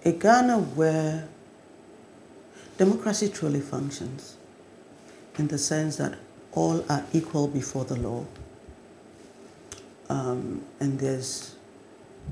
a 0.04 0.12
Ghana 0.12 0.58
where 0.58 1.28
democracy 2.76 3.28
truly 3.28 3.60
functions 3.60 4.36
in 5.38 5.46
the 5.46 5.58
sense 5.58 5.96
that 5.96 6.18
all 6.52 6.84
are 6.90 7.04
equal 7.12 7.46
before 7.46 7.84
the 7.84 7.96
law. 7.96 8.26
Um, 10.08 10.64
and 10.80 10.98
there's 10.98 11.54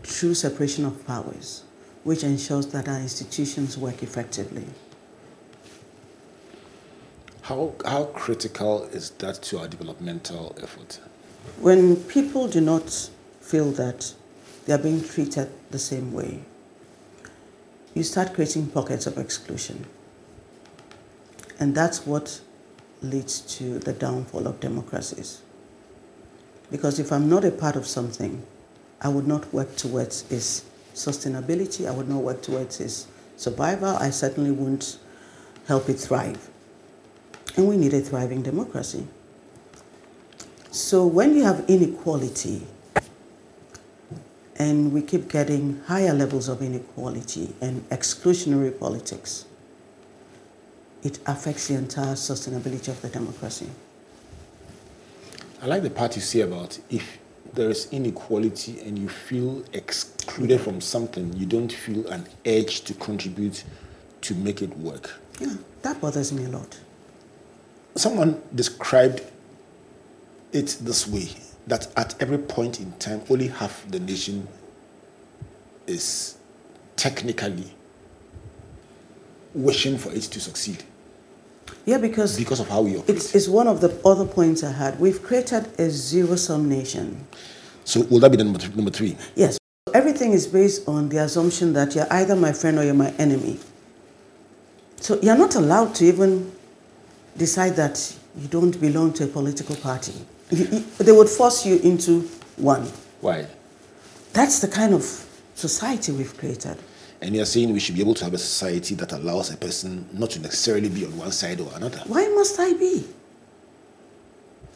true 0.03 0.35
separation 0.35 0.85
of 0.85 1.07
powers, 1.07 1.63
which 2.03 2.25
ensures 2.25 2.67
that 2.69 2.89
our 2.89 2.99
institutions 2.99 3.79
work 3.79 4.03
effectively. 4.03 4.67
How, 7.43 7.75
how 7.85 8.05
critical 8.05 8.85
is 8.85 9.11
that 9.19 9.43
to 9.43 9.59
our 9.59 9.67
developmental 9.67 10.57
effort? 10.63 11.01
When 11.61 11.97
people 11.97 12.47
do 12.47 12.61
not 12.61 13.11
feel 13.41 13.73
that 13.73 14.15
they 14.65 14.73
are 14.73 14.79
being 14.79 15.03
treated 15.03 15.51
the 15.73 15.79
same 15.81 16.13
way, 16.13 16.45
you 17.95 18.05
start 18.05 18.35
creating 18.35 18.69
pockets 18.69 19.09
of 19.09 19.19
exclusion. 19.19 19.87
And 21.59 21.75
that's 21.75 22.07
what 22.07 22.41
leads 23.03 23.41
to 23.57 23.81
the 23.81 23.93
downfall 23.93 24.47
of 24.47 24.61
democracies. 24.61 25.43
Because 26.71 27.01
if 27.01 27.11
I'm 27.11 27.29
not 27.29 27.45
a 27.45 27.51
part 27.51 27.75
of 27.75 27.89
something, 27.89 28.45
I 29.01 29.09
would 29.09 29.27
not 29.27 29.53
work 29.53 29.75
towards 29.75 30.31
its 30.31 30.65
sustainability, 30.95 31.89
I 31.89 31.91
would 31.91 32.09
not 32.09 32.23
work 32.23 32.41
towards 32.41 32.81
its 32.81 33.09
survival, 33.37 33.97
I 33.97 34.11
certainly 34.11 34.53
won't 34.53 34.99
help 35.67 35.89
it 35.89 35.99
thrive. 35.99 36.52
And 37.57 37.69
we 37.69 37.77
need 37.77 37.93
a 37.95 38.01
thriving 38.01 38.43
democracy. 38.43 39.07
So 40.71 41.07
when 41.07 41.37
you 41.37 41.45
have 41.45 41.65
inequality, 41.69 42.67
and 44.63 44.93
we 44.93 45.03
keep 45.03 45.29
getting 45.29 45.81
higher 45.87 46.15
levels 46.15 46.49
of 46.49 46.63
inequality 46.63 47.53
and 47.61 47.89
exclusionary 47.91 48.79
politics, 48.79 49.45
it 51.03 51.19
affects 51.27 51.69
the 51.69 51.75
entire 51.75 52.15
sustainability 52.15 52.89
of 52.89 53.03
the 53.03 53.09
democracy. 53.09 53.69
I 55.61 55.67
like 55.67 55.83
the 55.83 55.91
part 55.91 56.15
you 56.17 56.23
say 56.23 56.41
about 56.41 56.79
if 56.91 57.19
there 57.55 57.71
is 57.71 57.89
inequality 57.93 58.81
and 58.81 58.99
you 58.99 59.09
feel 59.09 59.65
excluded 59.73 60.61
from 60.61 60.81
something, 60.81 61.33
you 61.33 61.45
don't 61.45 61.73
feel 61.73 62.07
an 62.09 62.27
urge 62.47 62.83
to 62.83 62.95
contribute 62.95 63.65
to 64.23 64.35
make 64.37 64.63
it 64.63 64.77
work. 64.79 65.21
Yeah, 65.41 65.55
that 65.83 66.01
bothers 66.01 66.33
me 66.33 66.45
a 66.45 66.49
lot 66.49 66.79
someone 67.95 68.41
described 68.55 69.23
it 70.53 70.77
this 70.81 71.07
way 71.07 71.29
that 71.67 71.87
at 71.97 72.21
every 72.21 72.39
point 72.39 72.81
in 72.81 72.93
time, 72.99 73.23
only 73.31 73.49
half 73.49 73.85
the 73.89 74.01
nation 74.01 74.49
is 75.87 76.37
technically 76.97 77.73
wishing 79.55 79.99
for 79.99 80.13
it 80.13 80.23
to 80.23 80.41
succeed. 80.41 80.83
Yeah, 81.85 81.99
because 81.99 82.37
because 82.37 82.61
of 82.61 82.69
how 82.69 82.83
we 82.83 82.97
operate. 82.97 83.17
It's, 83.17 83.35
it's 83.35 83.49
one 83.49 83.67
of 83.67 83.81
the 83.81 84.01
other 84.05 84.25
points 84.25 84.63
I 84.63 84.73
had. 84.73 85.01
We've 85.01 85.23
created 85.23 85.69
a 85.79 85.91
zero-sum 85.91 86.69
nation. 86.69 87.27
So 87.85 88.03
will 88.03 88.21
that 88.21 88.31
be 88.31 88.37
the 88.37 88.45
number, 88.45 88.61
th- 88.61 88.75
number 88.75 88.91
three? 88.91 89.17
Yes. 89.35 89.59
Everything 89.93 90.33
is 90.33 90.47
based 90.47 90.89
on 90.89 91.09
the 91.09 91.19
assumption 91.19 91.73
that 91.73 91.95
you're 91.95 92.07
either 92.11 92.37
my 92.37 92.53
friend 92.53 92.79
or 92.79 92.85
you're 92.85 92.95
my 92.95 93.11
enemy. 93.13 93.59
So 95.01 95.21
you're 95.21 95.37
not 95.37 95.57
allowed 95.57 95.95
to 95.97 96.05
even 96.05 96.53
decide 97.37 97.77
that 97.77 98.15
you 98.37 98.49
don't 98.49 98.81
belong 98.81 99.13
to 99.15 99.25
a 99.25 99.27
political 99.27 99.77
party. 99.77 100.15
They 100.99 101.13
would 101.13 101.29
force 101.29 101.65
you 101.67 101.79
into 101.79 102.29
one. 102.57 102.87
Why? 103.21 103.47
That's 104.33 104.61
the 104.61 104.69
kind 104.69 104.95
of 104.95 105.03
society 105.55 106.13
we've 106.13 106.37
created. 106.37 106.77
And 107.21 107.35
you're 107.35 107.47
saying 107.47 107.73
we 107.73 107.81
should 107.81 107.95
be 107.95 108.01
able 108.01 108.15
to 108.15 108.25
have 108.25 108.35
a 108.35 108.39
society 108.39 108.95
that 108.97 109.13
allows 109.13 109.53
a 109.53 109.57
person 109.57 110.09
not 110.13 110.31
to 110.31 110.41
necessarily 110.41 110.89
be 110.89 111.07
on 111.07 111.17
one 111.17 111.31
side 111.31 111.61
or 111.61 111.71
another. 111.77 112.03
Why 112.07 112.27
must 112.29 112.59
I 112.59 112.73
be? 112.73 113.07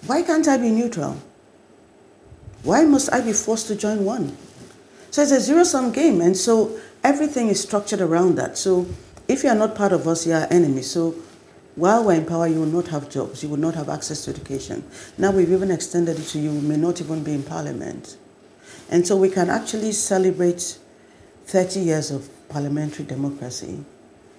Why 0.07 0.22
can't 0.22 0.46
I 0.46 0.57
be 0.57 0.70
neutral? 0.70 1.16
Why 2.62 2.84
must 2.84 3.12
I 3.12 3.20
be 3.20 3.32
forced 3.32 3.66
to 3.68 3.76
join 3.76 4.04
one? 4.04 4.36
So 5.11 5.22
it's 5.22 5.32
a 5.32 5.40
zero 5.40 5.64
sum 5.64 5.92
game. 5.92 6.20
And 6.20 6.36
so 6.36 6.78
everything 7.02 7.48
is 7.48 7.61
structured 7.62 8.00
around 8.00 8.36
that. 8.36 8.57
So 8.57 8.86
if 9.26 9.42
you 9.42 9.50
are 9.50 9.57
not 9.57 9.74
part 9.74 9.92
of 9.92 10.07
us, 10.07 10.26
you 10.26 10.32
are 10.32 10.46
enemy. 10.50 10.82
So 10.82 11.16
while 11.77 12.05
we're 12.05 12.14
in 12.14 12.24
power, 12.24 12.47
you 12.47 12.59
will 12.59 12.66
not 12.66 12.89
have 12.89 13.11
jobs, 13.11 13.43
you 13.43 13.51
will 13.51 13.59
not 13.59 13.74
have 13.74 13.91
access 13.91 14.24
to 14.24 14.31
education. 14.31 14.83
Now 15.18 15.31
we've 15.31 15.53
even 15.53 15.70
extended 15.70 16.18
it 16.18 16.24
to 16.29 16.39
you, 16.39 16.51
you 16.51 16.61
may 16.62 16.77
not 16.77 17.01
even 17.01 17.22
be 17.22 17.35
in 17.35 17.43
parliament. 17.43 18.16
And 18.91 19.07
so 19.07 19.16
we 19.16 19.29
can 19.29 19.51
actually 19.51 19.93
celebrate 19.93 20.79
30 21.45 21.81
years 21.81 22.11
of 22.11 22.29
parliamentary 22.49 23.05
democracy, 23.05 23.85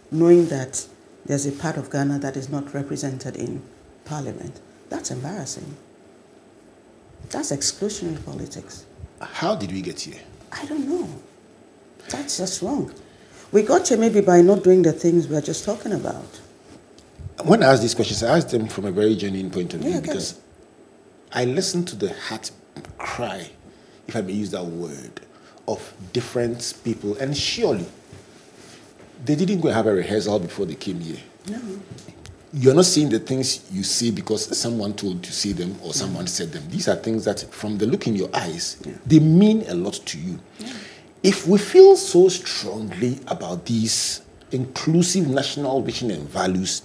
knowing 0.09 0.47
that 0.47 0.87
there's 1.25 1.45
a 1.45 1.51
part 1.51 1.77
of 1.77 1.91
Ghana 1.91 2.19
that 2.19 2.35
is 2.35 2.49
not 2.49 2.73
represented 2.73 3.35
in 3.35 3.61
parliament. 4.05 4.59
That's 4.89 5.11
embarrassing. 5.11 5.75
That's 7.29 7.51
exclusionary 7.51 8.23
politics. 8.25 8.85
How 9.21 9.53
did 9.53 9.71
we 9.71 9.81
get 9.81 9.99
here? 9.99 10.21
I 10.51 10.65
don't 10.65 10.87
know. 10.87 11.07
That's 12.09 12.37
just 12.37 12.61
wrong. 12.61 12.93
We 13.51 13.61
got 13.61 13.87
here 13.87 13.97
maybe 13.97 14.21
by 14.21 14.41
not 14.41 14.63
doing 14.63 14.81
the 14.81 14.93
things 14.93 15.27
we're 15.27 15.41
just 15.41 15.65
talking 15.65 15.91
about. 15.91 16.41
When 17.43 17.63
I 17.63 17.71
asked 17.71 17.81
these 17.81 17.93
questions, 17.93 18.23
I 18.23 18.37
asked 18.37 18.49
them 18.49 18.67
from 18.67 18.85
a 18.85 18.91
very 18.91 19.15
genuine 19.15 19.51
point 19.51 19.73
of 19.73 19.81
view 19.81 19.91
Yeah, 19.91 19.99
because 20.01 20.39
I 21.31 21.45
listened 21.45 21.87
to 21.89 21.95
the 21.95 22.13
heart 22.13 22.51
cry, 22.97 23.49
if 24.07 24.15
I 24.15 24.21
may 24.21 24.33
use 24.33 24.51
that 24.51 24.65
word, 24.65 25.21
of 25.67 25.93
different 26.13 26.73
people, 26.83 27.15
and 27.17 27.37
surely 27.37 27.85
they 29.23 29.35
didn't 29.35 29.61
go 29.61 29.67
and 29.67 29.75
have 29.75 29.87
a 29.87 29.93
rehearsal 29.93 30.39
before 30.39 30.65
they 30.65 30.75
came 30.75 30.99
here. 30.99 31.19
No. 31.49 31.61
You're 32.53 32.73
not 32.73 32.85
seeing 32.85 33.09
the 33.09 33.19
things 33.19 33.69
you 33.71 33.83
see 33.83 34.09
because 34.09 34.57
someone 34.57 34.93
told 34.93 35.15
you 35.15 35.21
to 35.21 35.33
see 35.33 35.51
them 35.51 35.77
or 35.83 35.93
someone 35.93 36.27
said 36.27 36.51
them. 36.51 36.63
These 36.69 36.87
are 36.87 36.95
things 36.95 37.25
that, 37.25 37.41
from 37.53 37.77
the 37.77 37.85
look 37.85 38.07
in 38.07 38.15
your 38.15 38.29
eyes, 38.33 38.81
they 39.05 39.19
mean 39.19 39.63
a 39.67 39.75
lot 39.75 39.93
to 40.05 40.17
you. 40.17 40.39
If 41.23 41.45
we 41.45 41.57
feel 41.59 41.95
so 41.97 42.29
strongly 42.29 43.19
about 43.27 43.65
these 43.65 44.21
inclusive 44.51 45.27
national 45.27 45.81
vision 45.81 46.09
and 46.09 46.27
values, 46.29 46.83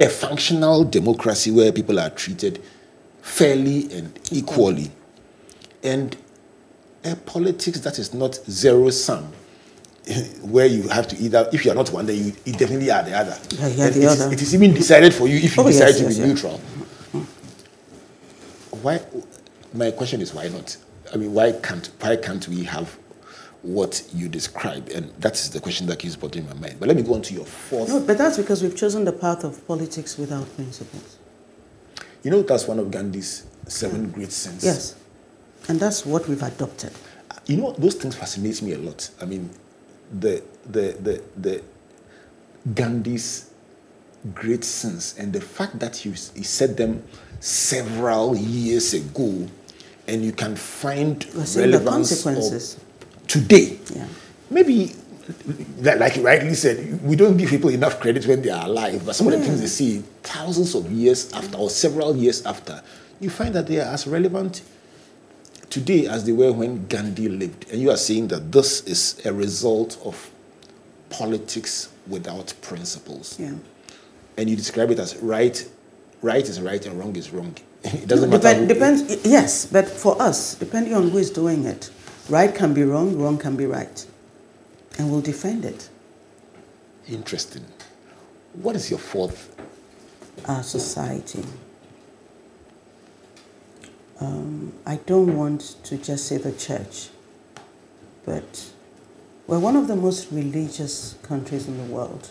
a 0.00 0.08
functional 0.08 0.84
democracy 0.84 1.50
where 1.50 1.72
people 1.72 1.98
are 1.98 2.10
treated 2.10 2.62
fairly 3.22 3.92
and 3.92 4.18
equally, 4.30 4.90
and 5.82 6.16
a 7.04 7.14
politics 7.16 7.80
that 7.80 7.98
is 7.98 8.14
not 8.14 8.34
zero 8.50 8.90
sum, 8.90 9.24
where 10.42 10.66
you 10.66 10.88
have 10.88 11.06
to 11.08 11.16
either, 11.18 11.48
if 11.52 11.64
you 11.64 11.70
are 11.70 11.74
not 11.74 11.90
one, 11.92 12.06
then 12.06 12.16
you, 12.16 12.32
you 12.44 12.52
definitely 12.54 12.90
are 12.90 13.02
the 13.02 13.12
other. 13.16 13.36
Yeah, 13.50 13.66
you're 13.68 13.76
the 13.76 13.82
it 13.90 13.96
is- 13.96 14.20
other. 14.20 14.32
it 14.32 14.42
is 14.42 14.54
even 14.54 14.72
decided 14.74 15.12
for 15.14 15.26
you 15.28 15.36
if 15.36 15.56
you 15.56 15.62
Oh, 15.62 15.66
yes, 15.68 15.78
decide 15.78 15.98
to 15.98 16.04
yes, 16.04 16.14
be 16.16 16.20
yes. 16.20 16.28
neutral. 16.28 16.60
Why? 18.82 19.00
My 19.74 19.90
question 19.90 20.20
is 20.20 20.32
why 20.32 20.48
not? 20.48 20.76
I 21.12 21.16
mean, 21.16 21.32
why 21.34 21.52
can't 21.52 21.90
why 22.00 22.16
can't 22.16 22.46
we 22.48 22.64
have 22.64 22.96
what 23.68 24.02
you 24.14 24.28
describe? 24.28 24.88
And 24.88 25.12
that 25.18 25.34
is 25.34 25.50
the 25.50 25.60
question 25.60 25.86
that 25.88 25.98
keeps 25.98 26.16
bothering 26.16 26.46
my 26.46 26.54
mind. 26.54 26.76
But 26.80 26.88
let 26.88 26.96
me 26.96 27.02
go 27.02 27.14
on 27.14 27.22
to 27.22 27.34
your 27.34 27.44
fourth. 27.44 27.88
No, 27.88 28.00
but 28.00 28.16
that's 28.16 28.38
because 28.38 28.62
we've 28.62 28.76
chosen 28.76 29.04
the 29.04 29.12
path 29.12 29.44
of 29.44 29.66
politics 29.66 30.16
without 30.16 30.46
principles. 30.56 31.18
You 32.22 32.30
know, 32.30 32.42
that's 32.42 32.66
one 32.66 32.78
of 32.78 32.90
Gandhi's 32.90 33.46
seven 33.66 34.10
great 34.10 34.32
sins. 34.32 34.64
Yes. 34.64 34.96
And 35.68 35.78
that's 35.78 36.06
what 36.06 36.26
we've 36.28 36.42
adopted. 36.42 36.92
You 37.46 37.58
know, 37.58 37.72
those 37.72 37.94
things 37.94 38.16
fascinate 38.16 38.62
me 38.62 38.72
a 38.72 38.78
lot. 38.78 39.10
I 39.20 39.26
mean, 39.26 39.50
the 40.18 40.42
the 40.64 40.96
the 41.00 41.22
the 41.36 41.62
Gandhi's 42.74 43.50
great 44.34 44.64
sins 44.64 45.14
and 45.18 45.32
the 45.32 45.40
fact 45.40 45.78
that 45.78 45.96
he, 45.96 46.10
he 46.10 46.42
said 46.42 46.76
them 46.76 47.02
several 47.40 48.34
years 48.34 48.94
ago, 48.94 49.46
and 50.06 50.24
you 50.24 50.32
can 50.32 50.56
find 50.56 51.24
We're 51.34 51.44
the 51.44 51.60
relevance 51.60 52.12
of 52.12 52.24
consequences. 52.24 52.78
Today. 53.28 53.78
Yeah. 53.94 54.08
Maybe, 54.50 54.94
like 55.80 55.98
like 55.98 56.16
you 56.16 56.24
rightly 56.26 56.54
said, 56.54 57.02
we 57.02 57.14
don't 57.14 57.36
give 57.36 57.50
people 57.50 57.70
enough 57.70 58.00
credit 58.00 58.26
when 58.26 58.42
they 58.42 58.50
are 58.50 58.64
alive, 58.64 59.04
but 59.06 59.14
some 59.14 59.28
of 59.28 59.34
the 59.34 59.44
things 59.44 59.60
they 59.60 59.66
see 59.66 60.02
thousands 60.22 60.74
of 60.74 60.90
years 60.90 61.32
after 61.32 61.56
or 61.58 61.70
several 61.70 62.16
years 62.16 62.44
after, 62.44 62.82
you 63.20 63.30
find 63.30 63.54
that 63.54 63.66
they 63.66 63.78
are 63.78 63.92
as 63.92 64.06
relevant 64.06 64.62
today 65.70 66.06
as 66.06 66.24
they 66.24 66.32
were 66.32 66.52
when 66.52 66.86
Gandhi 66.86 67.28
lived. 67.28 67.70
And 67.70 67.80
you 67.80 67.90
are 67.90 67.96
saying 67.96 68.28
that 68.28 68.50
this 68.50 68.80
is 68.82 69.24
a 69.24 69.32
result 69.32 69.98
of 70.04 70.30
politics 71.10 71.90
without 72.06 72.52
principles. 72.62 73.38
Yeah. 73.38 73.52
And 74.36 74.48
you 74.48 74.56
describe 74.56 74.90
it 74.90 74.98
as 74.98 75.16
right, 75.16 75.68
right 76.22 76.42
is 76.48 76.60
right 76.60 76.84
and 76.86 76.98
wrong 76.98 77.16
is 77.16 77.30
wrong. 77.32 77.54
It 77.84 78.08
doesn't 78.08 78.30
matter. 78.30 78.66
Depend, 78.66 78.68
depends, 78.68 79.26
yes, 79.26 79.66
but 79.66 79.88
for 79.88 80.20
us, 80.20 80.54
depending 80.56 80.94
on 80.94 81.10
who 81.10 81.18
is 81.18 81.30
doing 81.30 81.64
it, 81.64 81.90
right 82.28 82.54
can 82.54 82.74
be 82.74 82.82
wrong, 82.82 83.18
wrong 83.18 83.38
can 83.38 83.56
be 83.56 83.66
right. 83.66 84.06
And 84.98 85.10
we'll 85.10 85.20
defend 85.20 85.64
it. 85.64 85.88
Interesting. 87.08 87.64
What 88.54 88.76
is 88.76 88.90
your 88.90 88.98
fourth? 88.98 89.54
Our 90.46 90.62
society. 90.62 91.44
Um, 94.20 94.72
I 94.84 94.96
don't 94.96 95.36
want 95.36 95.76
to 95.84 95.96
just 95.96 96.26
say 96.26 96.38
the 96.38 96.52
church, 96.52 97.08
but 98.24 98.70
we're 99.46 99.60
one 99.60 99.76
of 99.76 99.86
the 99.86 99.96
most 99.96 100.32
religious 100.32 101.14
countries 101.22 101.68
in 101.68 101.76
the 101.78 101.94
world 101.94 102.30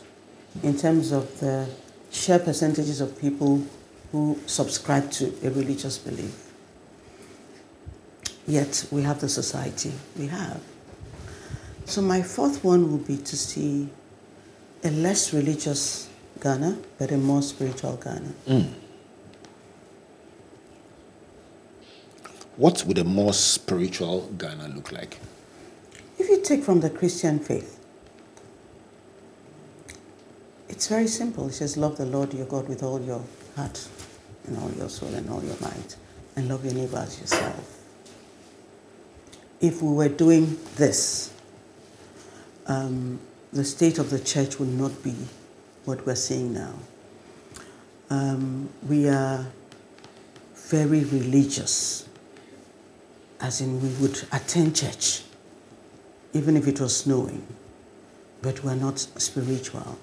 in 0.63 0.77
terms 0.77 1.11
of 1.11 1.39
the 1.39 1.69
sheer 2.11 2.39
percentages 2.39 2.99
of 2.99 3.19
people 3.19 3.63
who 4.11 4.37
subscribe 4.47 5.11
to 5.11 5.33
a 5.43 5.49
religious 5.49 5.97
belief. 5.97 6.46
Yet 8.47 8.87
we 8.91 9.03
have 9.03 9.19
the 9.19 9.27
society 9.27 9.91
we 10.17 10.27
have. 10.27 10.61
So 11.85 12.01
my 12.01 12.21
fourth 12.21 12.63
one 12.63 12.89
will 12.89 12.97
be 12.97 13.17
to 13.17 13.37
see 13.37 13.89
a 14.83 14.89
less 14.89 15.33
religious 15.33 16.09
Ghana, 16.41 16.77
but 16.97 17.11
a 17.11 17.17
more 17.17 17.41
spiritual 17.41 17.97
Ghana. 17.97 18.33
Hmm. 18.47 18.61
What 22.55 22.85
would 22.85 22.97
a 22.97 23.03
more 23.03 23.33
spiritual 23.33 24.29
Ghana 24.37 24.69
look 24.69 24.91
like? 24.91 25.19
If 26.17 26.29
you 26.29 26.41
take 26.41 26.63
from 26.63 26.79
the 26.79 26.89
Christian 26.89 27.39
faith, 27.39 27.79
it's 30.69 30.87
very 30.87 31.07
simple. 31.07 31.47
It 31.47 31.53
says, 31.53 31.77
Love 31.77 31.97
the 31.97 32.05
Lord 32.05 32.33
your 32.33 32.45
God 32.47 32.67
with 32.67 32.81
all 32.81 33.01
your 33.01 33.23
heart 33.55 33.87
and 34.45 34.57
all 34.57 34.71
your 34.71 34.89
soul 34.89 35.13
and 35.13 35.29
all 35.29 35.43
your 35.43 35.55
might, 35.61 35.95
and 36.35 36.47
love 36.47 36.63
your 36.65 36.73
neighbor 36.73 36.97
as 36.97 37.19
yourself. 37.19 37.76
If 39.59 39.81
we 39.81 39.91
were 39.91 40.09
doing 40.09 40.57
this, 40.75 41.33
um, 42.67 43.19
the 43.51 43.63
state 43.63 43.97
of 43.97 44.09
the 44.09 44.19
church 44.19 44.59
would 44.59 44.69
not 44.69 45.03
be 45.03 45.15
what 45.85 46.05
we're 46.05 46.15
seeing 46.15 46.53
now. 46.53 46.73
Um, 48.09 48.69
we 48.87 49.07
are 49.09 49.47
very 50.69 51.03
religious, 51.05 52.07
as 53.39 53.61
in 53.61 53.81
we 53.81 53.89
would 54.01 54.23
attend 54.31 54.75
church 54.75 55.23
even 56.33 56.55
if 56.55 56.67
it 56.67 56.79
was 56.79 56.95
snowing, 56.95 57.45
but 58.41 58.63
we're 58.63 58.75
not 58.75 58.99
spiritual. 58.99 59.97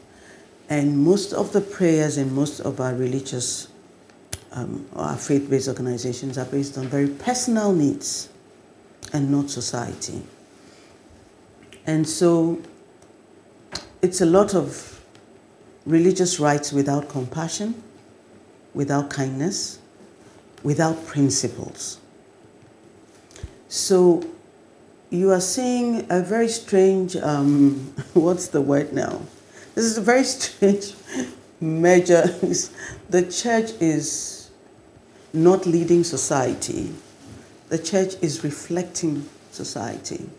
And 0.68 0.98
most 0.98 1.32
of 1.32 1.52
the 1.52 1.60
prayers 1.60 2.16
in 2.16 2.34
most 2.34 2.60
of 2.60 2.80
our 2.80 2.94
religious, 2.94 3.68
um, 4.52 4.86
our 4.96 5.16
faith 5.16 5.48
based 5.48 5.68
organizations 5.68 6.38
are 6.38 6.46
based 6.46 6.78
on 6.78 6.88
very 6.88 7.08
personal 7.08 7.72
needs 7.72 8.30
and 9.12 9.30
not 9.30 9.50
society. 9.50 10.22
And 11.86 12.08
so 12.08 12.60
it's 14.02 14.20
a 14.20 14.26
lot 14.26 14.54
of 14.54 15.00
religious 15.86 16.40
rites 16.40 16.72
without 16.72 17.08
compassion, 17.08 17.82
without 18.72 19.10
kindness, 19.10 19.78
without 20.62 21.06
principles. 21.06 21.98
So 23.68 24.24
you 25.10 25.30
are 25.30 25.40
seeing 25.40 26.06
a 26.10 26.20
very 26.20 26.48
strange, 26.48 27.16
um, 27.16 27.94
what's 28.14 28.48
the 28.48 28.60
word 28.60 28.92
now? 28.92 29.20
This 29.74 29.84
is 29.84 29.98
a 29.98 30.00
very 30.00 30.24
strange 30.36 30.94
measure. 31.60 32.26
the 33.10 33.30
church 33.30 33.72
is 33.80 34.50
not 35.32 35.66
leading 35.66 36.04
society, 36.04 36.94
the 37.74 37.82
church 37.82 38.14
is 38.22 38.44
reflecting 38.44 39.28
society. 39.50 40.30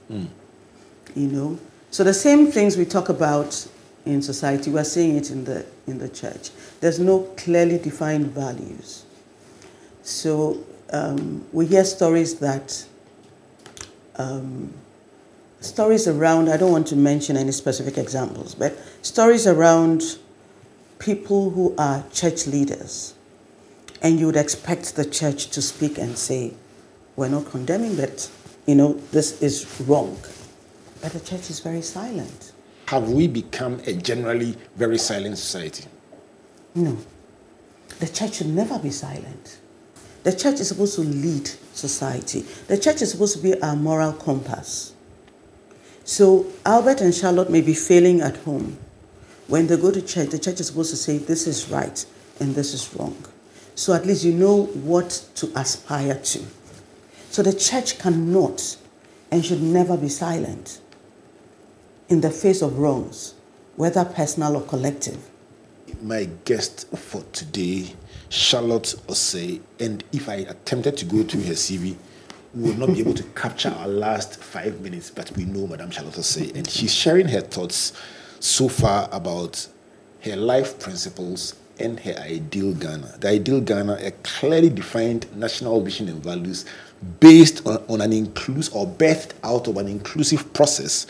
You 1.16 1.28
know? 1.28 1.60
So 1.92 2.06
the 2.06 2.14
same 2.14 2.50
things 2.50 2.78
we 2.78 2.86
talk 2.86 3.10
about 3.10 3.68
in 4.06 4.22
society, 4.22 4.72
we're 4.72 4.86
seeing 4.86 5.18
it 5.18 5.32
in 5.32 5.44
the, 5.44 5.66
in 5.86 5.98
the 5.98 6.08
church. 6.08 6.52
There's 6.80 6.98
no 6.98 7.24
clearly 7.36 7.78
defined 7.78 8.28
values. 8.28 9.04
So 10.04 10.64
um, 10.94 11.46
we 11.52 11.66
hear 11.66 11.84
stories 11.84 12.40
that 12.40 12.86
um, 14.16 14.74
stories 15.60 16.08
around, 16.08 16.48
I 16.48 16.56
don't 16.56 16.72
want 16.72 16.88
to 16.88 16.96
mention 16.96 17.36
any 17.36 17.52
specific 17.52 17.98
examples, 17.98 18.56
but 18.56 18.80
stories 19.02 19.46
around 19.46 20.04
people 21.00 21.50
who 21.50 21.76
are 21.78 22.02
church 22.14 22.48
leaders. 22.48 23.14
And 24.02 24.22
you 24.22 24.28
would 24.28 24.38
expect 24.38 24.96
the 24.96 25.04
church 25.04 25.48
to 25.48 25.62
speak 25.62 25.98
and 25.98 26.18
say, 26.18 26.54
we're 27.16 27.30
not 27.30 27.46
condemning 27.50 27.96
that, 27.98 28.30
you 28.66 28.76
know, 28.76 28.94
this 29.12 29.42
is 29.42 29.82
wrong. 29.88 30.18
but 31.02 31.12
the 31.14 31.20
church 31.20 31.50
is 31.50 31.60
very 31.60 31.82
silent. 31.82 32.52
Have 32.88 33.10
we 33.10 33.28
become 33.28 33.80
a 33.86 33.94
generally 33.94 34.56
very 34.76 34.98
silent 34.98 35.38
society? 35.38 35.86
No. 36.74 36.98
The 38.00 38.08
church 38.08 38.36
should 38.36 38.48
never 38.48 38.78
be 38.80 38.92
silent. 38.92 39.60
The 40.24 40.34
church 40.34 40.60
is 40.60 40.68
supposed 40.70 40.96
to 40.96 41.02
lead 41.02 41.48
society. 41.74 42.42
The 42.68 42.78
church 42.78 43.02
is 43.02 43.12
supposed 43.12 43.38
to 43.38 43.44
be 43.44 43.60
our 43.62 43.76
moral 43.76 44.14
compass. 44.14 44.94
So 46.04 46.48
Albert 46.66 47.02
and 47.02 47.14
Charlotte 47.14 47.50
may 47.50 47.62
be 47.62 47.74
failing 47.74 48.22
at 48.22 48.38
home. 48.38 48.78
When 49.48 49.68
they 49.68 49.78
go 49.78 49.92
to 49.92 50.02
church, 50.02 50.30
the 50.30 50.40
church 50.40 50.60
is 50.60 50.68
supposed 50.68 50.90
to 50.92 50.98
say, 50.98 51.18
this 51.20 51.48
is 51.48 51.70
right 51.70 52.04
and 52.40 52.56
this 52.56 52.74
is 52.74 52.94
wrong. 52.96 53.16
So 53.76 53.94
at 53.94 54.06
least 54.06 54.24
you 54.24 54.34
know 54.34 54.66
what 54.66 55.24
to 55.36 55.52
aspire 55.56 56.16
to. 56.20 56.44
So 57.36 57.44
the 57.44 57.52
church 57.52 58.00
cannot 58.00 58.78
and 59.30 59.44
should 59.44 59.62
never 59.62 59.98
be 59.98 60.08
silent 60.08 60.80
in 62.08 62.22
the 62.22 62.32
face 62.32 62.62
of 62.62 62.80
wrongs, 62.80 63.34
whether 63.76 64.06
personal 64.06 64.56
or 64.56 64.62
collective. 64.62 65.18
My 66.02 66.30
guest 66.46 66.88
for 66.96 67.24
today, 67.34 67.94
Charlotte 68.30 68.96
Osei, 69.10 69.60
and 69.82 70.02
if 70.14 70.30
I 70.30 70.36
attempted 70.36 70.96
to 70.96 71.04
go 71.04 71.24
through 71.24 71.42
her 71.42 71.56
CV, 71.56 71.98
we 72.54 72.72
will 72.72 72.88
not 72.88 72.96
be 72.96 73.02
able 73.02 73.16
to 73.16 73.24
capture 73.36 73.76
our 73.80 73.90
last 73.90 74.42
five 74.42 74.80
minutes, 74.80 75.12
but 75.12 75.30
we 75.36 75.44
know 75.44 75.68
Madame 75.68 75.92
Charlotte 75.92 76.16
Osei, 76.16 76.56
and 76.56 76.70
she's 76.70 76.96
sharing 76.96 77.28
her 77.28 77.42
thoughts 77.42 77.92
so 78.40 78.70
far 78.70 79.10
about 79.12 79.68
her 80.22 80.38
life 80.38 80.80
principles 80.80 81.54
and 81.80 82.00
her 82.00 82.16
ideal 82.20 82.74
Ghana. 82.74 83.18
The 83.20 83.30
ideal 83.30 83.62
Ghana, 83.62 84.00
a 84.02 84.12
clearly 84.24 84.70
defined 84.70 85.28
national 85.36 85.82
vision 85.82 86.08
and 86.10 86.24
values 86.24 86.66
based 87.20 87.66
on, 87.68 87.84
on 87.90 88.02
an 88.02 88.14
inclusive 88.14 88.76
or 88.76 88.88
birthed 88.88 89.32
out 89.44 89.68
of 89.68 89.78
an 89.78 89.88
inclusive 89.88 90.54
process, 90.54 91.08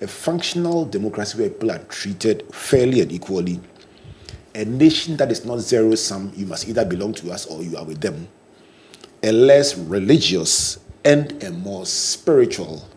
a 0.00 0.06
functional 0.06 0.84
democracy 0.84 1.38
where 1.38 1.50
people 1.50 1.70
are 1.70 1.78
treated 1.84 2.42
fairly 2.54 3.00
and 3.00 3.12
equally, 3.12 3.60
a 4.54 4.64
nation 4.64 5.16
that 5.18 5.30
is 5.30 5.44
not 5.44 5.58
zero 5.58 5.94
sum, 5.94 6.32
you 6.34 6.46
must 6.46 6.66
either 6.68 6.84
belong 6.84 7.12
to 7.12 7.30
us 7.30 7.46
or 7.46 7.62
you 7.62 7.76
are 7.76 7.84
with 7.84 8.00
them, 8.00 8.26
a 9.22 9.30
less 9.30 9.76
religious 9.76 10.78
and 11.04 11.42
a 11.44 11.50
more 11.50 11.84
spiritual 11.84 12.88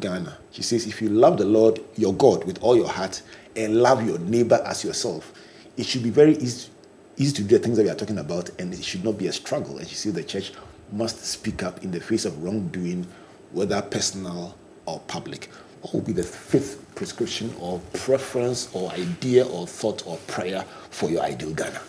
Ghana. 0.00 0.38
She 0.52 0.62
says, 0.62 0.86
if 0.86 1.02
you 1.02 1.08
love 1.08 1.38
the 1.38 1.44
Lord 1.44 1.80
your 1.96 2.14
God 2.14 2.44
with 2.44 2.62
all 2.62 2.76
your 2.76 2.88
heart 2.88 3.22
and 3.56 3.82
love 3.82 4.06
your 4.06 4.18
neighbor 4.20 4.62
as 4.64 4.84
yourself, 4.84 5.32
it 5.78 5.86
should 5.86 6.02
be 6.02 6.10
very 6.10 6.36
easy, 6.36 6.68
easy 7.16 7.32
to 7.36 7.42
do 7.44 7.56
the 7.56 7.64
things 7.64 7.76
that 7.76 7.84
we 7.84 7.90
are 7.90 7.94
talking 7.94 8.18
about 8.18 8.50
and 8.58 8.74
it 8.74 8.84
should 8.84 9.04
not 9.04 9.16
be 9.16 9.28
a 9.28 9.32
struggle. 9.32 9.78
And 9.78 9.88
you 9.88 9.94
see, 9.94 10.10
the 10.10 10.24
church 10.24 10.52
must 10.92 11.24
speak 11.24 11.62
up 11.62 11.82
in 11.84 11.92
the 11.92 12.00
face 12.00 12.24
of 12.24 12.42
wrongdoing, 12.42 13.06
whether 13.52 13.80
personal 13.80 14.56
or 14.86 14.98
public. 15.06 15.48
What 15.82 15.94
will 15.94 16.00
be 16.00 16.12
the 16.12 16.24
fifth 16.24 16.84
prescription 16.96 17.54
or 17.60 17.80
preference 17.92 18.68
or 18.74 18.90
idea 18.90 19.46
or 19.46 19.66
thought 19.66 20.04
or 20.06 20.16
prayer 20.26 20.64
for 20.90 21.08
your 21.08 21.22
ideal 21.22 21.54
Ghana? 21.54 21.80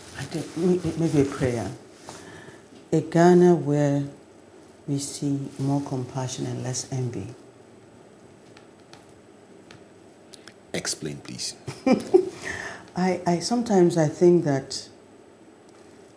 Maybe 0.55 1.21
a 1.21 1.25
prayer. 1.25 1.71
A 2.91 3.01
Ghana 3.01 3.55
where 3.55 4.03
we 4.87 4.99
see 4.99 5.39
more 5.57 5.81
compassion 5.81 6.45
and 6.45 6.63
less 6.63 6.91
envy. 6.91 7.27
Explain, 10.73 11.17
please. 11.17 11.55
I, 12.99 13.21
I 13.25 13.39
sometimes 13.39 13.97
I 13.97 14.09
think 14.09 14.43
that 14.43 14.89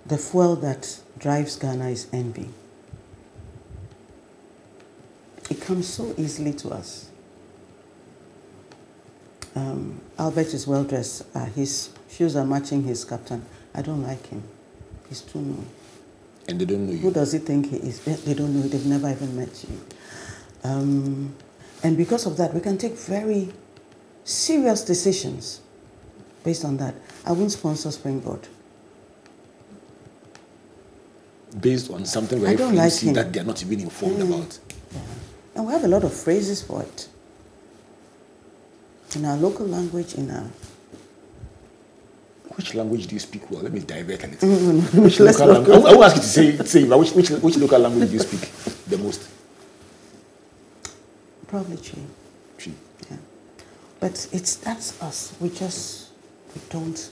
the 0.05 0.19
fuel 0.19 0.57
that 0.57 0.99
drives 1.17 1.55
Ghana 1.55 1.89
is 1.91 2.09
envy. 2.13 2.49
It 5.49 5.61
comes 5.61 5.87
so 5.87 6.13
easily 6.19 6.53
to 6.55 6.71
us. 6.71 7.09
Um, 9.55 10.01
Albert 10.19 10.55
is 10.55 10.67
well 10.67 10.83
dressed. 10.83 11.25
Uh, 11.33 11.45
his 11.45 11.91
shoes 12.11 12.35
are 12.35 12.45
matching 12.45 12.83
his 12.83 13.05
captain. 13.05 13.45
I 13.73 13.83
don't 13.83 14.03
like 14.03 14.27
him. 14.27 14.43
He's 15.09 15.21
too 15.21 15.39
new. 15.41 15.65
And 16.49 16.61
they 16.61 16.65
don't 16.65 16.87
know 16.87 16.93
you. 16.95 16.99
Who 16.99 17.13
does 17.13 17.31
he 17.31 17.39
think 17.39 17.71
he 17.71 17.77
is? 17.77 18.01
They 18.01 18.35
don't 18.35 18.57
know. 18.57 18.63
They've 18.63 18.87
never 18.87 19.09
even 19.09 19.37
met 19.37 19.65
you. 19.69 19.81
Um, 20.65 21.37
and 21.85 21.97
because 21.97 22.27
of 22.27 22.37
that, 22.39 22.53
we 22.53 22.61
can 22.61 22.77
take 22.77 22.97
very 22.97 23.53
serious 24.25 24.83
decisions 24.83 25.61
based 26.45 26.65
on 26.65 26.77
that. 26.79 26.95
I 27.27 27.33
won't 27.33 27.53
sponsor 27.53 27.91
Springboard. 27.91 28.47
Based 31.61 31.91
on 31.91 32.05
something 32.07 32.41
very 32.41 32.53
I 32.55 32.57
don't 32.57 32.75
like 32.75 32.93
him. 32.95 33.15
that 33.15 33.33
they're 33.33 33.45
not 33.45 33.63
even 33.63 33.81
informed 33.81 34.19
Mm. 34.19 34.29
about. 34.29 34.59
And 35.55 35.67
we 35.67 35.73
have 35.73 35.85
a 35.85 35.89
lot 35.89 36.03
of 36.03 36.13
phrases 36.13 36.63
for 36.63 36.83
it. 36.83 37.09
In 39.15 39.25
our 39.27 39.37
local 39.37 39.67
language, 39.67 40.15
in 40.15 40.31
our 40.31 40.47
Which 42.57 42.75
language 42.75 43.07
do 43.07 43.15
you 43.15 43.19
speak 43.21 43.51
well? 43.51 43.63
Let 43.63 43.73
me 43.73 43.81
divert 43.81 44.25
a 44.25 44.27
little. 44.27 44.49
Mm, 44.49 45.03
which 45.05 45.21
let's 45.21 45.39
local 45.41 45.55
language? 45.55 45.85
I 45.87 45.95
will 45.95 46.05
ask 46.05 46.17
you 46.17 46.23
to 46.23 46.29
say, 46.29 46.57
say 46.65 46.89
but 46.89 46.99
which, 46.99 47.13
which, 47.13 47.31
which 47.31 47.57
local 47.57 47.79
language 47.79 48.09
do 48.09 48.15
you 48.15 48.21
speak 48.21 48.41
the 48.89 48.99
most? 48.99 49.29
probably 51.47 51.77
Twi. 51.77 52.01
Twi. 52.59 52.73
Yeah. 53.11 53.17
But 54.01 54.27
it's 54.33 54.57
that's 54.57 55.01
us. 55.03 55.35
We 55.41 55.51
just 55.51 56.09
we 56.55 56.61
don't 56.71 57.11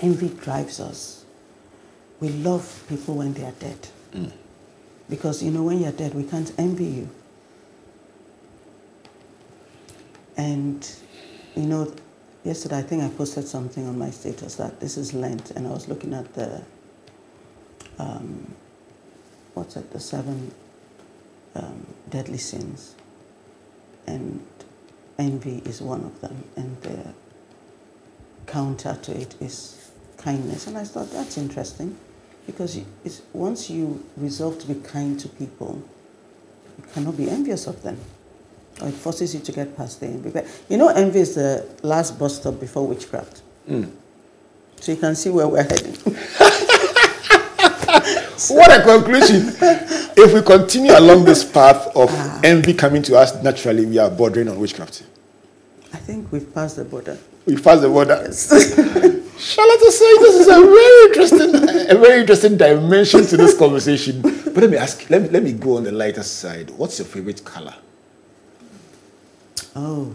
envy 0.00 0.28
drives 0.28 0.80
us. 0.80 1.24
We 2.20 2.30
love 2.30 2.84
people 2.88 3.14
when 3.16 3.34
they 3.34 3.44
are 3.44 3.52
dead. 3.52 3.88
Mm. 4.12 4.32
Because 5.08 5.42
you 5.42 5.50
know 5.50 5.62
when 5.62 5.80
you're 5.80 5.92
dead 5.92 6.14
we 6.14 6.24
can't 6.24 6.52
envy 6.58 6.84
you. 6.84 7.10
And 10.36 10.88
you 11.56 11.66
know, 11.66 11.92
yesterday 12.44 12.78
I 12.78 12.82
think 12.82 13.02
I 13.02 13.08
posted 13.08 13.46
something 13.46 13.86
on 13.86 13.98
my 13.98 14.10
status 14.10 14.54
that 14.56 14.80
this 14.80 14.96
is 14.96 15.12
Lent 15.14 15.50
and 15.52 15.66
I 15.66 15.70
was 15.70 15.88
looking 15.88 16.14
at 16.14 16.32
the 16.34 16.62
um, 17.98 18.54
what's 19.54 19.76
it, 19.76 19.90
the 19.90 20.00
seven 20.00 20.52
um, 21.54 21.86
deadly 22.08 22.38
sins. 22.38 22.94
And 24.06 24.44
envy 25.18 25.62
is 25.64 25.82
one 25.82 26.04
of 26.04 26.20
them. 26.20 26.44
And 26.56 26.80
the 26.82 27.12
counter 28.48 28.98
to 29.02 29.12
it 29.20 29.34
is 29.40 29.90
kindness. 30.16 30.66
And 30.66 30.76
I 30.76 30.84
thought 30.84 31.10
that's 31.12 31.38
interesting 31.38 31.96
because 32.46 32.80
it's, 33.04 33.22
once 33.32 33.70
you 33.70 34.04
resolve 34.16 34.58
to 34.60 34.66
be 34.66 34.74
kind 34.80 35.18
to 35.20 35.28
people, 35.28 35.82
you 36.78 36.84
cannot 36.92 37.16
be 37.16 37.28
envious 37.30 37.66
of 37.66 37.82
them. 37.82 37.98
Or 38.80 38.88
it 38.88 38.94
forces 38.94 39.34
you 39.34 39.40
to 39.40 39.52
get 39.52 39.76
past 39.76 40.00
the 40.00 40.06
envy. 40.06 40.30
But 40.30 40.46
you 40.68 40.76
know, 40.76 40.88
envy 40.88 41.20
is 41.20 41.34
the 41.34 41.68
last 41.82 42.18
bus 42.18 42.36
stop 42.36 42.58
before 42.60 42.86
witchcraft. 42.86 43.42
Mm. 43.68 43.90
So 44.80 44.92
you 44.92 44.98
can 44.98 45.14
see 45.16 45.30
where 45.30 45.46
we're 45.48 45.62
heading. 45.62 45.96
What 48.50 48.70
a 48.70 48.82
conclusion! 48.84 49.52
if 50.16 50.32
we 50.32 50.42
continue 50.42 50.92
along 50.96 51.24
this 51.24 51.42
path 51.44 51.88
of 51.96 52.08
Ah. 52.12 52.40
envy 52.44 52.72
coming 52.72 53.02
to 53.02 53.16
us 53.18 53.34
naturally, 53.42 53.84
we 53.84 53.98
are 53.98 54.08
bordering 54.10 54.48
on 54.48 54.58
witchcraft. 54.60 55.02
I 55.92 55.96
think 55.96 56.30
we've 56.30 56.52
passed 56.54 56.76
the 56.76 56.84
border. 56.84 57.18
We 57.48 57.56
passed 57.56 57.80
the 57.80 57.88
border. 57.88 58.14
Charlotte 59.38 59.82
is 59.88 59.98
saying 59.98 60.16
this 60.20 60.34
is 60.34 60.48
a 60.48 60.60
very 60.60 61.04
interesting, 61.06 61.54
a 61.90 61.94
very 61.98 62.20
interesting 62.20 62.58
dimension 62.58 63.24
to 63.24 63.38
this 63.38 63.56
conversation. 63.56 64.20
But 64.20 64.54
let 64.58 64.68
me 64.70 64.76
ask, 64.76 65.08
let 65.08 65.22
me, 65.22 65.28
let 65.30 65.42
me 65.42 65.52
go 65.52 65.78
on 65.78 65.84
the 65.84 65.92
lighter 65.92 66.22
side. 66.22 66.68
What's 66.68 66.98
your 66.98 67.08
favorite 67.08 67.42
color? 67.46 67.74
Oh. 69.74 70.14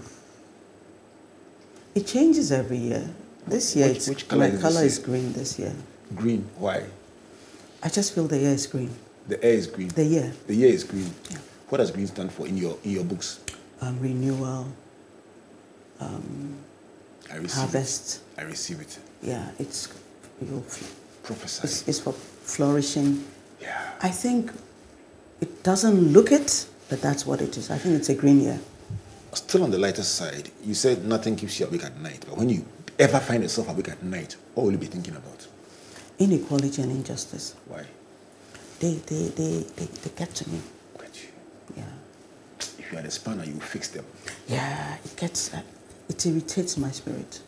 It 1.96 2.06
changes 2.06 2.52
every 2.52 2.78
year. 2.78 3.10
This 3.48 3.76
year, 3.76 3.88
Which- 3.90 4.08
which 4.10 4.28
colour 4.28 4.48
my 4.50 4.54
is 4.54 4.62
color 4.62 4.84
is 4.84 5.00
green 5.00 5.34
this 5.34 5.58
year. 5.58 5.74
Green. 6.16 6.48
Why? 6.60 6.84
I 7.82 7.90
just 7.90 8.14
feel 8.14 8.28
the 8.28 8.38
air 8.38 8.54
is 8.54 8.68
green. 8.68 8.92
The 9.28 9.44
air 9.44 9.54
is 9.54 9.66
green. 9.66 9.88
The 9.88 10.04
year. 10.06 10.34
The 10.46 10.54
year 10.56 10.70
is 10.70 10.84
green. 10.84 11.10
What 11.70 11.80
does 11.80 11.90
green 11.90 12.06
stand 12.06 12.32
for 12.32 12.46
in 12.46 12.58
your 12.58 12.78
in 12.84 12.92
your 12.92 13.04
books? 13.04 13.40
Um, 13.82 14.00
renewal, 14.00 14.68
um, 16.00 16.56
I 17.32 17.38
receive 17.38 17.52
harvest. 17.60 18.22
it. 18.38 18.42
I 18.42 18.44
receive 18.46 18.80
it. 18.82 19.00
Yeah, 19.22 19.50
it's, 19.60 19.88
you 20.42 20.64
Prophesy. 21.24 21.62
it's, 21.64 21.88
it's 21.88 22.00
for 22.00 22.14
flourishing. 22.14 23.24
Yeah. 23.62 23.92
I 24.02 24.10
think 24.10 24.52
it 25.42 25.64
doesn't 25.64 26.12
look 26.14 26.32
it, 26.32 26.66
but 26.90 27.02
that's 27.02 27.26
what 27.26 27.42
it 27.42 27.58
is. 27.58 27.72
I 27.72 27.78
think 27.78 27.96
it's 27.96 28.10
a 28.10 28.16
green 28.16 28.42
year. 28.42 28.60
Still 29.34 29.64
on 29.64 29.72
the 29.72 29.80
lighter 29.80 30.04
side, 30.04 30.50
you 30.64 30.74
said 30.74 31.06
nothing 31.06 31.36
keeps 31.36 31.60
you 31.60 31.66
awake 31.66 31.84
at 31.84 31.98
night. 32.00 32.24
But 32.28 32.38
when 32.38 32.50
you 32.50 32.66
ever 33.00 33.20
find 33.20 33.42
yourself 33.42 33.70
awake 33.70 33.90
at 33.90 34.04
night, 34.04 34.36
what 34.54 34.66
will 34.66 34.72
you 34.72 34.78
be 34.78 34.86
thinking 34.86 35.16
about? 35.16 35.48
Inequality 36.20 36.82
and 36.82 36.92
injustice. 36.92 37.56
Why? 37.68 37.86
They, 38.80 38.94
they, 38.96 39.28
they, 39.30 39.60
they, 39.76 39.86
they 39.86 40.12
get 40.16 40.36
to 40.36 40.50
me. 40.50 40.60
Get 41.00 41.24
you. 41.24 41.30
Yeah. 41.78 41.84
If 42.60 42.92
you 42.92 42.98
are 43.00 43.02
the 43.02 43.10
spanner, 43.10 43.44
you 43.46 43.54
fix 43.60 43.88
them. 43.88 44.06
Yeah, 44.48 44.98
it 45.04 45.16
gets, 45.16 45.54
uh, 45.54 45.62
it 46.14 46.26
irritates 46.26 46.78
my 46.78 46.92
spirit. 46.92 47.42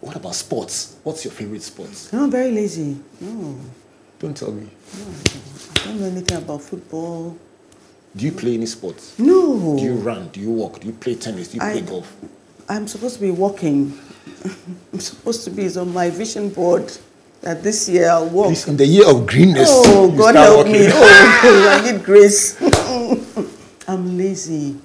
What 0.00 0.16
about 0.16 0.34
sports? 0.34 0.96
What's 1.04 1.24
your 1.24 1.32
favorite 1.32 1.62
sports? 1.62 2.12
I'm 2.12 2.30
very 2.30 2.50
lazy. 2.50 2.96
No, 3.20 3.56
Don't 4.18 4.36
tell 4.36 4.50
me. 4.50 4.66
no, 4.98 5.04
I 5.80 5.84
don't 5.84 6.00
know 6.00 6.06
anything 6.06 6.38
about 6.38 6.60
football. 6.62 7.36
Do 8.16 8.24
you 8.26 8.32
play 8.32 8.54
any 8.54 8.66
sports? 8.66 9.16
No. 9.18 9.76
Do 9.78 9.82
you 9.84 9.94
run? 9.94 10.28
Do 10.30 10.40
you 10.40 10.50
walk? 10.50 10.80
Do 10.80 10.88
you 10.88 10.92
play 10.92 11.14
tennis? 11.14 11.48
Do 11.48 11.54
you 11.54 11.60
play 11.60 11.78
I- 11.78 11.80
golf? 11.80 12.12
I'm 12.68 12.86
supposed 12.88 13.14
to 13.16 13.20
be 13.20 13.30
walking. 13.30 13.96
I'm 14.92 15.00
supposed 15.00 15.44
to 15.44 15.50
be 15.50 15.64
it's 15.64 15.76
on 15.76 15.92
my 15.92 16.10
vision 16.10 16.48
board 16.48 16.90
that 17.42 17.62
this 17.62 17.88
year 17.88 18.08
I'll 18.10 18.28
walk. 18.28 18.46
Please, 18.48 18.66
in 18.68 18.76
the 18.76 18.86
year 18.86 19.08
of 19.08 19.26
greenness. 19.26 19.68
Oh, 19.70 20.10
God 20.16 20.34
help 20.34 20.56
walking. 20.66 20.72
me. 20.72 20.88
Oh, 20.90 21.80
I 21.82 21.92
need 21.92 22.04
grace. 22.04 22.56
I'm 23.88 24.16
lazy. 24.18 24.76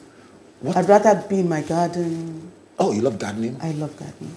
I'd 0.76 0.88
rather 0.90 1.24
be 1.30 1.40
in 1.40 1.50
my 1.50 1.62
garden. 1.62 2.37
Oh, 2.80 2.92
you 2.94 3.02
love 3.02 3.18
gardening? 3.20 3.58
I 3.62 3.72
love 3.72 3.96
gardening. 3.98 4.36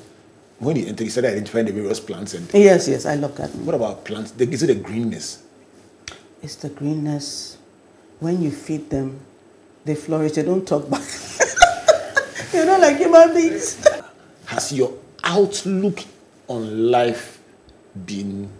When 0.58 0.76
you 0.76 0.86
enter, 0.86 1.04
you 1.04 1.10
started 1.10 1.32
identifying 1.32 1.66
the 1.66 1.72
various 1.72 2.00
plants. 2.00 2.34
And 2.34 2.52
Yes, 2.52 2.88
yes, 2.88 3.06
I 3.06 3.14
love 3.14 3.34
gardening. 3.34 3.64
what 3.66 3.74
about 3.74 4.04
plants? 4.04 4.32
Is 4.38 4.62
it 4.62 4.66
the 4.66 4.74
greenness? 4.74 5.42
It's 6.42 6.56
the 6.56 6.68
greenness. 6.70 7.56
When 8.20 8.42
you 8.42 8.50
feed 8.50 8.90
them, 8.90 9.20
they 9.84 9.94
flourish. 9.94 10.32
They 10.32 10.42
don't 10.42 10.66
talk 10.66 10.88
back. 10.90 11.02
You're 12.52 12.66
not 12.66 12.80
like 12.80 12.96
human 12.98 13.32
beings. 13.34 13.86
Has 14.46 14.72
your 14.72 14.92
outlook 15.24 16.00
on 16.48 16.90
life 16.90 17.40
been 18.06 18.50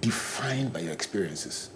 defined 0.00 0.72
by 0.72 0.80
your 0.80 0.92
experiences? 0.92 1.70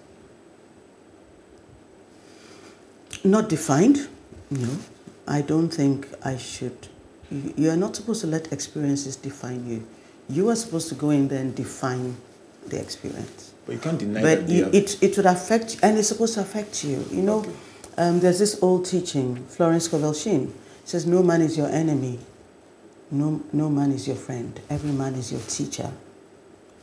Not 3.24 3.48
defined. 3.48 4.08
No. 4.50 4.68
I 5.26 5.40
don't 5.42 5.68
think 5.70 6.08
I 6.24 6.36
should. 6.36 6.88
You 7.56 7.70
are 7.70 7.76
not 7.76 7.96
supposed 7.96 8.20
to 8.22 8.26
let 8.26 8.52
experiences 8.52 9.16
define 9.16 9.66
you. 9.68 9.86
You 10.28 10.48
are 10.50 10.56
supposed 10.56 10.88
to 10.90 10.94
go 10.94 11.10
in 11.10 11.28
there 11.28 11.40
and 11.40 11.54
define 11.54 12.16
the 12.66 12.80
experience. 12.80 13.54
But 13.66 13.72
you 13.72 13.78
can't 13.78 13.98
deny 13.98 14.20
it. 14.20 14.22
But 14.22 14.48
you, 14.48 14.64
have- 14.64 14.74
it, 14.74 15.02
it 15.02 15.16
would 15.16 15.26
affect, 15.26 15.78
and 15.82 15.98
it's 15.98 16.08
supposed 16.08 16.34
to 16.34 16.40
affect 16.40 16.84
you. 16.84 17.04
You 17.10 17.22
know, 17.22 17.44
um, 17.96 18.20
there's 18.20 18.38
this 18.38 18.62
old 18.62 18.84
teaching, 18.86 19.44
Florence 19.46 19.84
Scovel 19.84 20.12
Shinn 20.14 20.52
says, 20.84 21.06
No 21.06 21.22
man 21.22 21.40
is 21.42 21.56
your 21.56 21.68
enemy, 21.68 22.18
no, 23.10 23.42
no 23.52 23.68
man 23.70 23.92
is 23.92 24.06
your 24.06 24.16
friend, 24.16 24.58
every 24.70 24.90
man 24.92 25.14
is 25.14 25.32
your 25.32 25.40
teacher. 25.42 25.90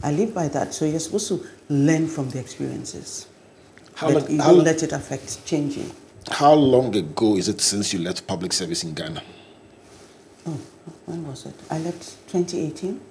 I 0.02 0.12
live 0.12 0.34
by 0.34 0.48
that. 0.50 0.74
So 0.74 0.86
you're 0.86 1.00
supposed 1.00 1.28
to 1.28 1.46
learn 1.68 2.08
from 2.08 2.30
the 2.30 2.40
experiences. 2.40 3.28
How 3.96 4.12
but 4.14 4.24
long- 4.24 4.32
you 4.32 4.42
how 4.42 4.54
don't 4.56 4.64
let 4.64 4.82
it 4.84 4.94
affect 4.94 5.46
changing. 5.46 5.92
How 6.32 6.54
long 6.54 6.96
ago 6.96 7.38
is 7.38 7.48
it 7.50 7.60
since 7.62 7.92
you 7.94 8.00
left 8.00 8.26
public 8.28 8.54
service 8.54 8.84
in 8.84 8.94
Ghana? 8.94 9.22
When 11.10 11.26
was 11.26 11.48
it? 11.48 11.56
I 11.72 11.80
left 11.80 12.04
2018. 12.30 13.02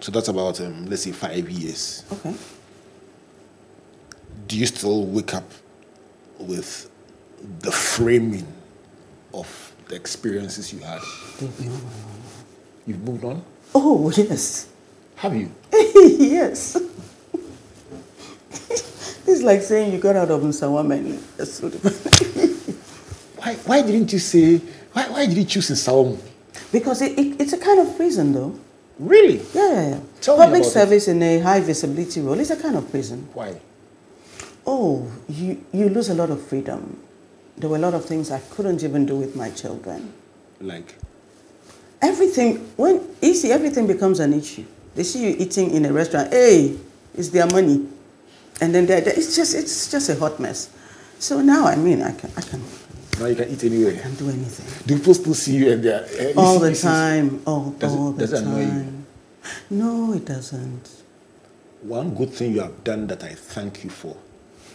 So 0.00 0.10
that's 0.10 0.26
about, 0.26 0.60
um, 0.60 0.86
let's 0.86 1.04
say, 1.04 1.12
five 1.12 1.48
years. 1.48 2.04
Okay. 2.10 2.34
Do 4.48 4.58
you 4.58 4.66
still 4.66 5.06
wake 5.06 5.34
up 5.34 5.48
with 6.40 6.90
the 7.60 7.70
framing 7.70 8.44
of 9.32 9.72
the 9.86 9.94
experiences 9.94 10.72
you 10.72 10.80
had? 10.80 11.00
You've 12.88 13.00
moved 13.04 13.22
on? 13.22 13.44
Oh, 13.72 14.10
yes. 14.10 14.68
Have 15.14 15.36
you? 15.36 15.48
yes. 15.72 16.74
it's 19.28 19.42
like 19.42 19.62
saying 19.62 19.92
you 19.92 20.00
got 20.00 20.16
out 20.16 20.32
of 20.32 20.42
Nsawam 20.42 21.18
so. 21.46 21.68
Why, 23.40 23.54
why 23.54 23.82
didn't 23.82 24.12
you 24.12 24.18
say, 24.18 24.56
why, 24.92 25.08
why 25.08 25.26
did 25.26 25.36
you 25.36 25.44
choose 25.44 25.80
Saum? 25.80 26.18
Because 26.74 27.02
it, 27.02 27.16
it, 27.16 27.40
it's 27.40 27.52
a 27.52 27.58
kind 27.58 27.78
of 27.78 27.94
prison, 27.96 28.32
though. 28.32 28.58
Really? 28.98 29.38
Yeah, 29.54 29.70
yeah, 29.72 29.88
yeah. 29.90 30.00
Tell 30.20 30.36
Public 30.36 30.62
it. 30.62 30.64
service 30.66 31.06
in 31.06 31.22
a 31.22 31.38
high 31.38 31.60
visibility 31.60 32.20
role 32.20 32.40
is 32.40 32.50
a 32.50 32.56
kind 32.56 32.74
of 32.74 32.90
prison. 32.90 33.28
Why? 33.32 33.60
Oh, 34.66 35.06
you, 35.28 35.64
you 35.72 35.88
lose 35.88 36.08
a 36.08 36.14
lot 36.14 36.30
of 36.30 36.44
freedom. 36.44 36.98
There 37.56 37.70
were 37.70 37.76
a 37.76 37.78
lot 37.78 37.94
of 37.94 38.04
things 38.04 38.32
I 38.32 38.40
couldn't 38.40 38.82
even 38.82 39.06
do 39.06 39.14
with 39.14 39.36
my 39.36 39.50
children. 39.50 40.12
Like, 40.60 40.96
Everything, 42.02 42.56
when 42.76 43.00
you 43.22 43.34
see 43.34 43.52
everything 43.52 43.86
becomes 43.86 44.18
an 44.18 44.34
issue. 44.34 44.64
They 44.96 45.04
see 45.04 45.28
you 45.30 45.36
eating 45.38 45.70
in 45.70 45.86
a 45.86 45.92
restaurant, 45.92 46.32
hey, 46.32 46.76
it's 47.14 47.28
their 47.28 47.46
money. 47.46 47.86
And 48.60 48.74
then 48.74 48.86
they're- 48.86 49.02
it's 49.06 49.36
just 49.36 49.54
it's 49.54 49.90
just 49.90 50.08
a 50.10 50.16
hot 50.16 50.40
mess. 50.40 50.68
So 51.20 51.40
now, 51.40 51.66
I 51.66 51.76
mean, 51.76 52.02
I 52.02 52.12
can, 52.12 52.30
I 52.36 52.40
can 52.42 52.60
now 53.20 53.26
you 53.26 53.36
can 53.36 53.48
eat 53.48 53.62
anywhere. 53.64 53.96
can 54.00 54.14
do 54.14 54.28
anything. 54.28 54.86
Do 54.86 54.98
people 54.98 55.14
still 55.14 55.34
see 55.34 55.56
you 55.56 55.72
and 55.72 55.82
they're 55.82 56.06
eh, 56.18 56.32
all 56.36 56.58
the 56.58 56.74
time. 56.74 57.42
Oh, 57.46 57.74
Does 57.78 57.92
it- 57.92 57.96
all 57.96 58.12
the 58.12 58.20
does 58.26 58.32
it 58.32 58.44
annoy 58.44 58.60
you? 58.62 58.66
time. 58.68 59.06
No, 59.70 60.12
it 60.14 60.24
doesn't. 60.24 60.88
One 61.82 62.14
good 62.14 62.30
thing 62.30 62.54
you 62.54 62.60
have 62.60 62.82
done 62.82 63.06
that 63.08 63.22
I 63.22 63.34
thank 63.34 63.84
you 63.84 63.90
for 63.90 64.16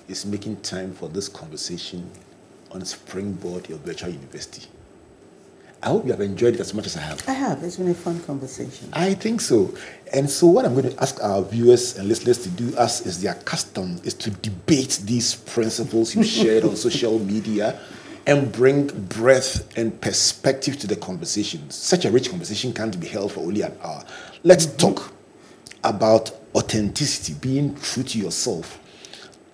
is 0.08 0.26
making 0.26 0.58
time 0.62 0.94
for 0.94 1.10
this 1.10 1.28
conversation 1.28 2.10
on 2.72 2.86
Springboard, 2.86 3.68
your 3.68 3.80
virtual 3.80 4.10
university. 4.12 4.68
I 5.82 5.88
hope 5.88 6.06
you 6.06 6.12
have 6.12 6.20
enjoyed 6.22 6.56
it 6.56 6.60
as 6.60 6.74
much 6.74 6.86
as 6.88 6.98
I 6.98 7.02
have. 7.02 7.24
I 7.28 7.32
have. 7.32 7.64
It's 7.64 7.78
been 7.78 7.90
a 7.90 7.94
fun 7.94 8.20
conversation. 8.24 8.90
I 8.92 9.14
think 9.14 9.40
so. 9.40 9.74
And 10.14 10.30
so, 10.30 10.48
what 10.48 10.66
I'm 10.66 10.76
going 10.76 10.90
to 10.94 11.02
ask 11.02 11.24
our 11.24 11.42
viewers 11.42 11.98
and 11.98 12.08
listeners 12.08 12.40
to 12.44 12.50
do, 12.50 12.76
as 12.76 13.06
is 13.08 13.22
their 13.22 13.36
custom, 13.36 14.00
is 14.04 14.14
to 14.16 14.30
debate 14.30 15.00
these 15.04 15.36
principles 15.36 16.14
you 16.16 16.24
shared 16.24 16.66
on 16.66 16.76
social 16.88 17.18
media 17.18 17.80
and 18.26 18.52
bring 18.52 18.88
breadth 19.06 19.78
and 19.78 20.00
perspective 20.02 20.78
to 20.80 20.88
the 20.88 20.96
conversation. 20.96 21.70
Such 21.70 22.06
a 22.06 22.12
rich 22.12 22.30
conversation 22.30 22.74
can't 22.74 23.00
be 23.00 23.08
held 23.08 23.32
for 23.32 23.42
only 23.42 23.62
an 23.62 23.78
hour. 23.84 24.04
Let's 24.44 24.66
mm-hmm. 24.66 24.78
talk 24.78 25.14
about 25.84 26.32
authenticity, 26.56 27.34
being 27.34 27.76
true 27.76 28.04
to 28.04 28.20
yourself. 28.20 28.80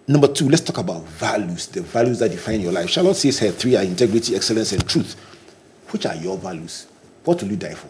Number 0.07 0.27
two, 0.27 0.49
let's 0.49 0.63
talk 0.63 0.77
about 0.77 1.03
values, 1.03 1.67
the 1.67 1.81
values 1.81 2.19
that 2.19 2.29
define 2.29 2.61
your 2.61 2.71
life. 2.71 2.89
Charlotte 2.89 3.15
says 3.15 3.39
her 3.39 3.51
three 3.51 3.75
are 3.75 3.83
integrity, 3.83 4.35
excellence, 4.35 4.71
and 4.71 4.87
truth. 4.87 5.15
Which 5.89 6.05
are 6.05 6.15
your 6.15 6.37
values? 6.37 6.87
What 7.23 7.41
will 7.41 7.49
you 7.49 7.57
die 7.57 7.73
for? 7.73 7.89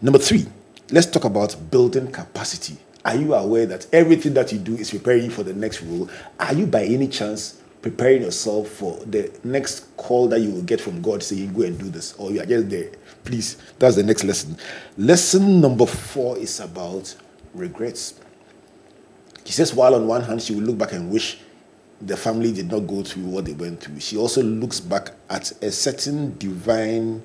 Number 0.00 0.18
three, 0.18 0.46
let's 0.90 1.06
talk 1.06 1.24
about 1.24 1.56
building 1.70 2.10
capacity. 2.12 2.76
Are 3.04 3.16
you 3.16 3.34
aware 3.34 3.66
that 3.66 3.86
everything 3.92 4.34
that 4.34 4.52
you 4.52 4.58
do 4.58 4.76
is 4.76 4.90
preparing 4.90 5.24
you 5.24 5.30
for 5.30 5.42
the 5.42 5.52
next 5.52 5.82
role? 5.82 6.08
Are 6.38 6.54
you 6.54 6.66
by 6.66 6.84
any 6.84 7.08
chance 7.08 7.60
preparing 7.82 8.22
yourself 8.22 8.68
for 8.68 8.96
the 9.06 9.30
next 9.44 9.96
call 9.96 10.28
that 10.28 10.40
you 10.40 10.50
will 10.50 10.62
get 10.62 10.80
from 10.80 11.02
God 11.02 11.22
saying, 11.22 11.52
go 11.52 11.62
and 11.62 11.78
do 11.78 11.90
this? 11.90 12.14
Or 12.14 12.30
you 12.30 12.40
are 12.40 12.46
just 12.46 12.70
there? 12.70 12.90
Please, 13.24 13.56
that's 13.78 13.96
the 13.96 14.02
next 14.02 14.24
lesson. 14.24 14.56
Lesson 14.96 15.60
number 15.60 15.86
four 15.86 16.38
is 16.38 16.60
about 16.60 17.14
regrets. 17.52 18.14
He 19.44 19.52
says, 19.52 19.74
while 19.74 19.94
on 19.94 20.06
one 20.06 20.22
hand, 20.22 20.40
she 20.40 20.54
will 20.54 20.62
look 20.62 20.78
back 20.78 20.92
and 20.92 21.10
wish 21.10 21.38
the 22.00 22.16
family 22.16 22.52
did 22.52 22.70
not 22.70 22.80
go 22.80 23.02
through 23.02 23.24
what 23.24 23.44
they 23.44 23.52
went 23.52 23.80
through, 23.80 24.00
she 24.00 24.16
also 24.16 24.42
looks 24.42 24.80
back 24.80 25.10
at 25.30 25.52
a 25.62 25.70
certain 25.70 26.36
divine 26.38 27.22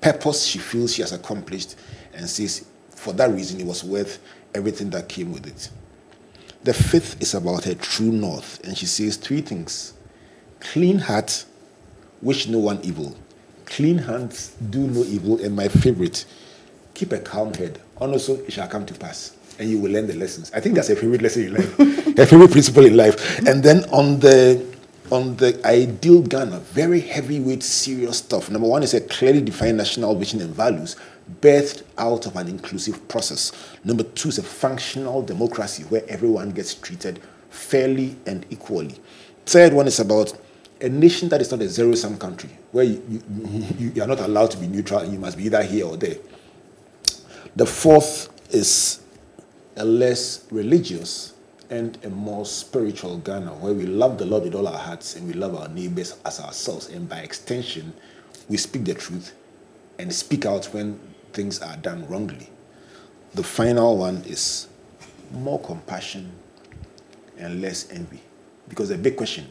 purpose 0.00 0.44
she 0.44 0.58
feels 0.58 0.94
she 0.94 1.02
has 1.02 1.12
accomplished 1.12 1.76
and 2.14 2.28
says, 2.28 2.66
for 2.90 3.12
that 3.14 3.30
reason, 3.30 3.60
it 3.60 3.66
was 3.66 3.82
worth 3.82 4.20
everything 4.54 4.90
that 4.90 5.08
came 5.08 5.32
with 5.32 5.46
it. 5.46 5.70
The 6.66 6.74
fifth 6.74 7.22
is 7.22 7.32
about 7.32 7.62
her 7.66 7.76
true 7.76 8.10
north, 8.10 8.58
and 8.66 8.76
she 8.76 8.86
says 8.86 9.16
three 9.16 9.40
things 9.40 9.92
clean 10.58 10.98
heart, 10.98 11.44
wish 12.20 12.48
no 12.48 12.58
one 12.58 12.80
evil, 12.82 13.16
clean 13.66 13.98
hands, 13.98 14.48
do 14.68 14.80
no 14.80 15.04
evil, 15.04 15.40
and 15.40 15.54
my 15.54 15.68
favorite, 15.68 16.24
keep 16.92 17.12
a 17.12 17.20
calm 17.20 17.54
head, 17.54 17.80
also 17.98 18.34
it 18.42 18.52
shall 18.52 18.66
come 18.66 18.84
to 18.84 18.94
pass, 18.94 19.36
and 19.60 19.70
you 19.70 19.78
will 19.78 19.92
learn 19.92 20.08
the 20.08 20.16
lessons. 20.16 20.50
I 20.52 20.58
think 20.58 20.74
that's 20.74 20.90
a 20.90 20.96
favorite 20.96 21.22
lesson 21.22 21.44
in 21.44 21.54
life, 21.54 21.78
a 22.18 22.26
favorite 22.26 22.50
principle 22.50 22.84
in 22.84 22.96
life. 22.96 23.38
And 23.46 23.62
then 23.62 23.84
on 23.90 24.18
the 24.18 24.66
on 25.12 25.36
the 25.36 25.64
ideal 25.64 26.20
Ghana, 26.20 26.58
very 26.58 26.98
heavyweight, 26.98 27.62
serious 27.62 28.18
stuff. 28.18 28.50
Number 28.50 28.66
one 28.66 28.82
is 28.82 28.92
a 28.92 29.00
clearly 29.02 29.40
defined 29.40 29.76
national 29.76 30.16
vision 30.16 30.40
and 30.40 30.52
values, 30.52 30.96
birthed 31.40 31.82
out 31.98 32.26
of 32.26 32.36
an 32.36 32.48
inclusive 32.48 33.06
process. 33.08 33.52
Number 33.84 34.04
two 34.04 34.28
is 34.28 34.38
a 34.38 34.42
functional 34.42 35.22
democracy 35.22 35.82
where 35.84 36.02
everyone 36.08 36.50
gets 36.50 36.74
treated 36.74 37.20
fairly 37.50 38.16
and 38.26 38.46
equally. 38.50 38.94
Third 39.44 39.72
one 39.72 39.86
is 39.86 40.00
about 40.00 40.36
a 40.80 40.88
nation 40.88 41.28
that 41.30 41.40
is 41.40 41.50
not 41.50 41.62
a 41.62 41.68
zero 41.68 41.94
sum 41.94 42.18
country, 42.18 42.50
where 42.72 42.84
you, 42.84 43.22
you, 43.78 43.92
you 43.94 44.02
are 44.02 44.06
not 44.06 44.20
allowed 44.20 44.50
to 44.50 44.58
be 44.58 44.66
neutral 44.66 45.00
and 45.00 45.12
you 45.12 45.18
must 45.18 45.36
be 45.36 45.44
either 45.44 45.62
here 45.62 45.86
or 45.86 45.96
there. 45.96 46.16
The 47.56 47.66
fourth 47.66 48.28
is 48.54 49.00
a 49.76 49.84
less 49.84 50.46
religious 50.50 51.32
and 51.70 51.98
a 52.04 52.10
more 52.10 52.44
spiritual 52.44 53.18
Ghana, 53.18 53.54
where 53.54 53.72
we 53.72 53.86
love 53.86 54.18
the 54.18 54.26
Lord 54.26 54.44
with 54.44 54.54
all 54.54 54.68
our 54.68 54.78
hearts 54.78 55.16
and 55.16 55.26
we 55.26 55.32
love 55.32 55.54
our 55.54 55.68
neighbors 55.68 56.16
as 56.24 56.38
ourselves. 56.40 56.88
And 56.88 57.08
by 57.08 57.18
extension, 57.20 57.92
we 58.48 58.56
speak 58.56 58.84
the 58.84 58.94
truth 58.94 59.34
and 59.98 60.12
speak 60.12 60.46
out 60.46 60.66
when 60.66 61.00
things 61.36 61.60
are 61.60 61.76
done 61.76 62.04
wrongly. 62.08 62.48
The 63.34 63.42
final 63.44 63.98
one 63.98 64.24
is 64.26 64.68
more 65.30 65.60
compassion 65.60 66.32
and 67.36 67.60
less 67.60 67.90
envy. 67.92 68.22
Because 68.68 68.88
the 68.88 68.96
big 68.98 69.16
question 69.16 69.46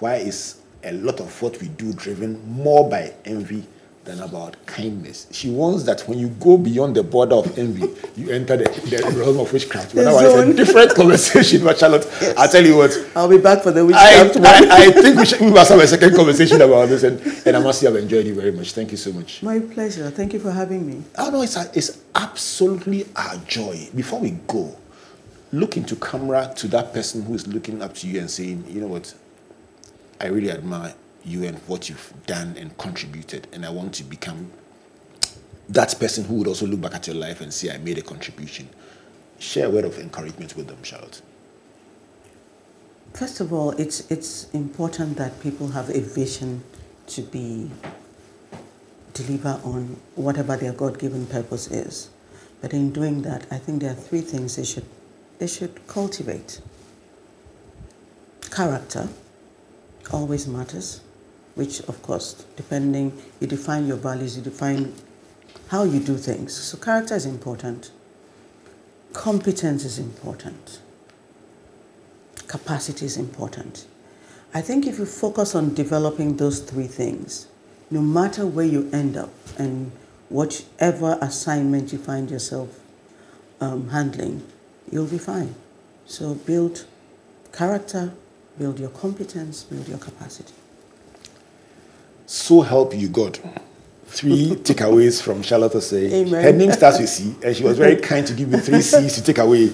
why 0.00 0.16
is 0.16 0.60
a 0.82 0.92
lot 0.92 1.20
of 1.20 1.40
what 1.40 1.60
we 1.60 1.68
do 1.68 1.92
driven 1.92 2.42
more 2.50 2.88
by 2.90 3.14
envy 3.24 3.64
than 4.04 4.20
about 4.20 4.56
kindness. 4.66 5.26
She 5.30 5.50
wants 5.50 5.84
that 5.84 6.00
when 6.08 6.18
you 6.18 6.28
go 6.28 6.56
beyond 6.56 6.96
the 6.96 7.02
border 7.02 7.34
of 7.36 7.58
envy, 7.58 7.86
you 8.16 8.30
enter 8.30 8.56
the, 8.56 8.64
the 8.64 9.18
realm 9.18 9.38
of 9.38 9.52
witchcraft. 9.52 9.94
But 9.94 10.04
that 10.04 10.12
was 10.12 10.48
a 10.48 10.54
different 10.54 10.94
conversation, 10.96 11.62
but 11.62 11.78
Charlotte, 11.78 12.06
yes. 12.20 12.34
I'll 12.36 12.48
tell 12.48 12.64
you 12.64 12.76
what. 12.76 12.90
I'll 13.14 13.28
be 13.28 13.38
back 13.38 13.62
for 13.62 13.72
the 13.72 13.84
witchcraft 13.84 14.38
I, 14.38 14.84
I, 14.84 14.86
I, 14.86 14.90
think 15.02 15.18
we, 15.18 15.26
should, 15.26 15.40
we 15.40 15.50
must 15.50 15.70
have 15.70 15.80
a 15.80 15.86
second 15.86 16.16
conversation 16.16 16.60
about 16.62 16.88
this, 16.88 17.02
and, 17.02 17.20
and 17.46 17.56
I 17.56 17.60
must 17.60 17.80
say 17.80 17.88
I've 17.88 17.96
enjoyed 17.96 18.26
it 18.26 18.34
very 18.34 18.52
much. 18.52 18.72
Thank 18.72 18.90
you 18.90 18.96
so 18.96 19.12
much. 19.12 19.42
My 19.42 19.58
pleasure. 19.58 20.10
Thank 20.10 20.32
you 20.32 20.40
for 20.40 20.50
having 20.50 20.86
me. 20.86 21.04
Oh, 21.18 21.30
no, 21.30 21.42
it's, 21.42 21.56
a, 21.56 21.70
it's 21.74 22.00
absolutely 22.14 23.06
our 23.14 23.36
joy. 23.46 23.90
Before 23.94 24.18
we 24.18 24.30
go, 24.46 24.76
look 25.52 25.76
into 25.76 25.94
camera 25.96 26.52
to 26.56 26.68
that 26.68 26.94
person 26.94 27.22
who 27.22 27.34
is 27.34 27.46
looking 27.46 27.82
up 27.82 27.94
to 27.96 28.08
you 28.08 28.20
and 28.20 28.30
saying, 28.30 28.64
you 28.68 28.80
know 28.80 28.86
what, 28.86 29.14
I 30.18 30.26
really 30.28 30.50
admire 30.50 30.94
you 31.24 31.44
and 31.44 31.58
what 31.66 31.88
you've 31.88 32.12
done 32.26 32.56
and 32.56 32.76
contributed, 32.78 33.46
and 33.52 33.64
I 33.64 33.70
want 33.70 33.94
to 33.94 34.04
become 34.04 34.50
that 35.68 35.98
person 36.00 36.24
who 36.24 36.34
would 36.34 36.48
also 36.48 36.66
look 36.66 36.80
back 36.80 36.94
at 36.94 37.06
your 37.06 37.16
life 37.16 37.40
and 37.40 37.52
say, 37.52 37.70
I 37.70 37.78
made 37.78 37.98
a 37.98 38.02
contribution. 38.02 38.68
Share 39.38 39.66
a 39.66 39.70
word 39.70 39.84
of 39.84 39.98
encouragement 39.98 40.56
with 40.56 40.66
them, 40.66 40.82
Charlotte. 40.82 41.22
First 43.14 43.40
of 43.40 43.52
all, 43.52 43.70
it's, 43.72 44.10
it's 44.10 44.50
important 44.50 45.16
that 45.16 45.40
people 45.40 45.68
have 45.68 45.90
a 45.90 46.00
vision 46.00 46.62
to 47.08 47.22
be 47.22 47.70
deliver 49.12 49.60
on 49.64 50.00
whatever 50.14 50.56
their 50.56 50.72
God-given 50.72 51.26
purpose 51.26 51.70
is. 51.70 52.10
But 52.60 52.72
in 52.72 52.92
doing 52.92 53.22
that, 53.22 53.46
I 53.50 53.58
think 53.58 53.82
there 53.82 53.92
are 53.92 53.94
three 53.94 54.20
things 54.20 54.56
they 54.56 54.64
should, 54.64 54.86
they 55.38 55.46
should 55.46 55.86
cultivate. 55.86 56.60
Character 58.50 59.08
always 60.12 60.46
matters 60.46 61.00
which 61.60 61.80
of 61.80 62.00
course, 62.00 62.46
depending, 62.56 63.12
you 63.38 63.46
define 63.46 63.86
your 63.86 63.98
values, 63.98 64.34
you 64.34 64.42
define 64.42 64.94
how 65.68 65.82
you 65.82 66.00
do 66.00 66.16
things. 66.16 66.54
So 66.54 66.78
character 66.78 67.14
is 67.14 67.26
important. 67.26 67.90
Competence 69.12 69.84
is 69.84 69.98
important. 69.98 70.80
Capacity 72.46 73.04
is 73.04 73.18
important. 73.18 73.84
I 74.54 74.62
think 74.62 74.86
if 74.86 74.98
you 74.98 75.04
focus 75.04 75.54
on 75.54 75.74
developing 75.74 76.38
those 76.38 76.60
three 76.60 76.86
things, 76.86 77.46
no 77.90 78.00
matter 78.00 78.46
where 78.46 78.64
you 78.64 78.88
end 78.90 79.18
up 79.18 79.34
and 79.58 79.92
whatever 80.30 81.18
assignment 81.20 81.92
you 81.92 81.98
find 81.98 82.30
yourself 82.30 82.80
um, 83.60 83.90
handling, 83.90 84.42
you'll 84.90 85.06
be 85.06 85.18
fine. 85.18 85.54
So 86.06 86.36
build 86.36 86.86
character, 87.52 88.14
build 88.58 88.80
your 88.80 88.88
competence, 88.88 89.64
build 89.64 89.86
your 89.88 89.98
capacity. 89.98 90.54
So 92.30 92.60
help 92.60 92.94
you 92.94 93.08
God. 93.08 93.40
Three 94.06 94.50
takeaways 94.62 95.20
from 95.20 95.42
Charlotte 95.42 95.72
Osei. 95.72 96.12
Amen. 96.12 96.44
Her 96.44 96.52
name 96.52 96.70
starts 96.70 97.00
with 97.00 97.08
C, 97.08 97.34
and 97.42 97.56
she 97.56 97.64
was 97.64 97.76
very 97.76 97.96
kind 98.10 98.24
to 98.24 98.32
give 98.34 98.48
me 98.48 98.60
three 98.60 98.82
C's 98.82 99.14
to 99.16 99.22
take 99.24 99.38
away 99.38 99.68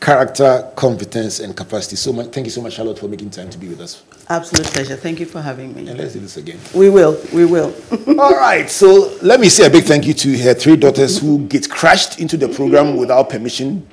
character, 0.00 0.68
competence, 0.74 1.38
and 1.38 1.56
capacity. 1.56 1.94
So 1.94 2.12
much, 2.12 2.30
thank 2.32 2.46
you 2.46 2.50
so 2.50 2.60
much, 2.60 2.72
Charlotte, 2.72 2.98
for 2.98 3.06
making 3.06 3.30
time 3.30 3.50
to 3.50 3.56
be 3.56 3.68
with 3.68 3.80
us. 3.80 4.02
Absolute 4.28 4.66
pleasure. 4.66 4.96
Thank 4.96 5.20
you 5.20 5.26
for 5.26 5.40
having 5.40 5.76
me. 5.76 5.88
And 5.88 5.96
let's 5.96 6.14
do 6.14 6.18
this 6.18 6.36
again. 6.36 6.58
We 6.74 6.90
will. 6.90 7.16
We 7.32 7.44
will. 7.44 7.72
All 8.18 8.34
right. 8.34 8.68
So 8.68 9.16
let 9.22 9.38
me 9.38 9.48
say 9.48 9.66
a 9.66 9.70
big 9.70 9.84
thank 9.84 10.04
you 10.04 10.12
to 10.14 10.38
her 10.38 10.54
three 10.54 10.74
daughters 10.74 11.20
who 11.20 11.46
get 11.46 11.70
crashed 11.70 12.18
into 12.18 12.36
the 12.36 12.48
program 12.48 12.96
without 12.96 13.30
permission. 13.30 13.86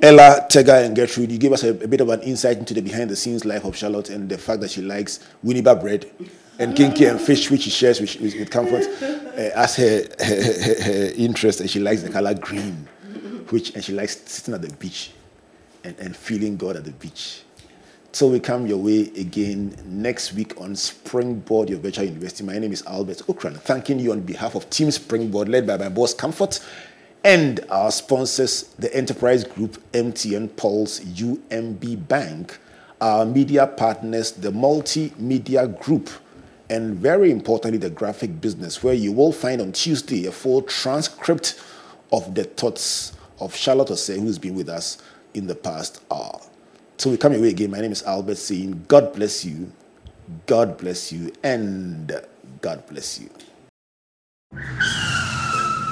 Ella, 0.00 0.46
Tega, 0.48 0.76
and 0.76 0.96
Gertrude, 0.96 1.30
you 1.30 1.36
gave 1.36 1.52
us 1.52 1.62
a, 1.62 1.70
a, 1.70 1.88
bit 1.88 2.00
of 2.00 2.08
an 2.08 2.22
insight 2.22 2.56
into 2.56 2.72
the 2.72 2.80
behind 2.80 3.10
the 3.10 3.16
scenes 3.16 3.44
life 3.44 3.64
of 3.66 3.76
Charlotte 3.76 4.08
and 4.08 4.30
the 4.30 4.38
fact 4.38 4.62
that 4.62 4.70
she 4.70 4.80
likes 4.80 5.20
Winnie 5.42 5.60
Winneba 5.60 5.78
bread 5.78 6.10
and 6.58 6.74
kenkey 6.76 7.10
and 7.10 7.20
fish, 7.20 7.50
which 7.50 7.62
she 7.62 7.70
shares 7.70 8.00
with, 8.00 8.20
with 8.20 8.50
comfort 8.50 8.86
uh, 9.02 9.50
as 9.56 9.76
her, 9.76 10.04
her, 10.18 10.24
her, 10.24 10.82
her, 10.82 11.12
interest. 11.16 11.60
And 11.60 11.68
she 11.68 11.80
likes 11.80 12.02
the 12.02 12.10
color 12.10 12.34
green, 12.34 12.88
which, 13.50 13.74
and 13.74 13.84
she 13.84 13.92
likes 13.92 14.16
sitting 14.30 14.54
at 14.54 14.62
the 14.62 14.72
beach 14.76 15.10
and, 15.82 15.98
and 15.98 16.16
feeling 16.16 16.56
God 16.56 16.76
at 16.76 16.84
the 16.84 16.92
beach. 16.92 17.42
So 18.12 18.28
we 18.28 18.38
come 18.38 18.68
your 18.68 18.78
way 18.78 19.10
again 19.16 19.76
next 19.86 20.34
week 20.34 20.60
on 20.60 20.76
Springboard, 20.76 21.68
your 21.68 21.80
virtual 21.80 22.04
university. 22.04 22.44
My 22.44 22.58
name 22.58 22.72
is 22.72 22.84
Albert 22.86 23.22
Ocran, 23.26 23.56
thanking 23.58 23.98
you 23.98 24.12
on 24.12 24.20
behalf 24.20 24.54
of 24.54 24.70
Team 24.70 24.92
Springboard, 24.92 25.48
led 25.48 25.66
by 25.66 25.76
my 25.76 25.88
boss 25.88 26.14
Comfort, 26.14 26.60
and 27.24 27.58
our 27.70 27.90
sponsors, 27.90 28.74
the 28.78 28.94
Enterprise 28.94 29.42
Group, 29.42 29.82
MTN 29.92 30.54
Pulse, 30.54 31.00
UMB 31.00 32.06
Bank, 32.06 32.56
our 33.00 33.26
media 33.26 33.66
partners, 33.66 34.30
the 34.30 34.52
Multimedia 34.52 35.76
Group, 35.80 36.08
and 36.70 36.94
very 36.94 37.30
importantly, 37.30 37.78
the 37.78 37.90
graphic 37.90 38.40
business, 38.40 38.82
where 38.82 38.94
you 38.94 39.12
will 39.12 39.32
find 39.32 39.60
on 39.60 39.72
Tuesday 39.72 40.26
a 40.26 40.32
full 40.32 40.62
transcript 40.62 41.60
of 42.12 42.34
the 42.34 42.44
thoughts 42.44 43.12
of 43.40 43.54
Charlotte 43.54 43.88
Osei, 43.88 44.18
who's 44.18 44.38
been 44.38 44.54
with 44.54 44.68
us 44.68 44.98
in 45.34 45.46
the 45.46 45.54
past 45.54 46.02
hour. 46.10 46.40
So 46.98 47.10
we 47.10 47.16
come 47.16 47.34
away 47.34 47.48
again. 47.48 47.70
My 47.70 47.80
name 47.80 47.92
is 47.92 48.02
Albert 48.04 48.36
saying, 48.36 48.84
God 48.88 49.12
bless 49.14 49.44
you, 49.44 49.70
God 50.46 50.78
bless 50.78 51.12
you, 51.12 51.32
and 51.42 52.20
God 52.60 52.86
bless 52.86 53.20
you. 53.20 53.28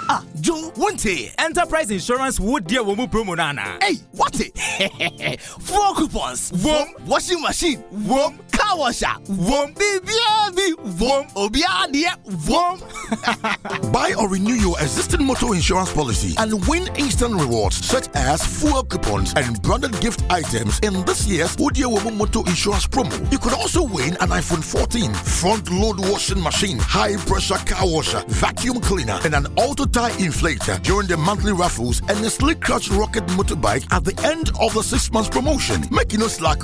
Ah, 0.09 0.25
Joe, 0.43 0.73
one 0.75 0.97
day, 0.97 1.31
Enterprise 1.39 1.89
Insurance 1.93 2.41
would 2.41 2.67
deal 2.67 2.85
with 2.85 2.99
promo 3.13 3.37
nana. 3.37 3.79
Hey, 3.81 3.95
what 4.11 4.35
it? 4.41 5.41
Four 5.41 5.95
coupons. 5.95 6.51
One 6.65 6.95
washing 7.07 7.41
machine. 7.41 7.79
One 8.09 8.41
car 8.51 8.77
washer. 8.77 9.07
wom 9.29 9.73
One 9.73 9.73
baby, 9.75 10.73
one 10.99 11.29
obiadi. 11.37 12.07
One. 12.49 13.93
Buy 13.93 14.15
or 14.19 14.29
renew 14.29 14.55
your 14.55 14.77
existing 14.81 15.25
motor 15.25 15.55
insurance 15.55 15.93
policy 15.93 16.35
and 16.39 16.67
win 16.67 16.89
instant 16.97 17.35
rewards 17.35 17.77
such 17.77 18.09
as 18.15 18.45
fuel 18.45 18.83
coupons 18.83 19.33
and 19.37 19.63
branded 19.63 20.01
gift 20.01 20.25
items 20.29 20.81
in 20.81 21.05
this 21.05 21.25
year's 21.25 21.55
Udia 21.57 21.87
Woman 21.87 22.19
Motor 22.19 22.41
Insurance 22.49 22.89
promo. 22.89 23.31
You 23.31 23.39
could 23.39 23.53
also 23.53 23.85
win 23.85 24.15
an 24.15 24.31
iPhone 24.31 24.65
14, 24.65 25.15
front 25.15 25.71
load 25.71 26.01
washing 26.01 26.43
machine, 26.43 26.79
high 26.81 27.15
pressure 27.17 27.63
car 27.65 27.87
washer, 27.87 28.25
vacuum 28.27 28.81
cleaner, 28.81 29.21
and 29.25 29.35
an 29.37 29.47
auto 29.57 29.85
tire 29.85 30.11
inflator 30.33 30.83
during 30.83 31.07
the 31.07 31.17
monthly 31.17 31.53
raffles 31.53 32.01
and 32.09 32.25
a 32.25 32.31
slick 32.31 32.61
clutch 32.61 32.89
rocket 32.91 33.25
motorbike 33.29 33.87
at 33.93 34.05
the 34.05 34.19
end 34.25 34.51
of 34.61 34.73
the 34.75 34.83
six 34.83 35.13
months 35.13 35.29
promotion. 35.29 35.83
Make 35.91 36.13
no 36.19 36.27
slack. 36.29 36.61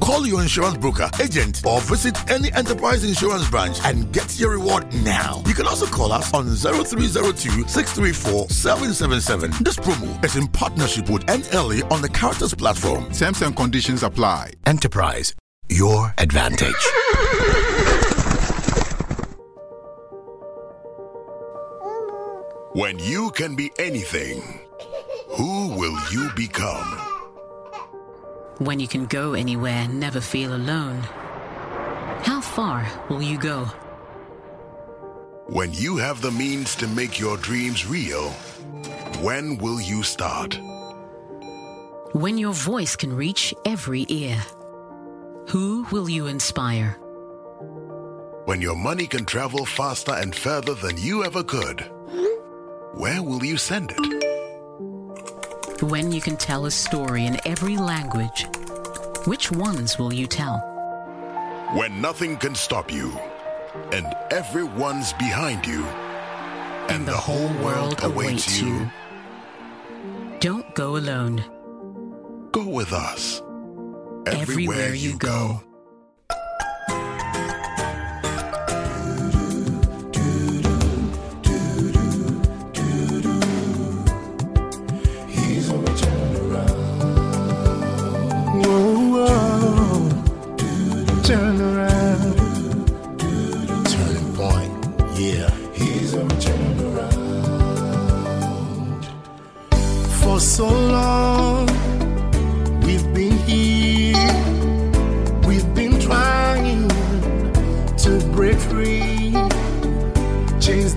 Call 0.00 0.26
your 0.26 0.42
insurance 0.42 0.76
broker, 0.76 1.10
agent, 1.20 1.62
or 1.66 1.80
visit 1.80 2.16
any 2.30 2.52
enterprise 2.52 3.04
insurance 3.04 3.48
branch 3.50 3.78
and 3.84 4.12
get 4.12 4.38
your 4.38 4.50
reward 4.52 4.92
now. 5.04 5.42
You 5.46 5.54
can 5.54 5.66
also 5.66 5.86
call 5.86 6.12
us 6.12 6.32
on 6.32 6.46
0302 6.54 7.68
634 7.68 8.48
777. 8.48 9.64
This 9.64 9.76
promo 9.76 10.24
is 10.24 10.36
in 10.36 10.46
partnership 10.48 11.08
with 11.10 11.26
NLE 11.26 11.90
on 11.90 12.02
the 12.02 12.08
Characters 12.08 12.54
platform. 12.54 13.10
Terms 13.12 13.42
and 13.42 13.56
conditions 13.56 14.02
apply. 14.02 14.52
Enterprise, 14.66 15.34
your 15.68 16.14
advantage. 16.18 16.74
When 22.72 23.00
you 23.00 23.32
can 23.32 23.56
be 23.56 23.72
anything, 23.80 24.60
who 25.30 25.74
will 25.74 25.98
you 26.12 26.30
become? 26.36 26.86
When 28.58 28.78
you 28.78 28.86
can 28.86 29.06
go 29.06 29.32
anywhere, 29.34 29.72
and 29.72 29.98
never 29.98 30.20
feel 30.20 30.54
alone. 30.54 31.00
How 32.22 32.40
far 32.40 32.86
will 33.08 33.22
you 33.22 33.38
go? 33.38 33.64
When 35.46 35.72
you 35.72 35.96
have 35.96 36.22
the 36.22 36.30
means 36.30 36.76
to 36.76 36.86
make 36.86 37.18
your 37.18 37.36
dreams 37.38 37.88
real, 37.88 38.30
when 39.20 39.58
will 39.58 39.80
you 39.80 40.04
start? 40.04 40.54
When 42.12 42.38
your 42.38 42.52
voice 42.52 42.94
can 42.94 43.12
reach 43.12 43.52
every 43.64 44.06
ear, 44.08 44.40
who 45.48 45.86
will 45.90 46.08
you 46.08 46.28
inspire? 46.28 46.92
When 48.44 48.60
your 48.60 48.76
money 48.76 49.08
can 49.08 49.24
travel 49.24 49.66
faster 49.66 50.12
and 50.12 50.32
further 50.32 50.74
than 50.74 50.96
you 50.98 51.24
ever 51.24 51.42
could, 51.42 51.84
where 52.94 53.22
will 53.22 53.44
you 53.44 53.56
send 53.56 53.92
it? 53.96 53.98
When 55.82 56.12
you 56.12 56.20
can 56.20 56.36
tell 56.36 56.66
a 56.66 56.70
story 56.70 57.26
in 57.26 57.38
every 57.46 57.76
language, 57.76 58.46
which 59.26 59.50
ones 59.50 59.98
will 59.98 60.12
you 60.12 60.26
tell? 60.26 60.58
When 61.72 62.00
nothing 62.00 62.36
can 62.36 62.54
stop 62.54 62.92
you, 62.92 63.12
and 63.92 64.06
everyone's 64.30 65.12
behind 65.14 65.66
you, 65.66 65.84
and, 65.84 66.90
and 66.90 67.06
the, 67.06 67.12
the, 67.12 67.16
whole 67.16 67.48
world, 67.64 68.00
world 68.00 68.02
awaits, 68.02 68.60
you. 68.60 68.68
you. 68.68 68.90
Don't 70.40 70.74
go 70.74 70.96
alone. 70.96 71.44
Go 72.50 72.66
with 72.66 72.92
us. 72.92 73.40
Everywhere, 74.26 74.42
Everywhere 74.42 74.94
you, 74.94 75.10
you 75.10 75.18
go. 75.18 75.28
go. 75.28 75.69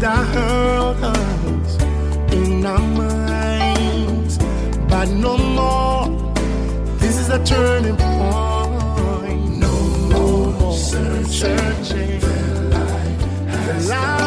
that 0.04 0.28
hurt 0.36 0.98
us 1.02 1.82
in 2.34 2.66
our 2.66 2.80
minds. 2.80 4.38
But 4.90 5.08
no 5.08 5.38
more, 5.38 6.34
this 6.98 7.18
is 7.18 7.30
a 7.30 7.42
turning 7.46 7.96
point. 7.96 9.60
No, 9.60 9.74
no 10.10 10.52
more 10.60 10.78
searching. 10.78 11.30
searching. 11.30 12.20
The 12.20 12.70
light 12.72 13.22
has 13.48 13.88
the 13.88 13.96
light. 13.96 14.23